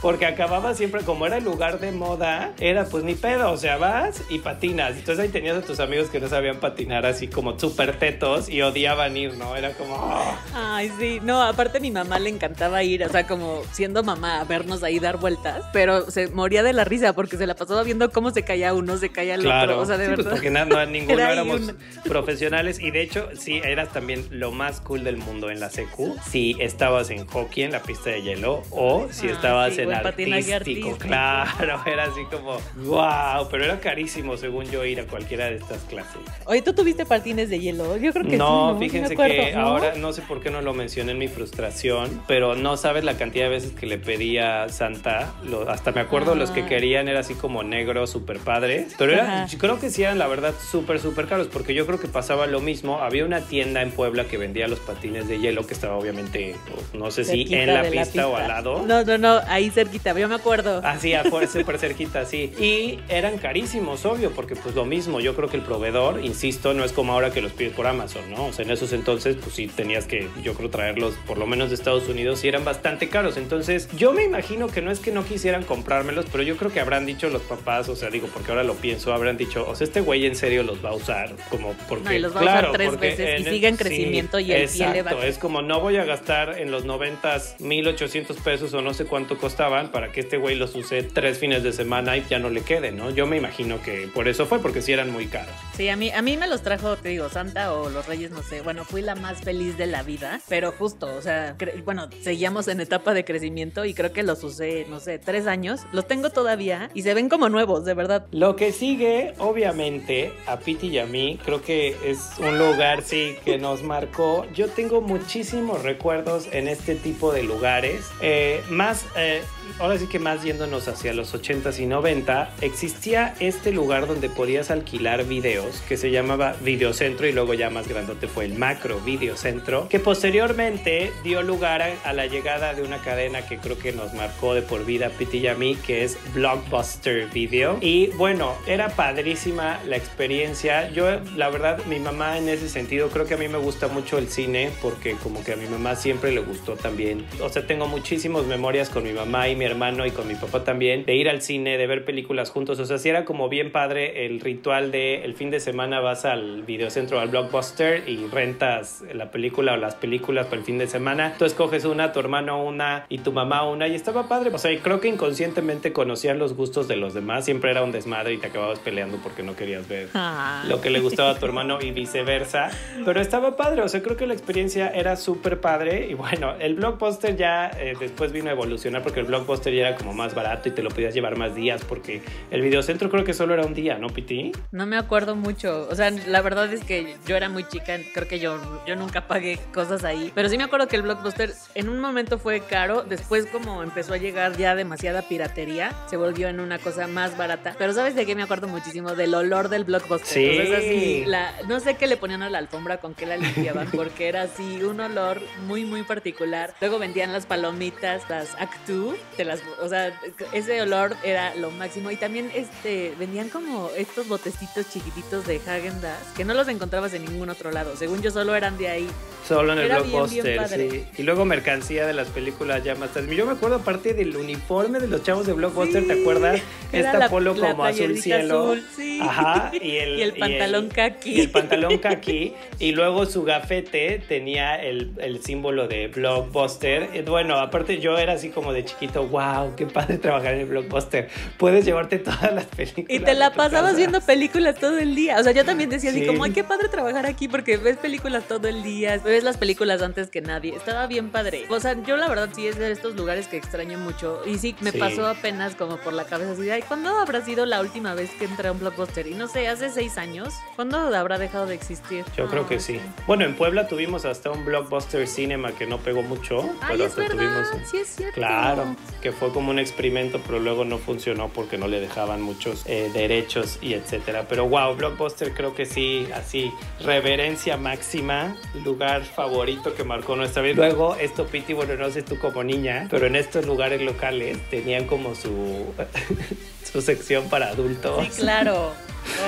porque 0.00 0.26
acababa 0.26 0.74
siempre, 0.74 1.02
como 1.02 1.26
era 1.26 1.36
el 1.38 1.44
lugar 1.44 1.78
de 1.80 1.92
moda, 1.92 2.52
era 2.58 2.84
pues 2.86 3.04
ni 3.04 3.14
pedo. 3.14 3.50
O 3.52 3.56
sea, 3.56 3.76
vas 3.76 4.22
y 4.30 4.38
patinas. 4.38 4.96
Entonces 4.96 5.24
ahí 5.24 5.28
tenías 5.30 5.56
a 5.58 5.62
tus 5.62 5.80
amigos 5.80 6.08
que 6.08 6.20
no 6.20 6.28
sabían 6.28 6.56
patinar 6.60 7.04
así 7.06 7.28
como 7.28 7.58
súper 7.58 7.98
tetos 7.98 8.48
y 8.48 8.62
odiaban 8.62 9.16
ir, 9.16 9.34
¿no? 9.36 9.56
Era 9.56 9.72
como. 9.72 9.96
"Ah". 9.96 10.40
Ay, 10.54 10.90
sí. 10.98 11.20
No, 11.22 11.42
aparte 11.42 11.78
a 11.78 11.80
mi 11.80 11.90
mamá 11.90 12.18
le 12.18 12.30
encantaba 12.30 12.82
ir, 12.82 13.04
o 13.04 13.08
sea, 13.08 13.26
como 13.26 13.62
siendo 13.72 14.02
mamá, 14.02 14.40
a 14.40 14.44
vernos 14.44 14.82
ahí 14.82 14.98
dar 14.98 15.18
vueltas, 15.18 15.64
pero 15.72 16.10
se 16.10 16.28
moría 16.28 16.62
de 16.62 16.72
la 16.72 16.84
risa 16.84 17.12
porque 17.12 17.36
se 17.36 17.46
la 17.46 17.54
pasaba 17.54 17.82
viendo 17.82 18.10
cómo 18.10 18.30
se 18.30 18.42
caía 18.42 18.72
uno, 18.74 18.96
se 18.96 19.10
caía 19.10 19.34
el 19.34 19.42
Claro, 19.42 19.72
otro, 19.72 19.82
o 19.82 19.86
sea, 19.86 19.98
de 19.98 20.06
Sí, 20.06 20.12
pues, 20.14 20.18
verdad. 20.24 20.32
porque 20.32 20.50
na- 20.50 20.64
no, 20.64 20.84
ninguno 20.90 21.18
Era 21.18 21.32
éramos 21.32 21.60
un- 21.60 21.76
profesionales 22.04 22.78
y 22.80 22.90
de 22.90 23.02
hecho 23.02 23.28
sí 23.38 23.60
eras 23.64 23.90
también 23.92 24.24
lo 24.30 24.52
más 24.52 24.80
cool 24.80 25.04
del 25.04 25.16
mundo 25.16 25.50
en 25.50 25.60
la 25.60 25.70
secu 25.70 26.16
si 26.28 26.56
estabas 26.60 27.10
en 27.10 27.24
hockey 27.40 27.64
en 27.64 27.72
la 27.72 27.82
pista 27.82 28.10
de 28.10 28.22
hielo 28.22 28.62
o 28.70 29.08
si 29.10 29.28
Ah, 29.28 29.32
estabas 29.32 29.74
sí, 29.74 29.82
en 29.82 29.92
artístico, 29.92 30.96
claro, 30.98 31.80
era 31.86 32.04
así 32.04 32.20
como 32.30 32.58
wow, 32.84 33.48
pero 33.50 33.64
era 33.64 33.80
carísimo 33.80 34.36
según 34.36 34.64
yo 34.70 34.84
ir 34.84 35.00
a 35.00 35.04
cualquiera 35.06 35.46
de 35.46 35.56
estas 35.56 35.82
clases. 35.84 36.16
Oye, 36.46 36.62
¿tú 36.62 36.72
tuviste 36.72 37.06
patines 37.06 37.48
de 37.50 37.58
hielo? 37.60 37.96
Yo 37.96 38.12
creo 38.12 38.24
que 38.26 38.36
no, 38.36 38.68
sí, 38.68 38.72
¿no? 38.74 38.78
fíjense 38.78 39.16
me 39.16 39.28
que 39.28 39.52
¿no? 39.52 39.60
ahora 39.60 39.94
no 39.96 40.12
sé 40.12 40.22
por 40.22 40.40
qué 40.42 40.50
no 40.50 40.60
lo 40.62 40.74
mencioné 40.74 41.12
en 41.12 41.18
mi 41.18 41.28
frustración, 41.28 42.22
pero 42.26 42.54
no 42.54 42.76
sabes 42.76 43.04
la 43.04 43.16
cantidad 43.16 43.44
de 43.44 43.50
veces 43.50 43.72
que 43.72 43.86
le 43.86 43.98
pedí 43.98 44.38
a 44.38 44.68
Santa, 44.68 45.32
lo- 45.44 45.68
hasta 45.70 45.92
me 45.92 46.00
acuerdo 46.00 46.34
los 46.34 46.50
que 46.50 46.62
Ah. 46.62 46.66
querían 46.66 47.08
era 47.08 47.20
así 47.20 47.34
como 47.34 47.62
negro, 47.62 48.06
súper 48.06 48.38
padre, 48.38 48.86
pero 48.98 49.12
era, 49.12 49.46
yo 49.46 49.58
creo 49.58 49.80
que 49.80 49.90
sí 49.90 50.02
eran 50.02 50.18
la 50.18 50.26
verdad 50.26 50.54
súper, 50.70 51.00
súper 51.00 51.26
caros, 51.26 51.48
porque 51.48 51.74
yo 51.74 51.86
creo 51.86 51.98
que 52.00 52.08
pasaba 52.08 52.46
lo 52.46 52.60
mismo, 52.60 52.98
había 52.98 53.24
una 53.24 53.40
tienda 53.40 53.82
en 53.82 53.90
Puebla 53.90 54.24
que 54.24 54.36
vendía 54.38 54.68
los 54.68 54.78
patines 54.80 55.28
de 55.28 55.38
hielo, 55.38 55.66
que 55.66 55.74
estaba 55.74 55.96
obviamente, 55.96 56.54
pues, 56.72 56.94
no 56.94 57.10
sé 57.10 57.24
si 57.24 57.29
Cerquita 57.30 57.56
en 57.62 57.74
la 57.74 57.82
de 57.82 57.90
pista, 57.90 58.28
o 58.28 58.36
al 58.36 58.48
lado. 58.48 58.84
No, 58.86 59.04
no, 59.04 59.18
no, 59.18 59.40
ahí 59.48 59.70
cerquita, 59.70 60.18
yo 60.18 60.28
me 60.28 60.34
acuerdo. 60.34 60.80
Así, 60.84 61.14
afuera, 61.14 61.46
súper 61.52 61.78
cerquita, 61.78 62.24
sí. 62.24 62.52
Y 62.58 62.98
eran 63.08 63.38
carísimos, 63.38 64.04
obvio, 64.04 64.30
porque 64.32 64.56
pues 64.56 64.74
lo 64.74 64.84
mismo, 64.84 65.20
yo 65.20 65.34
creo 65.34 65.48
que 65.48 65.56
el 65.56 65.62
proveedor, 65.62 66.24
insisto, 66.24 66.74
no 66.74 66.84
es 66.84 66.92
como 66.92 67.12
ahora 67.12 67.30
que 67.32 67.40
los 67.42 67.52
pides 67.52 67.72
por 67.72 67.86
Amazon, 67.86 68.30
¿no? 68.30 68.46
O 68.46 68.52
sea, 68.52 68.64
en 68.64 68.70
esos 68.70 68.92
entonces, 68.92 69.36
pues 69.42 69.54
sí 69.54 69.66
tenías 69.68 70.06
que, 70.06 70.28
yo 70.42 70.54
creo, 70.54 70.70
traerlos 70.70 71.14
por 71.26 71.38
lo 71.38 71.46
menos 71.46 71.68
de 71.70 71.74
Estados 71.74 72.08
Unidos 72.08 72.44
y 72.44 72.48
eran 72.48 72.64
bastante 72.64 73.08
caros. 73.08 73.36
Entonces, 73.36 73.88
yo 73.96 74.12
me 74.12 74.24
imagino 74.24 74.68
que 74.68 74.82
no 74.82 74.90
es 74.90 75.00
que 75.00 75.12
no 75.12 75.24
quisieran 75.24 75.64
comprármelos, 75.64 76.26
pero 76.30 76.42
yo 76.42 76.56
creo 76.56 76.72
que 76.72 76.80
habrán 76.80 77.06
dicho 77.06 77.28
los 77.28 77.42
papás, 77.42 77.88
o 77.88 77.96
sea, 77.96 78.10
digo, 78.10 78.28
porque 78.32 78.50
ahora 78.50 78.64
lo 78.64 78.74
pienso, 78.74 79.12
habrán 79.12 79.36
dicho, 79.36 79.66
o 79.68 79.74
sea, 79.74 79.84
este 79.84 80.00
güey 80.00 80.26
en 80.26 80.34
serio 80.36 80.62
los 80.62 80.84
va 80.84 80.90
a 80.90 80.94
usar, 80.94 81.34
como 81.50 81.74
porque... 81.88 82.04
No, 82.04 82.12
y 82.14 82.18
los 82.18 82.34
va 82.34 82.40
a 82.40 82.42
claro, 82.42 82.68
usar 82.70 82.72
tres 82.72 83.00
veces 83.00 83.40
y 83.40 83.44
sigue 83.44 83.68
en 83.68 83.76
crecimiento 83.76 84.38
y 84.38 84.52
el 84.52 84.68
pie 84.68 84.78
le 84.92 85.02
va- 85.02 85.10
exacto, 85.10 85.22
es 85.22 85.38
como 85.38 85.62
no 85.62 85.80
voy 85.80 85.96
a 85.96 86.04
gastar 86.04 86.58
en 86.58 86.70
los 86.70 86.84
90 86.84 87.19
1800 87.60 88.36
pesos 88.38 88.72
o 88.74 88.82
no 88.82 88.94
sé 88.94 89.04
cuánto 89.04 89.38
costaban 89.38 89.90
para 89.90 90.12
que 90.12 90.20
este 90.20 90.36
güey 90.36 90.56
los 90.56 90.74
use 90.74 91.02
tres 91.02 91.38
fines 91.38 91.62
de 91.62 91.72
semana 91.72 92.16
y 92.16 92.24
ya 92.28 92.38
no 92.38 92.50
le 92.50 92.62
quede, 92.62 92.92
¿no? 92.92 93.10
Yo 93.10 93.26
me 93.26 93.36
imagino 93.36 93.82
que 93.82 94.08
por 94.14 94.28
eso 94.28 94.46
fue, 94.46 94.60
porque 94.60 94.82
sí 94.82 94.92
eran 94.92 95.10
muy 95.10 95.26
caros. 95.26 95.54
Sí, 95.76 95.88
a 95.88 95.96
mí, 95.96 96.10
a 96.10 96.22
mí 96.22 96.36
me 96.36 96.46
los 96.46 96.62
trajo, 96.62 96.96
te 96.96 97.10
digo, 97.10 97.28
Santa 97.28 97.72
o 97.72 97.90
los 97.90 98.06
Reyes, 98.06 98.30
no 98.30 98.42
sé. 98.42 98.62
Bueno, 98.62 98.84
fui 98.84 99.02
la 99.02 99.14
más 99.14 99.40
feliz 99.40 99.76
de 99.76 99.86
la 99.86 100.02
vida, 100.02 100.40
pero 100.48 100.72
justo, 100.72 101.14
o 101.14 101.22
sea, 101.22 101.56
bueno, 101.84 102.08
seguíamos 102.22 102.68
en 102.68 102.80
etapa 102.80 103.14
de 103.14 103.24
crecimiento 103.24 103.84
y 103.84 103.94
creo 103.94 104.12
que 104.12 104.22
los 104.22 104.42
usé, 104.42 104.86
no 104.88 105.00
sé, 105.00 105.18
tres 105.18 105.46
años. 105.46 105.80
Los 105.92 106.06
tengo 106.06 106.30
todavía 106.30 106.90
y 106.94 107.02
se 107.02 107.14
ven 107.14 107.28
como 107.28 107.48
nuevos, 107.48 107.84
de 107.84 107.94
verdad. 107.94 108.26
Lo 108.32 108.56
que 108.56 108.72
sigue, 108.72 109.34
obviamente, 109.38 110.32
a 110.46 110.58
Piti 110.58 110.88
y 110.88 110.98
a 110.98 111.06
mí, 111.06 111.38
creo 111.44 111.62
que 111.62 111.96
es 112.04 112.30
un 112.38 112.58
lugar, 112.58 113.02
sí, 113.02 113.36
que 113.44 113.58
nos 113.58 113.82
marcó. 113.82 114.46
Yo 114.54 114.68
tengo 114.68 115.00
muchísimos 115.00 115.82
recuerdos 115.82 116.48
en 116.52 116.68
este 116.68 116.94
tipo 116.94 117.09
de 117.10 117.42
lugares. 117.42 118.06
Eh, 118.20 118.62
más, 118.70 119.04
eh, 119.16 119.42
ahora 119.78 119.98
sí 119.98 120.06
que 120.06 120.18
más 120.18 120.42
yéndonos 120.42 120.88
hacia 120.88 121.12
los 121.12 121.34
80s 121.34 121.78
y 121.80 121.86
90, 121.86 122.54
existía 122.60 123.34
este 123.40 123.72
lugar 123.72 124.06
donde 124.06 124.30
podías 124.30 124.70
alquilar 124.70 125.24
videos 125.24 125.80
que 125.88 125.96
se 125.96 126.10
llamaba 126.10 126.54
Videocentro 126.62 127.26
y 127.26 127.32
luego 127.32 127.54
ya 127.54 127.68
más 127.68 127.88
grandote 127.88 128.28
fue 128.28 128.44
el 128.44 128.54
Macro 128.54 129.00
Videocentro, 129.00 129.88
que 129.88 129.98
posteriormente 129.98 131.12
dio 131.24 131.42
lugar 131.42 131.82
a, 131.82 131.90
a 132.04 132.12
la 132.12 132.26
llegada 132.26 132.74
de 132.74 132.82
una 132.82 132.98
cadena 132.98 133.42
que 133.42 133.58
creo 133.58 133.78
que 133.78 133.92
nos 133.92 134.14
marcó 134.14 134.54
de 134.54 134.62
por 134.62 134.84
vida 134.84 135.10
Piti 135.10 135.38
y 135.38 135.48
a 135.48 135.54
mí, 135.54 135.76
que 135.76 136.04
es 136.04 136.16
Blockbuster 136.32 137.26
Video. 137.26 137.78
Y 137.80 138.08
bueno, 138.08 138.54
era 138.66 138.90
padrísima 138.90 139.80
la 139.86 139.96
experiencia. 139.96 140.90
Yo, 140.90 141.20
la 141.36 141.50
verdad, 141.50 141.84
mi 141.86 141.98
mamá 141.98 142.38
en 142.38 142.48
ese 142.48 142.68
sentido, 142.68 143.08
creo 143.08 143.26
que 143.26 143.34
a 143.34 143.36
mí 143.36 143.48
me 143.48 143.58
gusta 143.58 143.88
mucho 143.88 144.16
el 144.16 144.28
cine 144.28 144.70
porque 144.80 145.16
como 145.22 145.42
que 145.42 145.52
a 145.52 145.56
mi 145.56 145.66
mamá 145.66 145.96
siempre 145.96 146.30
le 146.32 146.40
gustó 146.40 146.76
también 146.76 146.99
también. 147.00 147.24
O 147.40 147.48
sea, 147.48 147.66
tengo 147.66 147.86
muchísimas 147.86 148.44
memorias 148.44 148.90
con 148.90 149.02
mi 149.04 149.12
mamá 149.12 149.48
y 149.48 149.56
mi 149.56 149.64
hermano 149.64 150.04
y 150.06 150.10
con 150.10 150.28
mi 150.28 150.34
papá 150.34 150.64
también 150.64 151.04
de 151.06 151.14
ir 151.14 151.28
al 151.28 151.40
cine, 151.40 151.78
de 151.78 151.86
ver 151.86 152.04
películas 152.04 152.50
juntos. 152.50 152.78
O 152.78 152.84
sea, 152.84 152.98
sí 152.98 153.08
era 153.08 153.24
como 153.24 153.48
bien 153.48 153.72
padre 153.72 154.26
el 154.26 154.40
ritual 154.40 154.90
de 154.92 155.24
el 155.24 155.34
fin 155.34 155.50
de 155.50 155.60
semana 155.60 156.00
vas 156.00 156.24
al 156.24 156.62
videocentro, 156.62 157.20
al 157.20 157.28
blockbuster 157.28 158.08
y 158.08 158.26
rentas 158.26 159.02
la 159.14 159.30
película 159.30 159.72
o 159.72 159.76
las 159.76 159.94
películas 159.94 160.46
para 160.46 160.58
el 160.58 160.64
fin 160.64 160.78
de 160.78 160.86
semana. 160.86 161.34
Tú 161.38 161.44
escoges 161.44 161.84
una, 161.84 162.12
tu 162.12 162.20
hermano 162.20 162.62
una 162.62 163.06
y 163.08 163.18
tu 163.18 163.32
mamá 163.32 163.64
una 163.68 163.88
y 163.88 163.94
estaba 163.94 164.28
padre. 164.28 164.50
O 164.52 164.58
sea, 164.58 164.76
creo 164.80 165.00
que 165.00 165.08
inconscientemente 165.08 165.92
conocías 165.92 166.36
los 166.36 166.54
gustos 166.54 166.86
de 166.88 166.96
los 166.96 167.14
demás. 167.14 167.44
Siempre 167.46 167.70
era 167.70 167.82
un 167.82 167.92
desmadre 167.92 168.34
y 168.34 168.38
te 168.38 168.48
acababas 168.48 168.78
peleando 168.78 169.18
porque 169.22 169.42
no 169.42 169.56
querías 169.56 169.88
ver 169.88 170.08
Ah. 170.14 170.64
lo 170.68 170.80
que 170.80 170.90
le 170.90 171.00
gustaba 171.00 171.30
a 171.30 171.38
tu 171.38 171.46
hermano 171.46 171.78
y 171.80 171.90
viceversa. 171.92 172.70
Pero 173.04 173.20
estaba 173.20 173.56
padre, 173.56 173.82
o 173.82 173.88
sea, 173.88 174.02
creo 174.02 174.16
que 174.16 174.26
la 174.26 174.34
experiencia 174.34 174.88
era 174.90 175.16
súper 175.16 175.60
padre. 175.60 176.08
Y 176.10 176.14
bueno, 176.14 176.54
el 176.60 176.76
blockbuster 176.90 177.36
ya 177.36 177.70
eh, 177.78 177.94
después 177.98 178.32
vino 178.32 178.48
a 178.48 178.52
evolucionar 178.52 179.02
porque 179.02 179.20
el 179.20 179.26
blockbuster 179.26 179.72
ya 179.72 179.88
era 179.88 179.96
como 179.96 180.12
más 180.12 180.34
barato 180.34 180.68
y 180.68 180.72
te 180.72 180.82
lo 180.82 180.90
podías 180.90 181.14
llevar 181.14 181.36
más 181.36 181.54
días 181.54 181.82
porque 181.84 182.22
el 182.50 182.60
videocentro 182.62 183.08
creo 183.10 183.24
que 183.24 183.32
solo 183.34 183.54
era 183.54 183.64
un 183.64 183.74
día, 183.74 183.98
¿no, 183.98 184.08
Piti? 184.08 184.52
No 184.72 184.86
me 184.86 184.96
acuerdo 184.96 185.36
mucho. 185.36 185.86
O 185.90 185.94
sea, 185.94 186.10
la 186.10 186.42
verdad 186.42 186.72
es 186.72 186.84
que 186.84 187.16
yo 187.26 187.36
era 187.36 187.48
muy 187.48 187.64
chica. 187.64 187.96
Creo 188.14 188.28
que 188.28 188.38
yo, 188.38 188.58
yo 188.86 188.96
nunca 188.96 189.26
pagué 189.26 189.58
cosas 189.72 190.04
ahí. 190.04 190.32
Pero 190.34 190.48
sí 190.48 190.56
me 190.58 190.64
acuerdo 190.64 190.88
que 190.88 190.96
el 190.96 191.02
Blockbuster 191.02 191.52
en 191.74 191.88
un 191.88 192.00
momento 192.00 192.38
fue 192.38 192.60
caro. 192.60 193.02
Después, 193.02 193.46
como 193.46 193.82
empezó 193.82 194.14
a 194.14 194.16
llegar 194.16 194.56
ya 194.56 194.74
demasiada 194.74 195.22
piratería, 195.22 195.92
se 196.08 196.16
volvió 196.16 196.48
en 196.48 196.60
una 196.60 196.78
cosa 196.78 197.06
más 197.06 197.36
barata. 197.36 197.74
Pero 197.78 197.92
¿sabes 197.92 198.14
de 198.14 198.26
qué 198.26 198.34
me 198.34 198.42
acuerdo 198.42 198.68
muchísimo? 198.68 199.14
Del 199.14 199.34
olor 199.34 199.68
del 199.68 199.84
Blockbuster. 199.84 200.26
Sí. 200.28 200.48
O 200.50 200.52
sea, 200.54 200.62
es 200.64 200.72
así, 200.84 201.24
la- 201.26 201.52
no 201.68 201.80
sé 201.80 201.96
qué 201.96 202.06
le 202.06 202.16
ponían 202.16 202.42
a 202.42 202.50
la 202.50 202.58
alfombra, 202.58 202.98
con 202.98 203.14
qué 203.14 203.26
la 203.26 203.36
limpiaban, 203.36 203.88
porque 203.94 204.28
era 204.28 204.42
así 204.42 204.82
un 204.82 205.00
olor 205.00 205.40
muy, 205.66 205.84
muy 205.84 206.02
particular. 206.02 206.74
Luego 206.80 206.98
vendían 206.98 207.32
las 207.32 207.44
palomitas, 207.46 208.22
las 208.30 208.54
Actu, 208.58 209.14
te 209.36 209.44
las, 209.44 209.60
o 209.82 209.88
sea, 209.88 210.18
ese 210.52 210.80
olor 210.80 211.14
era 211.22 211.54
lo 211.56 211.70
máximo. 211.70 212.10
Y 212.10 212.16
también 212.16 212.50
este, 212.54 213.14
vendían 213.18 213.50
como 213.50 213.90
estos 213.98 214.28
botecitos 214.28 214.88
chiquititos 214.90 215.46
de 215.46 215.56
Hagen 215.66 216.00
Dazs 216.00 216.28
que 216.36 216.44
no 216.44 216.54
los 216.54 216.68
encontrabas 216.68 217.12
en 217.12 217.24
ningún 217.26 217.50
otro 217.50 217.70
lado. 217.70 217.96
Según 217.96 218.22
yo, 218.22 218.30
solo 218.30 218.54
eran 218.54 218.78
de 218.78 218.88
ahí. 218.88 219.06
Solo 219.46 219.72
en 219.72 219.80
el 219.80 219.84
Era 219.86 220.00
bien, 220.00 220.26
bien 220.30 220.42
blockbuster, 220.44 220.90
sí. 220.90 221.04
Y 221.18 221.22
luego 221.22 221.44
mercancía 221.44 222.06
de 222.06 222.14
las 222.14 222.28
películas 222.28 222.84
ya 222.84 222.94
más 222.94 223.10
tarde. 223.12 223.34
Yo 223.34 223.44
me 223.46 223.52
acuerdo 223.52 223.76
aparte 223.76 224.14
del 224.14 224.36
uniforme 224.36 225.00
de 225.00 225.08
los 225.08 225.22
chavos 225.22 225.46
de 225.46 225.52
blockbuster, 225.54 226.06
¿te 226.06 226.14
Sí, 226.14 226.20
acuerdas? 226.20 226.60
era 226.92 227.08
Esta 227.08 227.18
la- 227.18 227.28
polo 227.28 227.54
la 227.54 227.70
como 227.72 227.84
azul 227.84 228.16
cielo. 228.18 228.62
azul, 228.72 228.86
sí. 228.96 229.18
Ajá. 229.20 229.70
Y 229.74 229.96
el, 229.96 230.18
Y 230.18 230.22
el 230.22 230.32
pantalón 230.34 230.88
caqui. 230.88 231.30
Y 231.34 231.40
el 231.40 231.50
pantalón 231.50 231.98
kaki. 231.98 232.54
Y 232.78 232.92
luego 232.92 233.26
su 233.26 233.42
gafete 233.42 234.22
tenía 234.28 234.76
el, 234.76 235.10
el 235.18 235.42
símbolo 235.42 235.88
de 235.88 236.08
blockbuster. 236.08 236.59
Y 236.68 237.20
bueno, 237.22 237.56
aparte 237.58 237.98
yo 238.00 238.18
era 238.18 238.34
así 238.34 238.50
como 238.50 238.72
de 238.72 238.84
chiquito, 238.84 239.26
wow, 239.26 239.74
qué 239.76 239.86
padre 239.86 240.18
trabajar 240.18 240.54
en 240.54 240.60
el 240.60 240.66
blockbuster. 240.66 241.28
Puedes 241.58 241.84
llevarte 241.84 242.18
todas 242.18 242.52
las 242.54 242.66
películas. 242.66 243.06
Y 243.08 243.20
te 243.20 243.34
la 243.34 243.52
pasabas 243.52 243.96
viendo 243.96 244.20
películas 244.20 244.76
todo 244.76 244.98
el 244.98 245.14
día. 245.14 245.38
O 245.38 245.42
sea, 245.42 245.52
yo 245.52 245.64
también 245.64 245.90
decía 245.90 246.10
así 246.10 246.20
Sí. 246.20 246.26
como, 246.26 246.44
ay, 246.44 246.52
qué 246.52 246.64
padre 246.64 246.88
trabajar 246.88 247.26
aquí 247.26 247.48
porque 247.48 247.76
ves 247.76 247.96
películas 247.96 248.44
todo 248.44 248.68
el 248.68 248.82
día, 248.82 249.18
ves 249.24 249.44
las 249.44 249.56
películas 249.56 250.02
antes 250.02 250.28
que 250.30 250.40
nadie. 250.40 250.74
Estaba 250.76 251.06
bien 251.06 251.30
padre. 251.30 251.64
O 251.70 251.80
sea, 251.80 251.96
yo 252.04 252.16
la 252.16 252.28
verdad 252.28 252.48
sí 252.54 252.66
es 252.66 252.78
de 252.78 252.90
estos 252.90 253.14
lugares 253.16 253.48
que 253.48 253.56
extraño 253.56 253.98
mucho. 253.98 254.40
Y 254.46 254.58
sí, 254.58 254.74
me 254.80 254.90
Sí. 254.92 254.98
pasó 254.98 255.26
apenas 255.26 255.74
como 255.76 255.96
por 255.98 256.12
la 256.12 256.24
cabeza 256.24 256.52
así 256.52 256.68
ay, 256.70 256.82
¿cuándo 256.82 257.16
habrá 257.18 257.44
sido 257.44 257.66
la 257.66 257.80
última 257.80 258.14
vez 258.14 258.30
que 258.38 258.44
entré 258.44 258.68
a 258.68 258.72
un 258.72 258.78
blockbuster? 258.80 259.26
Y 259.26 259.34
no 259.34 259.48
sé, 259.48 259.68
hace 259.68 259.90
seis 259.90 260.18
años. 260.18 260.54
¿Cuándo 260.76 260.98
habrá 260.98 261.38
dejado 261.38 261.66
de 261.66 261.74
existir? 261.74 262.24
Yo 262.36 262.46
creo 262.48 262.66
que 262.66 262.80
sí. 262.80 263.00
Bueno, 263.26 263.44
en 263.44 263.54
Puebla 263.54 263.86
tuvimos 263.88 264.24
hasta 264.24 264.50
un 264.50 264.64
blockbuster 264.64 265.26
cinema 265.26 265.72
que 265.72 265.86
no 265.86 265.98
pegó 265.98 266.22
mucho, 266.22 266.49
Ay, 266.58 266.88
pero 266.88 267.04
es 267.04 267.10
hasta 267.10 267.22
verdad, 267.22 267.64
tuvimos. 267.70 267.90
sí 267.90 267.96
es 267.98 268.08
cierto. 268.08 268.34
Claro, 268.34 268.96
que 269.22 269.32
fue 269.32 269.52
como 269.52 269.70
un 269.70 269.78
experimento, 269.78 270.40
pero 270.46 270.58
luego 270.58 270.84
no 270.84 270.98
funcionó 270.98 271.48
porque 271.48 271.78
no 271.78 271.88
le 271.88 272.00
dejaban 272.00 272.42
muchos 272.42 272.82
eh, 272.86 273.10
derechos 273.12 273.78
y 273.80 273.94
etcétera. 273.94 274.46
Pero 274.48 274.68
wow, 274.68 274.94
Blockbuster 274.94 275.52
creo 275.54 275.74
que 275.74 275.86
sí, 275.86 276.26
así, 276.34 276.72
reverencia 277.00 277.76
máxima, 277.76 278.56
lugar 278.84 279.24
favorito 279.24 279.94
que 279.94 280.04
marcó 280.04 280.36
nuestra 280.36 280.62
vida. 280.62 280.74
Luego, 280.74 281.16
esto, 281.16 281.46
Piti, 281.46 281.72
bueno, 281.72 281.94
no 281.96 282.10
sé 282.10 282.22
tú 282.22 282.38
como 282.38 282.64
niña, 282.64 283.06
pero 283.10 283.26
en 283.26 283.36
estos 283.36 283.66
lugares 283.66 284.00
locales 284.02 284.58
tenían 284.70 285.06
como 285.06 285.34
su, 285.34 285.86
su 286.92 287.00
sección 287.00 287.48
para 287.48 287.68
adultos. 287.68 288.24
Sí, 288.24 288.40
claro. 288.40 288.92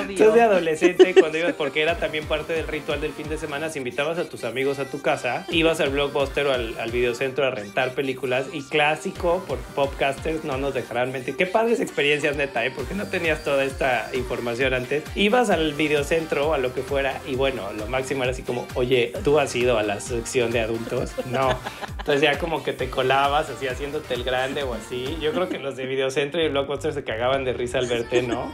Entonces 0.01 0.35
de 0.35 0.43
adolescente, 0.43 1.15
cuando 1.15 1.39
ibas, 1.39 1.55
porque 1.55 1.83
era 1.83 1.97
también 1.97 2.27
parte 2.27 2.53
del 2.53 2.67
ritual 2.67 3.01
del 3.01 3.13
fin 3.13 3.29
de 3.29 3.39
semana, 3.39 3.71
si 3.71 3.79
invitabas 3.79 4.19
a 4.19 4.25
tus 4.25 4.45
amigos 4.45 4.79
a 4.79 4.87
tu 4.87 5.01
casa, 5.01 5.47
ibas 5.51 5.81
al 5.81 5.91
blockbuster 5.91 6.47
o 6.47 6.53
al, 6.53 6.79
al 6.79 6.91
videocentro 6.91 7.47
a 7.47 7.51
rentar 7.51 7.95
películas 7.95 8.47
y 8.53 8.63
clásico, 8.63 9.45
por 9.47 9.59
podcasters 9.59 10.45
no 10.45 10.57
nos 10.57 10.75
dejarán 10.75 11.13
mentir. 11.13 11.37
Qué 11.37 11.47
padres 11.47 11.81
experiencias 11.81 12.37
neta, 12.37 12.65
¿eh? 12.65 12.73
Porque 12.75 12.95
no 12.95 13.07
tenías 13.07 13.45
toda 13.45 13.65
esta 13.65 14.11
información 14.15 14.75
antes. 14.75 15.05
Ibas 15.15 15.51
al 15.51 15.73
videocentro 15.75 16.55
a 16.55 16.59
lo 16.59 16.75
que 16.75 16.83
fuera 16.83 17.21
y 17.27 17.35
bueno, 17.35 17.73
lo 17.73 17.87
máximo 17.87 18.23
era 18.23 18.33
así 18.33 18.43
como, 18.43 18.67
oye, 18.75 19.13
¿tú 19.25 19.39
has 19.39 19.55
ido 19.55 19.79
a 19.79 19.83
la 19.83 20.01
sección 20.01 20.51
de 20.51 20.61
adultos? 20.61 21.13
No. 21.27 21.59
Entonces 21.99 22.23
ya 22.23 22.39
como 22.39 22.63
que 22.63 22.73
te 22.73 22.91
colabas 22.91 23.49
así 23.51 23.67
haciéndote 23.69 24.15
el 24.15 24.25
grande 24.25 24.63
o 24.63 24.75
así. 24.75 25.19
Yo 25.21 25.33
creo 25.33 25.49
que 25.49 25.59
los 25.59 25.77
de 25.77 25.87
videocentro 25.87 26.43
y 26.43 26.49
blockbuster 26.49 26.93
se 26.93 27.05
cagaban 27.05 27.45
de 27.45 27.53
risa 27.53 27.79
al 27.79 27.87
verte, 27.87 28.23
¿no? 28.23 28.53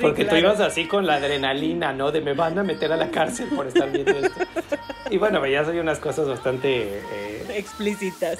Porque 0.00 0.24
tú 0.24 0.36
ibas 0.36 0.60
así 0.60 0.86
con 0.86 1.06
la 1.06 1.14
adrenalina, 1.14 1.92
¿no? 1.92 2.10
De 2.10 2.20
me 2.20 2.34
van 2.34 2.58
a 2.58 2.62
meter 2.62 2.92
a 2.92 2.96
la 2.96 3.10
cárcel 3.10 3.48
por 3.48 3.66
estar 3.66 3.90
viendo 3.90 4.12
esto. 4.12 4.40
Y 5.10 5.18
bueno, 5.18 5.40
veías 5.40 5.66
ahí 5.66 5.78
unas 5.78 5.98
cosas 5.98 6.28
bastante 6.28 7.00
eh, 7.12 7.54
Explícitas. 7.56 8.38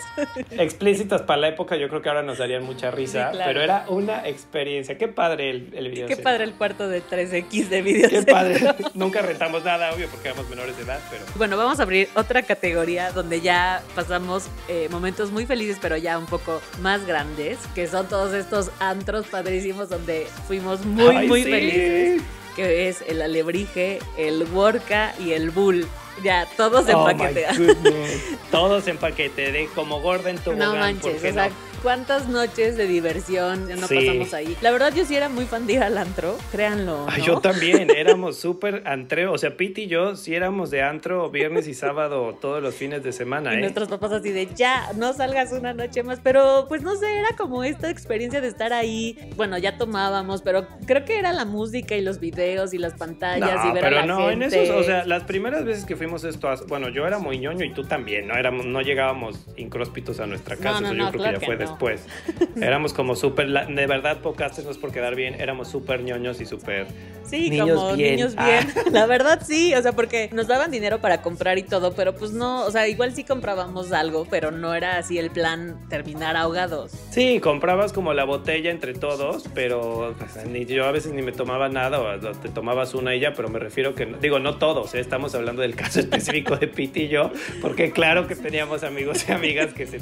explícitas 0.53 1.23
para 1.23 1.41
la 1.41 1.49
época. 1.49 1.77
Yo 1.77 1.89
creo 1.89 2.01
que 2.01 2.09
ahora 2.09 2.23
nos 2.23 2.39
darían 2.39 2.63
mucha 2.63 2.91
risa. 2.93 3.31
Sí, 3.31 3.37
claro. 3.37 3.51
Pero 3.51 3.63
era 3.63 3.85
una 3.89 4.27
experiencia. 4.29 4.97
Qué 4.97 5.09
padre 5.09 5.51
el, 5.51 5.71
el 5.75 5.89
video. 5.91 6.07
Qué 6.07 6.17
padre 6.17 6.45
el 6.45 6.55
cuarto 6.55 6.89
de 6.89 7.03
3X 7.03 7.69
de 7.69 7.83
videos. 7.83 8.11
Qué 8.11 8.23
padre. 8.23 8.61
Nunca 8.95 9.21
rentamos 9.23 9.65
nada, 9.65 9.93
obvio, 9.93 10.09
porque 10.09 10.29
éramos 10.29 10.49
menores 10.49 10.77
de 10.77 10.85
edad, 10.85 11.01
pero... 11.11 11.25
Bueno, 11.37 11.57
vamos 11.57 11.81
a 11.81 11.83
abrir 11.83 12.09
otra 12.15 12.43
categoría 12.43 13.11
donde 13.11 13.41
ya 13.41 13.83
pasamos 13.95 14.47
eh, 14.69 14.89
momentos 14.91 15.33
muy 15.33 15.47
felices, 15.47 15.79
pero 15.83 15.97
ya 15.97 16.19
un 16.19 16.27
poco 16.27 16.61
más 16.81 17.05
grandes, 17.05 17.59
que 17.75 17.89
son 17.89 18.09
todos 18.09 18.33
estos 18.33 18.71
antros 18.79 19.27
padrísimos 19.27 19.89
donde 19.89 20.27
fuimos 20.47 20.85
muy, 20.87 21.17
Ay, 21.17 21.29
muy 21.29 21.43
sí. 21.43 21.51
felices, 21.51 22.23
que 22.55 22.89
es 22.89 23.03
el 23.09 23.23
alebrije, 23.23 23.99
el 24.17 24.45
worka 24.53 25.15
y 25.19 25.33
el 25.33 25.51
bull. 25.51 25.87
Ya, 26.23 26.47
todos 26.57 26.89
en 26.89 26.97
Oh, 26.97 27.05
paquete. 27.05 27.47
Todos 28.51 28.87
en 28.89 28.99
paquete, 28.99 29.53
de 29.53 29.67
como 29.75 30.01
en 30.31 30.39
tu 30.39 30.53
No 30.53 30.75
manches, 30.75 31.17
o 31.17 31.33
sea, 31.33 31.51
cuántas 31.83 32.29
noches 32.29 32.77
de 32.77 32.87
diversión 32.87 33.69
no 33.81 33.87
Sí. 33.87 33.95
pasamos 33.97 34.35
ahí. 34.35 34.57
La 34.61 34.71
verdad, 34.71 34.93
yo 34.95 35.05
sí 35.05 35.17
era 35.17 35.29
muy 35.29 35.45
fan 35.47 35.67
de 35.67 35.75
ir 35.75 35.83
al 35.83 35.97
antro, 35.99 36.37
créanlo. 36.53 37.07
Yo 37.25 37.41
también, 37.41 37.89
éramos 37.97 38.37
súper 38.37 38.83
antreo. 38.87 39.33
O 39.33 39.39
sea, 39.39 39.57
Pete 39.57 39.83
y 39.83 39.87
yo 39.87 40.17
sí 40.17 40.35
éramos 40.35 40.71
de 40.71 40.83
antro 40.83 41.31
viernes 41.31 41.67
y 41.69 41.75
sábado 41.75 42.37
todos 42.41 42.63
los 42.63 42.75
fines 42.75 43.03
de 43.03 43.13
semana, 43.13 43.55
Y 43.55 43.59
¿eh? 43.59 43.61
nuestros 43.61 43.89
papás 43.89 44.13
así 44.13 44.31
de 44.31 44.49
ya, 44.55 44.91
no 44.97 45.13
salgas 45.13 45.53
una 45.53 45.73
noche 45.75 46.03
más. 46.03 46.21
Pero 46.23 46.67
pues 46.69 46.83
no 46.83 46.97
sé, 46.97 47.07
era 47.19 47.29
como 47.37 47.65
esta 47.65 47.91
experiencia 47.91 48.41
de 48.41 48.49
estar 48.49 48.73
ahí. 48.73 49.19
Bueno, 49.37 49.59
ya 49.59 49.77
tomábamos, 49.79 50.43
pero 50.43 50.67
creo 50.87 51.05
que 51.05 51.19
era 51.19 51.33
la 51.33 51.45
música 51.45 51.97
y 51.97 52.03
los 52.03 52.21
videos 52.21 52.73
y 52.75 52.79
las 52.79 52.95
pantallas 52.95 53.65
y 53.65 53.73
ver 53.73 53.83
pero 53.83 53.99
a 53.99 54.01
la 54.01 54.07
no, 54.07 54.31
en 54.31 54.41
gente. 54.41 54.63
esos, 54.65 54.77
o 54.77 54.83
sea, 54.85 55.05
las 55.07 55.25
primeras 55.25 55.65
veces 55.65 55.85
que 55.85 55.97
fuimos 55.97 56.25
esto, 56.25 56.49
bueno, 56.69 56.89
yo 56.89 57.07
era 57.07 57.19
muy 57.19 57.39
ñoño 57.39 57.65
y 57.65 57.73
tú 57.73 57.85
también, 57.85 58.29
¿no? 58.29 58.35
Éramos, 58.35 58.67
no 58.67 58.81
llegábamos 58.83 59.47
incróspitos 59.57 60.21
a 60.21 60.27
nuestra 60.27 60.57
casa, 60.57 60.81
no, 60.81 60.89
eso 60.89 60.95
yo 60.97 61.09
creo 61.11 61.23
claro 61.23 61.39
que 61.41 61.47
ya 61.47 61.47
fue 61.47 61.57
no. 61.57 61.70
Después. 61.71 62.07
Éramos 62.61 62.93
como 62.93 63.17
súper, 63.17 63.49
de 63.49 63.87
verdad, 63.87 64.21
podcasters 64.21 64.67
no 64.67 64.71
es 64.73 64.79
por 64.79 64.93
quedar 64.93 65.15
bien, 65.15 65.35
éramos 65.41 65.69
súper 65.69 66.03
ñoños 66.03 66.41
y 66.41 66.47
súper... 66.47 66.87
Sí, 67.31 67.51
Niños 67.51 67.71
como 67.79 67.95
bien. 67.95 68.17
niños 68.17 68.35
Ah. 68.37 68.47
bien. 68.75 68.93
La 68.93 69.07
verdad 69.07 69.41
sí, 69.47 69.75
o 69.75 69.83
sea, 69.83 69.93
porque 69.93 70.29
nos 70.33 70.47
daban 70.49 70.71
dinero 70.71 71.01
para 71.01 71.23
comprar 71.23 71.59
y 71.59 71.63
todo, 71.63 71.93
pero 71.95 72.15
pues 72.15 72.33
no, 72.33 72.65
o 72.65 72.71
sea, 72.71 72.89
igual 72.89 73.15
sí 73.15 73.25
comprábamos 73.25 73.93
algo, 73.93 74.27
pero 74.29 74.51
no 74.51 74.75
era 74.75 74.99
así 74.99 75.19
el 75.19 75.31
plan 75.31 75.79
terminar 75.89 76.37
ahogados. 76.37 76.93
Sí, 77.11 77.41
comprabas 77.41 77.93
como 77.93 78.13
la 78.15 78.25
botella 78.25 78.71
entre 78.71 78.95
todos, 78.95 79.45
pero 79.55 80.15
pues, 80.19 80.45
ni, 80.47 80.67
yo 80.67 80.85
a 80.87 80.93
veces 80.93 81.13
ni 81.13 81.23
me 81.23 81.33
tomaba 81.33 81.69
nada 81.69 82.01
o 82.01 82.19
te 82.19 82.49
tomabas 82.49 82.95
una 82.95 83.15
y 83.15 83.21
ya, 83.21 83.33
pero 83.35 83.49
me 83.49 83.59
refiero 83.59 83.95
que, 83.95 84.07
digo, 84.21 84.39
no 84.39 84.57
todos, 84.59 84.95
¿eh? 84.95 85.01
estamos 85.01 85.35
hablando 85.35 85.63
del 85.63 85.77
caso 85.77 86.01
específico 86.01 86.57
de 86.57 86.69
Pete 86.69 87.01
y 87.05 87.09
yo, 87.09 87.31
porque 87.61 87.93
claro 87.93 88.27
que 88.27 88.37
teníamos 88.37 88.83
amigos 88.83 89.25
y 89.29 89.33
amigas 89.33 89.73
que 89.73 89.87
se, 89.87 89.99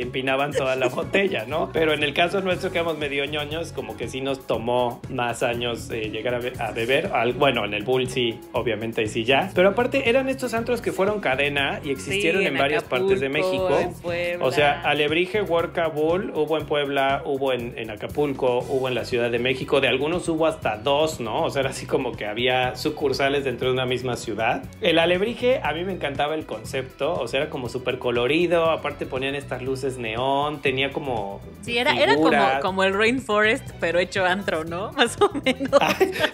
empinaban 0.00 0.52
toda 0.52 0.76
la 0.76 0.88
botella. 0.88 1.44
¿no? 1.46 1.70
Pero 1.72 1.92
en 1.92 2.02
el 2.02 2.14
caso 2.14 2.40
nuestro 2.40 2.70
que 2.72 2.78
éramos 2.78 2.98
medio 2.98 3.24
ñoños, 3.24 3.72
como 3.72 3.96
que 3.96 4.08
sí 4.08 4.20
nos 4.20 4.46
tomó 4.46 5.00
más 5.08 5.42
años 5.42 5.90
eh, 5.90 6.10
llegar 6.10 6.34
a, 6.34 6.38
be- 6.38 6.52
a 6.72 6.74
beber. 6.74 7.10
Al- 7.12 7.32
bueno, 7.34 7.64
en 7.64 7.74
el 7.74 7.84
Bull 7.84 8.08
sí, 8.08 8.38
obviamente, 8.52 9.02
y 9.02 9.08
sí 9.08 9.24
ya. 9.24 9.50
Pero 9.54 9.70
aparte 9.70 10.08
eran 10.08 10.28
estos 10.28 10.54
antros 10.54 10.80
que 10.80 10.92
fueron 10.92 11.20
cadena 11.20 11.80
y 11.84 11.90
existieron 11.90 12.40
Sí, 12.42 12.46
en, 12.48 12.58
varias 12.58 12.84
partes 12.84 13.20
de 13.20 13.28
México. 13.28 13.68
en. 14.10 14.42
O 14.42 14.50
sea, 14.50 14.80
Alebrije, 14.82 15.42
Huerca, 15.42 15.88
Bull, 15.88 16.32
hubo 16.34 16.58
en 16.58 16.66
Puebla, 16.66 17.22
hubo 17.24 17.52
en, 17.52 17.74
en 17.78 17.90
Acapulco, 17.90 18.58
hubo 18.68 18.88
en 18.88 18.94
la 18.94 19.04
Ciudad 19.04 19.30
de 19.30 19.38
México. 19.38 19.80
De 19.80 19.88
algunos 19.88 20.28
hubo 20.28 20.46
hasta 20.46 20.76
dos, 20.76 21.20
¿no? 21.20 21.44
O 21.44 21.50
sea, 21.50 21.60
era 21.60 21.70
así 21.70 21.86
como 21.86 22.12
que 22.12 22.26
había 22.26 22.74
sucursales 22.76 23.44
dentro 23.44 23.68
de 23.68 23.74
una 23.74 23.86
misma 23.86 24.16
ciudad. 24.16 24.62
El 24.80 24.98
Alebrije, 24.98 25.60
a 25.62 25.72
mí 25.72 25.84
me 25.84 25.92
encantaba 25.92 26.34
el 26.34 26.46
concepto. 26.46 27.14
O 27.14 27.28
sea, 27.28 27.42
era 27.42 27.50
como 27.50 27.68
súper 27.68 27.98
colorido. 27.98 28.70
Aparte 28.70 29.06
ponían 29.06 29.34
estas 29.34 29.62
luces 29.62 29.98
neón. 29.98 30.60
Tenía 30.62 30.90
como. 30.92 31.40
Sí, 31.62 31.78
era, 31.78 31.92
era 31.92 32.16
como, 32.16 32.30
como 32.60 32.84
el 32.84 32.94
Rainforest, 32.94 33.70
pero 33.80 33.98
hecho 33.98 34.24
antro, 34.24 34.64
¿no? 34.64 34.92
Más 34.96 35.16
o 35.20 35.30
menos. 35.44 35.70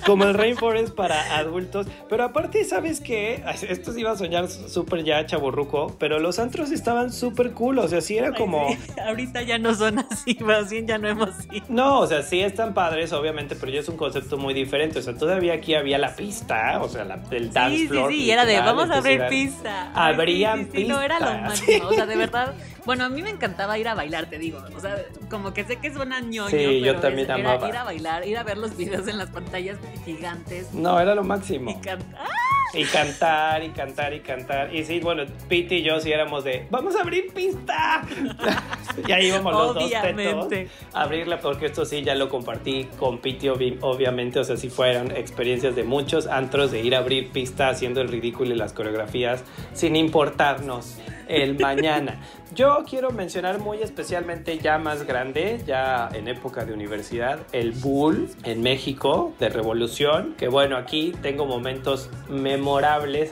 como 0.07 0.25
el 0.29 0.35
Rainforest 0.35 0.95
para 0.95 1.37
adultos. 1.37 1.87
Pero 2.09 2.25
aparte, 2.25 2.65
¿sabes 2.65 3.01
qué? 3.01 3.43
Esto 3.69 3.93
sí 3.93 4.01
iba 4.01 4.13
a 4.13 4.17
soñar 4.17 4.49
súper 4.49 5.05
ya 5.05 5.25
chaborruco, 5.27 5.97
pero 5.99 6.19
los 6.19 6.39
antros 6.39 6.71
estaban 6.71 7.13
súper 7.13 7.53
cool. 7.53 7.79
O 7.79 7.89
sea, 7.89 8.01
sí 8.01 8.17
era 8.17 8.33
como. 8.33 8.69
Ay, 8.69 8.77
sí, 8.77 8.93
Ahorita 9.07 9.43
ya 9.43 9.59
no 9.59 9.75
son 9.75 9.99
así, 9.99 10.37
más 10.41 10.71
bien 10.71 10.87
ya 10.87 10.99
no 10.99 11.09
hemos 11.09 11.31
ido. 11.53 11.67
No, 11.69 12.01
o 12.01 12.07
sea, 12.07 12.23
sí 12.23 12.41
están 12.41 12.75
padres, 12.75 13.13
obviamente, 13.13 13.57
pero 13.57 13.73
ya 13.73 13.81
es 13.81 13.89
un 13.89 13.97
concepto 13.97 14.37
muy 14.39 14.55
diferente. 14.55 14.99
O 14.99 15.03
sea, 15.03 15.15
todavía 15.15 15.55
aquí 15.55 15.75
había 15.75 15.99
la 15.99 16.15
pista, 16.15 16.81
o 16.83 16.89
sea, 16.89 17.05
la, 17.05 17.21
el 17.31 17.53
dance 17.53 17.77
Sí, 17.77 17.83
sí, 17.83 17.89
floor. 17.89 18.11
sí, 18.11 18.23
y 18.25 18.31
era 18.31 18.45
de 18.45 18.59
vamos 18.61 18.91
a 18.91 18.99
abrir 18.99 19.27
pista. 19.29 19.91
Abrían 19.95 20.65
sí, 20.73 20.83
sí, 20.83 20.85
no, 20.85 21.01
era 21.03 21.19
lo 21.21 21.27
pista, 21.27 21.41
máximo. 21.43 21.89
O 21.89 21.93
sea, 21.93 22.07
de 22.07 22.17
verdad. 22.25 22.55
Bueno, 22.89 23.05
a 23.05 23.11
mí 23.11 23.21
me 23.23 23.29
encantaba 23.29 23.77
ir 23.77 23.87
a 23.87 23.95
bailar, 23.95 24.31
te 24.31 24.39
digo. 24.39 24.65
O 24.75 24.81
sea, 24.81 24.97
como 25.29 25.53
que 25.53 25.63
sé 25.63 25.77
que 25.77 25.93
suena 25.93 26.21
ñoño. 26.21 26.49
Sí, 26.49 26.81
yo 26.81 26.93
pero 26.93 27.01
también 27.03 27.31
es- 27.31 27.37
era 27.39 27.51
amaba. 27.53 27.69
ir 27.69 27.77
a 27.77 27.85
bailar, 27.85 28.27
ir 28.27 28.39
a 28.39 28.43
ver 28.45 28.57
los 28.57 28.75
videos 28.79 29.07
en 29.09 29.19
las 29.19 29.29
pantallas 29.29 29.77
gigantes. 30.07 30.73
No, 30.73 30.99
era 30.99 31.15
lo 31.15 31.23
Y 31.23 31.27
máximo. 31.27 31.79
cantar. 31.83 32.19
Y 32.75 32.85
cantar, 32.85 33.63
y 33.65 33.71
cantar, 33.71 34.13
y 34.13 34.21
cantar. 34.21 34.75
Y 34.75 34.85
sí, 34.85 35.01
bueno, 35.01 35.25
Pete 35.49 35.77
y 35.77 35.83
yo 35.83 36.01
sí 36.01 36.13
éramos 36.13 36.45
de, 36.45 36.67
vamos 36.71 36.95
a 36.97 37.01
abrir 37.01 37.33
pista. 37.33 38.03
y 39.09 39.13
ahí 39.13 39.29
íbamos 39.29 39.53
los 39.53 39.75
dos 39.75 39.85
Obviamente. 39.85 40.25
tetos 40.25 40.73
a 40.93 41.03
abrirla, 41.03 41.41
porque 41.41 41.67
esto 41.67 41.85
sí 41.85 42.03
ya 42.03 42.15
lo 42.15 42.29
compartí 42.29 42.85
con 42.99 43.19
Pete, 43.19 43.51
obvi- 43.51 43.79
obviamente. 43.81 44.39
O 44.39 44.45
sea, 44.45 44.57
sí 44.57 44.69
fueron 44.69 45.11
experiencias 45.13 45.75
de 45.77 45.85
muchos 45.85 46.27
antros 46.27 46.71
de 46.71 46.83
ir 46.83 46.95
a 46.95 46.99
abrir 46.99 47.31
pista 47.31 47.69
haciendo 47.71 48.01
el 48.01 48.09
ridículo 48.09 48.53
y 48.55 48.57
las 48.57 48.73
coreografías 48.73 49.43
sin 49.73 49.97
importarnos 49.97 50.99
el 51.29 51.59
mañana. 51.59 52.21
Yo 52.55 52.85
quiero 52.89 53.11
mencionar 53.11 53.59
muy 53.59 53.83
especialmente 53.83 54.59
ya 54.59 54.79
más 54.79 55.07
grande, 55.07 55.61
ya 55.67 56.09
en 56.15 56.27
época 56.29 56.65
de 56.65 56.73
universidad, 56.73 57.41
el 57.53 57.73
Bull 57.73 58.31
en 58.45 58.63
México 58.63 59.35
de 59.39 59.51
Revolución, 59.51 60.35
que 60.39 60.49
bueno, 60.49 60.79
aquí 60.79 61.13
tengo 61.21 61.45
momentos 61.45 62.09
memorables, 62.31 62.58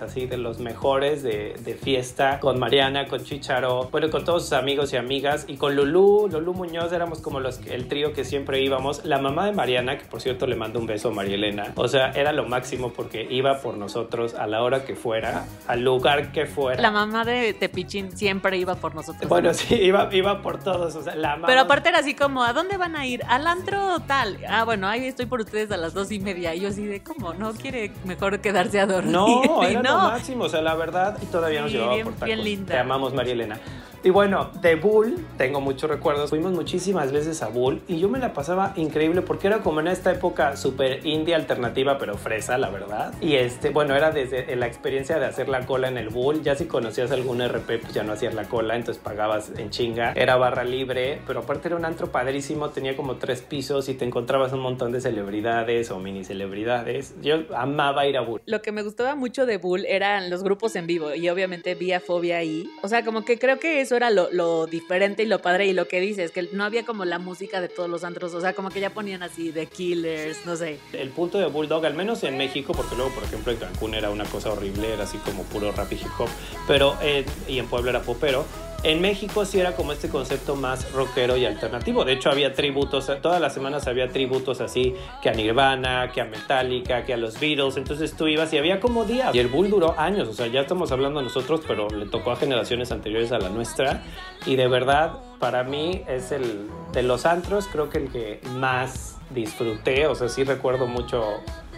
así 0.03 0.27
de 0.27 0.37
los 0.37 0.59
mejores 0.59 1.23
de, 1.23 1.55
de 1.61 1.75
fiesta, 1.75 2.41
con 2.41 2.59
Mariana, 2.59 3.07
con 3.07 3.23
Chicharo, 3.23 3.89
bueno, 3.91 4.11
con 4.11 4.25
todos 4.25 4.45
sus 4.45 4.53
amigos 4.53 4.93
y 4.93 4.97
amigas, 4.97 5.45
y 5.49 5.57
con 5.57 5.77
Lulú, 5.77 6.29
Lulú 6.31 6.55
Muñoz, 6.55 6.93
éramos 6.93 7.21
como 7.21 7.41
los, 7.41 7.61
el 7.67 7.89
trío 7.89 8.13
que 8.13 8.25
siempre 8.25 8.63
íbamos. 8.63 9.05
La 9.05 9.19
mamá 9.19 9.47
de 9.47 9.53
Mariana, 9.53 9.99
que 9.99 10.05
por 10.05 10.21
cierto 10.21 10.47
le 10.47 10.57
mando 10.57 10.79
un 10.79 10.87
beso 10.87 11.09
a 11.09 11.13
María 11.13 11.35
Elena, 11.35 11.73
o 11.77 11.89
sea, 11.89 12.11
era 12.13 12.33
lo 12.33 12.47
máximo 12.47 12.93
porque 12.93 13.27
iba 13.31 13.61
por 13.61 13.77
nosotros 13.77 14.35
a 14.35 14.47
la 14.47 14.63
hora 14.63 14.85
que 14.85 14.95
fuera, 14.95 15.47
al 15.67 15.83
lugar 15.83 16.33
que 16.33 16.47
fuera. 16.47 16.81
La 16.81 16.91
mamá 16.91 17.25
de 17.25 17.53
Tepichín 17.55 18.17
siempre 18.17 18.57
iba 18.59 18.75
por 18.77 18.95
nosotros. 18.95 19.29
Bueno, 19.29 19.53
sí, 19.55 19.75
iba, 19.75 20.09
iba 20.13 20.43
por 20.43 20.63
todos, 20.63 20.95
o 20.97 21.03
sea, 21.03 21.15
la 21.15 21.33
amamos. 21.33 21.49
Pero 21.49 21.61
aparte 21.63 21.89
era 21.89 21.99
así 21.99 22.15
como, 22.15 22.43
¿a 22.43 22.53
dónde 22.53 22.77
van 22.77 22.97
a 22.97 23.07
ir? 23.07 23.23
¿Al 23.29 23.47
antro 23.47 24.01
tal? 24.07 24.39
Ah, 24.49 24.65
bueno, 24.65 24.89
ahí 24.89 25.07
estoy 25.07 25.27
por 25.27 25.41
ustedes 25.41 25.71
a 25.71 25.77
las 25.77 25.95
dos 25.95 26.11
y 26.11 26.21
media. 26.21 26.55
Y 26.55 26.61
yo 26.61 26.69
así 26.69 26.85
de, 26.85 27.03
¿cómo? 27.03 27.35
¿No 27.35 27.53
quiere 27.53 27.93
mejor 28.05 28.41
quedarse 28.41 28.81
a 28.81 28.87
dormir? 28.87 29.13
No, 29.17 29.63
era 29.69 29.83
lo 29.83 29.89
no. 29.89 29.99
máximo, 30.11 30.45
o 30.45 30.49
sea, 30.49 30.63
la 30.63 30.75
verdad, 30.75 31.19
y 31.23 31.27
todavía 31.27 31.61
nos 31.63 31.71
Sí, 31.71 31.77
llevaba 31.77 31.95
bien- 31.95 32.05
por 32.05 32.15
tacos. 32.15 32.27
bien 32.27 32.45
linda. 32.45 32.73
Te 32.75 32.79
amamos, 32.79 33.15
María 33.15 33.33
Elena. 33.33 33.59
Y 34.05 34.11
bueno, 34.11 34.51
de 34.61 34.77
Bull, 34.77 35.17
tengo 35.37 35.61
muchos 35.61 35.91
recuerdos. 35.91 36.31
Fuimos 36.31 36.53
muchísimas 36.53 37.11
veces 37.11 37.43
a 37.43 37.49
Bull 37.49 37.83
y 37.89 37.99
yo 37.99 38.09
me 38.09 38.21
la 38.21 38.33
pasaba 38.35 38.73
increíble 38.77 39.21
porque 39.21 39.49
era 39.49 39.61
como 39.61 39.81
en 39.81 39.89
esta 39.89 40.13
época 40.13 40.57
súper 40.57 41.05
indie 41.05 41.35
alternativa, 41.35 41.99
pero 41.99 42.17
fresa, 42.17 42.57
la 42.57 42.69
verdad. 42.71 43.13
Y 43.21 43.35
este, 43.35 43.71
bueno, 43.71 43.97
era 43.97 44.13
desde 44.13 44.55
la 44.55 44.69
experiencia 44.69 45.19
de 45.19 45.25
hacer 45.27 45.49
la 45.49 45.67
cola 45.67 45.89
en 45.89 45.99
el 45.99 46.11
Bull. 46.11 46.43
Ya 46.45 46.55
si 46.55 46.67
conocías 46.67 47.11
algún 47.11 47.41
RP, 47.43 47.79
pues 47.81 47.95
ya 47.95 48.05
no 48.05 48.13
hacías 48.13 48.33
la 48.35 48.45
cola, 48.45 48.77
entonces 48.77 49.03
pagabas 49.03 49.51
en 49.59 49.71
chinga. 49.71 50.13
Era 50.13 50.37
barra 50.37 50.63
libre, 50.63 51.21
pero 51.27 51.41
aparte 51.41 51.67
era 51.67 51.77
un 51.77 51.85
antro 51.85 52.13
padrísimo, 52.13 52.69
tenía 52.69 52.95
como 52.95 53.17
tres 53.17 53.43
pisos 53.43 53.89
y 53.89 53.95
te 53.95 54.05
encontrabas 54.05 54.53
un 54.53 54.61
montón 54.61 54.93
de 54.93 55.01
celebridades 55.01 55.91
o 55.91 55.99
mini 55.99 56.23
celebridades. 56.23 57.17
Yo 57.23 57.39
amaba 57.57 58.07
ir 58.07 58.17
a 58.19 58.21
Bull. 58.21 58.41
Lo 58.47 58.63
que 58.63 58.71
me 58.71 58.85
gustaba 59.07 59.21
mucho 59.21 59.47
de 59.47 59.59
Bull 59.59 59.85
eran 59.87 60.31
los 60.31 60.43
grupos 60.43 60.75
en 60.75 60.89
vivo 60.89 61.15
y 61.15 61.29
obviamente 61.29 61.77
vía 61.77 62.01
fobia 62.01 62.39
ahí. 62.39 62.69
O 62.83 62.89
sea, 62.89 63.05
como 63.05 63.25
que 63.25 63.39
creo 63.39 63.61
que 63.61 63.81
eso 63.81 63.95
era 63.95 64.11
lo, 64.11 64.29
lo 64.33 64.67
diferente 64.67 65.23
y 65.23 65.27
lo 65.27 65.41
padre 65.41 65.67
y 65.67 65.73
lo 65.73 65.87
que 65.87 66.01
dices, 66.01 66.33
que 66.33 66.49
no 66.53 66.65
había 66.65 66.85
como 66.85 67.05
la 67.05 67.21
música 67.21 67.61
de 67.61 67.69
todos 67.69 67.89
los 67.89 68.03
antros. 68.03 68.35
O 68.35 68.41
sea, 68.41 68.53
como 68.55 68.69
que 68.71 68.81
ya 68.81 68.91
ponían 68.91 69.23
así 69.23 69.53
The 69.53 69.67
Killers, 69.67 70.45
no 70.45 70.57
sé. 70.57 70.81
El 70.93 71.11
punto 71.11 71.39
de 71.39 71.47
Bulldog, 71.47 71.87
al 71.87 71.95
menos 71.95 72.25
en 72.25 72.37
México, 72.37 72.73
porque 72.75 72.97
luego, 72.97 73.13
por 73.13 73.23
ejemplo, 73.23 73.53
en 73.53 73.59
Cancún 73.59 73.95
era 73.95 74.11
una 74.11 74.25
cosa 74.25 74.51
horrible, 74.51 74.93
era 74.93 75.05
así 75.05 75.19
como 75.19 75.45
puro 75.45 75.71
rap 75.71 75.93
y 75.93 75.95
hip 75.95 76.09
hop, 76.19 76.29
pero 76.67 76.97
en- 77.01 77.25
y 77.47 77.61
en 77.61 77.69
Puebla 77.69 77.91
era 77.91 78.03
popero. 78.03 78.45
En 78.87 79.01
México 79.01 79.45
sí 79.45 79.59
era 79.59 79.75
como 79.75 79.91
este 79.91 80.09
concepto 80.09 80.55
más 80.55 80.93
rockero 80.93 81.37
y 81.37 81.45
alternativo. 81.45 82.05
De 82.05 82.13
hecho, 82.13 82.31
había 82.31 82.53
tributos, 82.53 83.11
todas 83.21 83.41
las 83.41 83.53
semanas 83.53 83.89
había 83.89 84.11
tributos 84.11 84.61
así, 84.61 84.95
que 85.21 85.29
a 85.29 85.33
Nirvana, 85.33 86.13
que 86.13 86.21
a 86.21 86.25
Metallica, 86.25 87.03
que 87.03 87.13
a 87.13 87.17
los 87.17 87.41
Beatles. 87.41 87.79
Entonces 87.79 88.15
tú 88.15 88.29
ibas 88.29 88.53
y 88.53 88.59
había 88.59 88.79
como 88.79 89.05
días. 89.05 89.35
Y 89.35 89.41
el 89.41 89.49
Bull 89.49 89.71
duró 89.71 89.99
años, 89.99 90.29
o 90.29 90.35
sea, 90.35 90.47
ya 90.47 90.61
estamos 90.61 90.93
hablando 90.93 91.21
nosotros, 91.21 91.63
pero 91.67 91.91
le 91.91 92.07
tocó 92.07 92.31
a 92.31 92.37
generaciones 92.37 92.93
anteriores 92.93 93.33
a 93.33 93.41
la 93.41 93.49
nuestra. 93.49 94.05
Y 94.47 94.55
de 94.55 94.69
verdad, 94.69 95.19
para 95.41 95.65
mí 95.65 96.05
es 96.07 96.31
el 96.31 96.69
de 96.93 97.03
los 97.03 97.27
antros, 97.27 97.67
creo 97.67 97.91
que 97.91 97.99
el 97.99 98.13
que 98.13 98.41
más 98.51 99.19
disfruté. 99.31 100.07
O 100.07 100.15
sea, 100.15 100.29
sí 100.29 100.45
recuerdo 100.45 100.87
mucho 100.87 101.25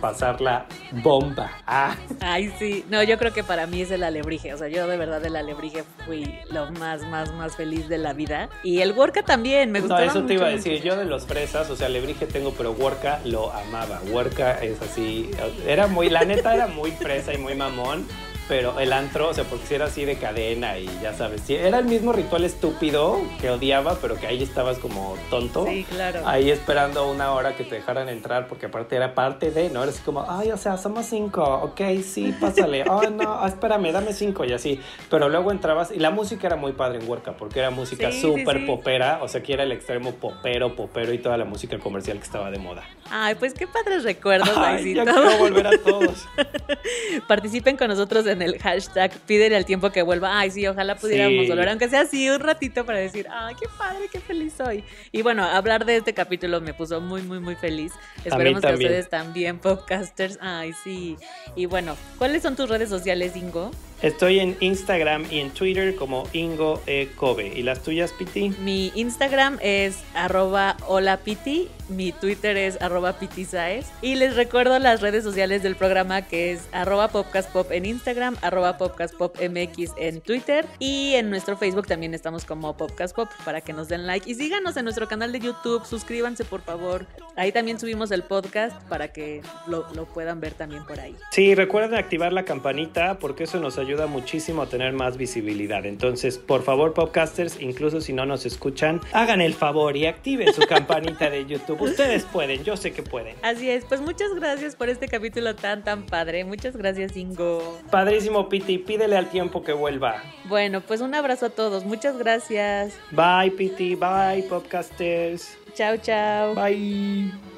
pasar 0.00 0.40
la 0.40 0.66
bomba. 1.02 1.50
Ah, 1.66 1.94
Ay, 2.20 2.52
sí. 2.58 2.84
No, 2.88 3.02
yo 3.02 3.18
creo 3.18 3.32
que 3.32 3.44
para 3.44 3.66
mí 3.66 3.82
es 3.82 3.90
el 3.90 4.04
alebrije. 4.04 4.54
O 4.54 4.58
sea, 4.58 4.68
yo 4.68 4.86
de 4.86 4.96
verdad 4.96 5.20
del 5.20 5.36
alebrije 5.36 5.84
fui 6.06 6.38
lo 6.50 6.70
más, 6.72 7.02
más, 7.08 7.32
más 7.34 7.56
feliz 7.56 7.88
de 7.88 7.98
la 7.98 8.12
vida. 8.12 8.48
Y 8.62 8.80
el 8.80 8.92
Worka 8.92 9.22
también, 9.22 9.70
me 9.70 9.80
no, 9.80 9.86
gustaba 9.86 10.04
eso 10.04 10.22
te 10.24 10.34
iba 10.34 10.46
a 10.48 10.50
mucho. 10.50 10.62
decir. 10.64 10.82
Yo 10.82 10.96
de 10.96 11.04
los 11.04 11.26
fresas, 11.26 11.70
o 11.70 11.76
sea, 11.76 11.88
Lebrige 11.88 12.26
tengo, 12.26 12.52
pero 12.52 12.72
Huerca 12.72 13.20
lo 13.24 13.52
amaba. 13.52 14.00
Huerca 14.10 14.62
es 14.62 14.80
así. 14.82 15.30
Era 15.66 15.86
muy, 15.86 16.08
la 16.10 16.24
neta 16.24 16.54
era 16.54 16.66
muy 16.68 16.90
fresa 16.92 17.32
y 17.34 17.38
muy 17.38 17.54
mamón. 17.54 18.06
Pero 18.48 18.80
el 18.80 18.92
antro, 18.94 19.28
o 19.28 19.34
sea, 19.34 19.44
porque 19.44 19.66
si 19.66 19.74
era 19.74 19.84
así 19.86 20.04
de 20.06 20.16
cadena 20.16 20.78
y 20.78 20.88
ya 21.02 21.12
sabes, 21.12 21.42
sí, 21.42 21.54
era 21.54 21.78
el 21.78 21.84
mismo 21.84 22.12
ritual 22.12 22.44
estúpido 22.44 23.20
que 23.40 23.50
odiaba, 23.50 23.98
pero 24.00 24.16
que 24.16 24.26
ahí 24.26 24.42
estabas 24.42 24.78
como 24.78 25.16
tonto. 25.28 25.66
Sí, 25.66 25.84
claro. 25.88 26.22
Ahí 26.26 26.50
esperando 26.50 27.10
una 27.10 27.32
hora 27.32 27.54
que 27.56 27.64
te 27.64 27.74
dejaran 27.74 28.08
entrar, 28.08 28.48
porque 28.48 28.66
aparte 28.66 28.96
era 28.96 29.14
parte 29.14 29.50
de, 29.50 29.68
¿no? 29.68 29.82
Era 29.82 29.92
así 29.92 30.00
como, 30.02 30.24
ay, 30.26 30.50
o 30.50 30.56
sea, 30.56 30.78
somos 30.78 31.04
cinco, 31.06 31.44
ok, 31.44 31.80
sí, 32.02 32.34
pásale, 32.40 32.84
oh, 32.88 33.02
no, 33.10 33.34
ah, 33.42 33.48
espérame, 33.48 33.92
dame 33.92 34.12
cinco 34.14 34.44
y 34.46 34.52
así. 34.54 34.80
Pero 35.10 35.28
luego 35.28 35.52
entrabas, 35.52 35.90
y 35.92 35.98
la 35.98 36.10
música 36.10 36.46
era 36.46 36.56
muy 36.56 36.72
padre 36.72 37.00
en 37.00 37.08
Huerca, 37.08 37.32
porque 37.36 37.58
era 37.58 37.70
música 37.70 38.10
Sí, 38.10 38.20
sí, 38.20 38.22
súper 38.22 38.60
sí. 38.60 38.64
popera, 38.66 39.20
o 39.22 39.28
sea, 39.28 39.42
que 39.42 39.52
era 39.52 39.64
el 39.64 39.72
extremo 39.72 40.12
popero, 40.12 40.74
popero 40.74 41.12
y 41.12 41.18
toda 41.18 41.36
la 41.36 41.44
música 41.44 41.78
comercial 41.78 42.16
que 42.18 42.24
estaba 42.24 42.50
de 42.50 42.58
moda. 42.58 42.82
Ay, 43.10 43.34
pues 43.34 43.52
qué 43.54 43.66
padres 43.66 44.04
recuerdos, 44.04 44.50
Ay, 44.56 44.94
ya 44.94 45.04
quiero 45.04 45.38
volver 45.38 45.66
a 45.66 45.78
todos. 45.78 46.26
Participen 47.28 47.76
con 47.76 47.88
nosotros 47.88 48.26
en 48.26 48.37
el 48.42 48.58
hashtag 48.58 49.10
pídele 49.26 49.56
al 49.56 49.64
tiempo 49.64 49.90
que 49.90 50.02
vuelva. 50.02 50.38
Ay, 50.38 50.50
sí, 50.50 50.66
ojalá 50.66 50.96
pudiéramos 50.96 51.44
Sí. 51.44 51.48
volver, 51.50 51.68
aunque 51.68 51.88
sea 51.88 52.02
así 52.02 52.28
un 52.30 52.40
ratito 52.40 52.84
para 52.86 52.98
decir, 52.98 53.26
ay, 53.30 53.54
qué 53.60 53.66
padre, 53.78 54.06
qué 54.12 54.20
feliz 54.20 54.54
soy. 54.56 54.84
Y 55.12 55.22
bueno, 55.22 55.44
hablar 55.44 55.84
de 55.84 55.96
este 55.96 56.14
capítulo 56.14 56.60
me 56.60 56.74
puso 56.74 57.00
muy, 57.00 57.22
muy, 57.22 57.40
muy 57.40 57.54
feliz. 57.56 57.92
Esperemos 58.24 58.60
que 58.62 58.72
ustedes 58.74 59.08
también, 59.08 59.58
podcasters. 59.58 60.38
Ay, 60.40 60.72
sí. 60.84 61.16
Y 61.56 61.66
bueno, 61.66 61.96
¿cuáles 62.18 62.42
son 62.42 62.56
tus 62.56 62.68
redes 62.68 62.88
sociales, 62.88 63.36
Ingo? 63.36 63.70
Estoy 64.00 64.38
en 64.38 64.56
Instagram 64.60 65.26
y 65.28 65.40
en 65.40 65.50
Twitter 65.50 65.96
como 65.96 66.28
Ingo 66.32 66.80
E. 66.86 67.08
Kobe. 67.16 67.48
¿Y 67.48 67.64
las 67.64 67.82
tuyas, 67.82 68.12
Piti? 68.12 68.50
Mi 68.60 68.92
Instagram 68.94 69.58
es 69.60 70.04
arroba 70.14 70.76
holapiti, 70.86 71.68
mi 71.88 72.12
Twitter 72.12 72.56
es 72.56 72.80
arroba 72.80 73.18
pitisaes 73.18 73.90
y 74.00 74.14
les 74.14 74.36
recuerdo 74.36 74.78
las 74.78 75.00
redes 75.00 75.24
sociales 75.24 75.64
del 75.64 75.74
programa 75.74 76.22
que 76.22 76.52
es 76.52 76.68
arroba 76.70 77.08
popcastpop 77.08 77.72
en 77.72 77.86
Instagram, 77.86 78.36
arroba 78.42 78.78
popcastpopmx 78.78 79.94
en 79.96 80.20
Twitter 80.20 80.66
y 80.78 81.14
en 81.14 81.30
nuestro 81.30 81.56
Facebook 81.56 81.86
también 81.86 82.14
estamos 82.14 82.44
como 82.44 82.76
popcastpop 82.76 83.28
para 83.44 83.62
que 83.62 83.72
nos 83.72 83.88
den 83.88 84.06
like 84.06 84.30
y 84.30 84.34
síganos 84.34 84.76
en 84.76 84.84
nuestro 84.84 85.08
canal 85.08 85.32
de 85.32 85.40
YouTube, 85.40 85.84
suscríbanse 85.86 86.44
por 86.44 86.60
favor, 86.60 87.06
ahí 87.36 87.52
también 87.52 87.80
subimos 87.80 88.10
el 88.10 88.22
podcast 88.22 88.80
para 88.88 89.08
que 89.08 89.40
lo, 89.66 89.86
lo 89.94 90.04
puedan 90.04 90.40
ver 90.40 90.52
también 90.52 90.84
por 90.84 91.00
ahí. 91.00 91.16
Sí, 91.32 91.54
recuerden 91.54 91.98
activar 91.98 92.32
la 92.32 92.44
campanita 92.44 93.18
porque 93.18 93.44
eso 93.44 93.58
nos 93.58 93.78
ayuda 93.78 93.87
ayuda 93.88 94.06
muchísimo 94.06 94.60
a 94.60 94.66
tener 94.66 94.92
más 94.92 95.16
visibilidad. 95.16 95.86
Entonces, 95.86 96.36
por 96.36 96.62
favor, 96.62 96.92
podcasters, 96.92 97.58
incluso 97.58 98.02
si 98.02 98.12
no 98.12 98.26
nos 98.26 98.44
escuchan, 98.44 99.00
hagan 99.14 99.40
el 99.40 99.54
favor 99.54 99.96
y 99.96 100.04
activen 100.04 100.52
su 100.52 100.60
campanita 100.68 101.30
de 101.30 101.46
YouTube. 101.46 101.80
Ustedes 101.80 102.24
pueden, 102.24 102.64
yo 102.64 102.76
sé 102.76 102.92
que 102.92 103.02
pueden. 103.02 103.34
Así 103.42 103.70
es, 103.70 103.86
pues 103.86 104.02
muchas 104.02 104.34
gracias 104.34 104.76
por 104.76 104.90
este 104.90 105.08
capítulo 105.08 105.56
tan, 105.56 105.84
tan 105.84 106.04
padre. 106.04 106.44
Muchas 106.44 106.76
gracias, 106.76 107.16
Ingo. 107.16 107.78
Padrísimo, 107.90 108.50
Piti, 108.50 108.76
pídele 108.76 109.16
al 109.16 109.30
tiempo 109.30 109.64
que 109.64 109.72
vuelva. 109.72 110.22
Bueno, 110.44 110.82
pues 110.82 111.00
un 111.00 111.14
abrazo 111.14 111.46
a 111.46 111.50
todos. 111.50 111.86
Muchas 111.86 112.18
gracias. 112.18 112.94
Bye, 113.10 113.52
Piti, 113.52 113.94
bye, 113.94 114.42
podcasters. 114.50 115.56
Chao, 115.74 115.96
chao. 115.96 116.54
Bye. 116.54 117.57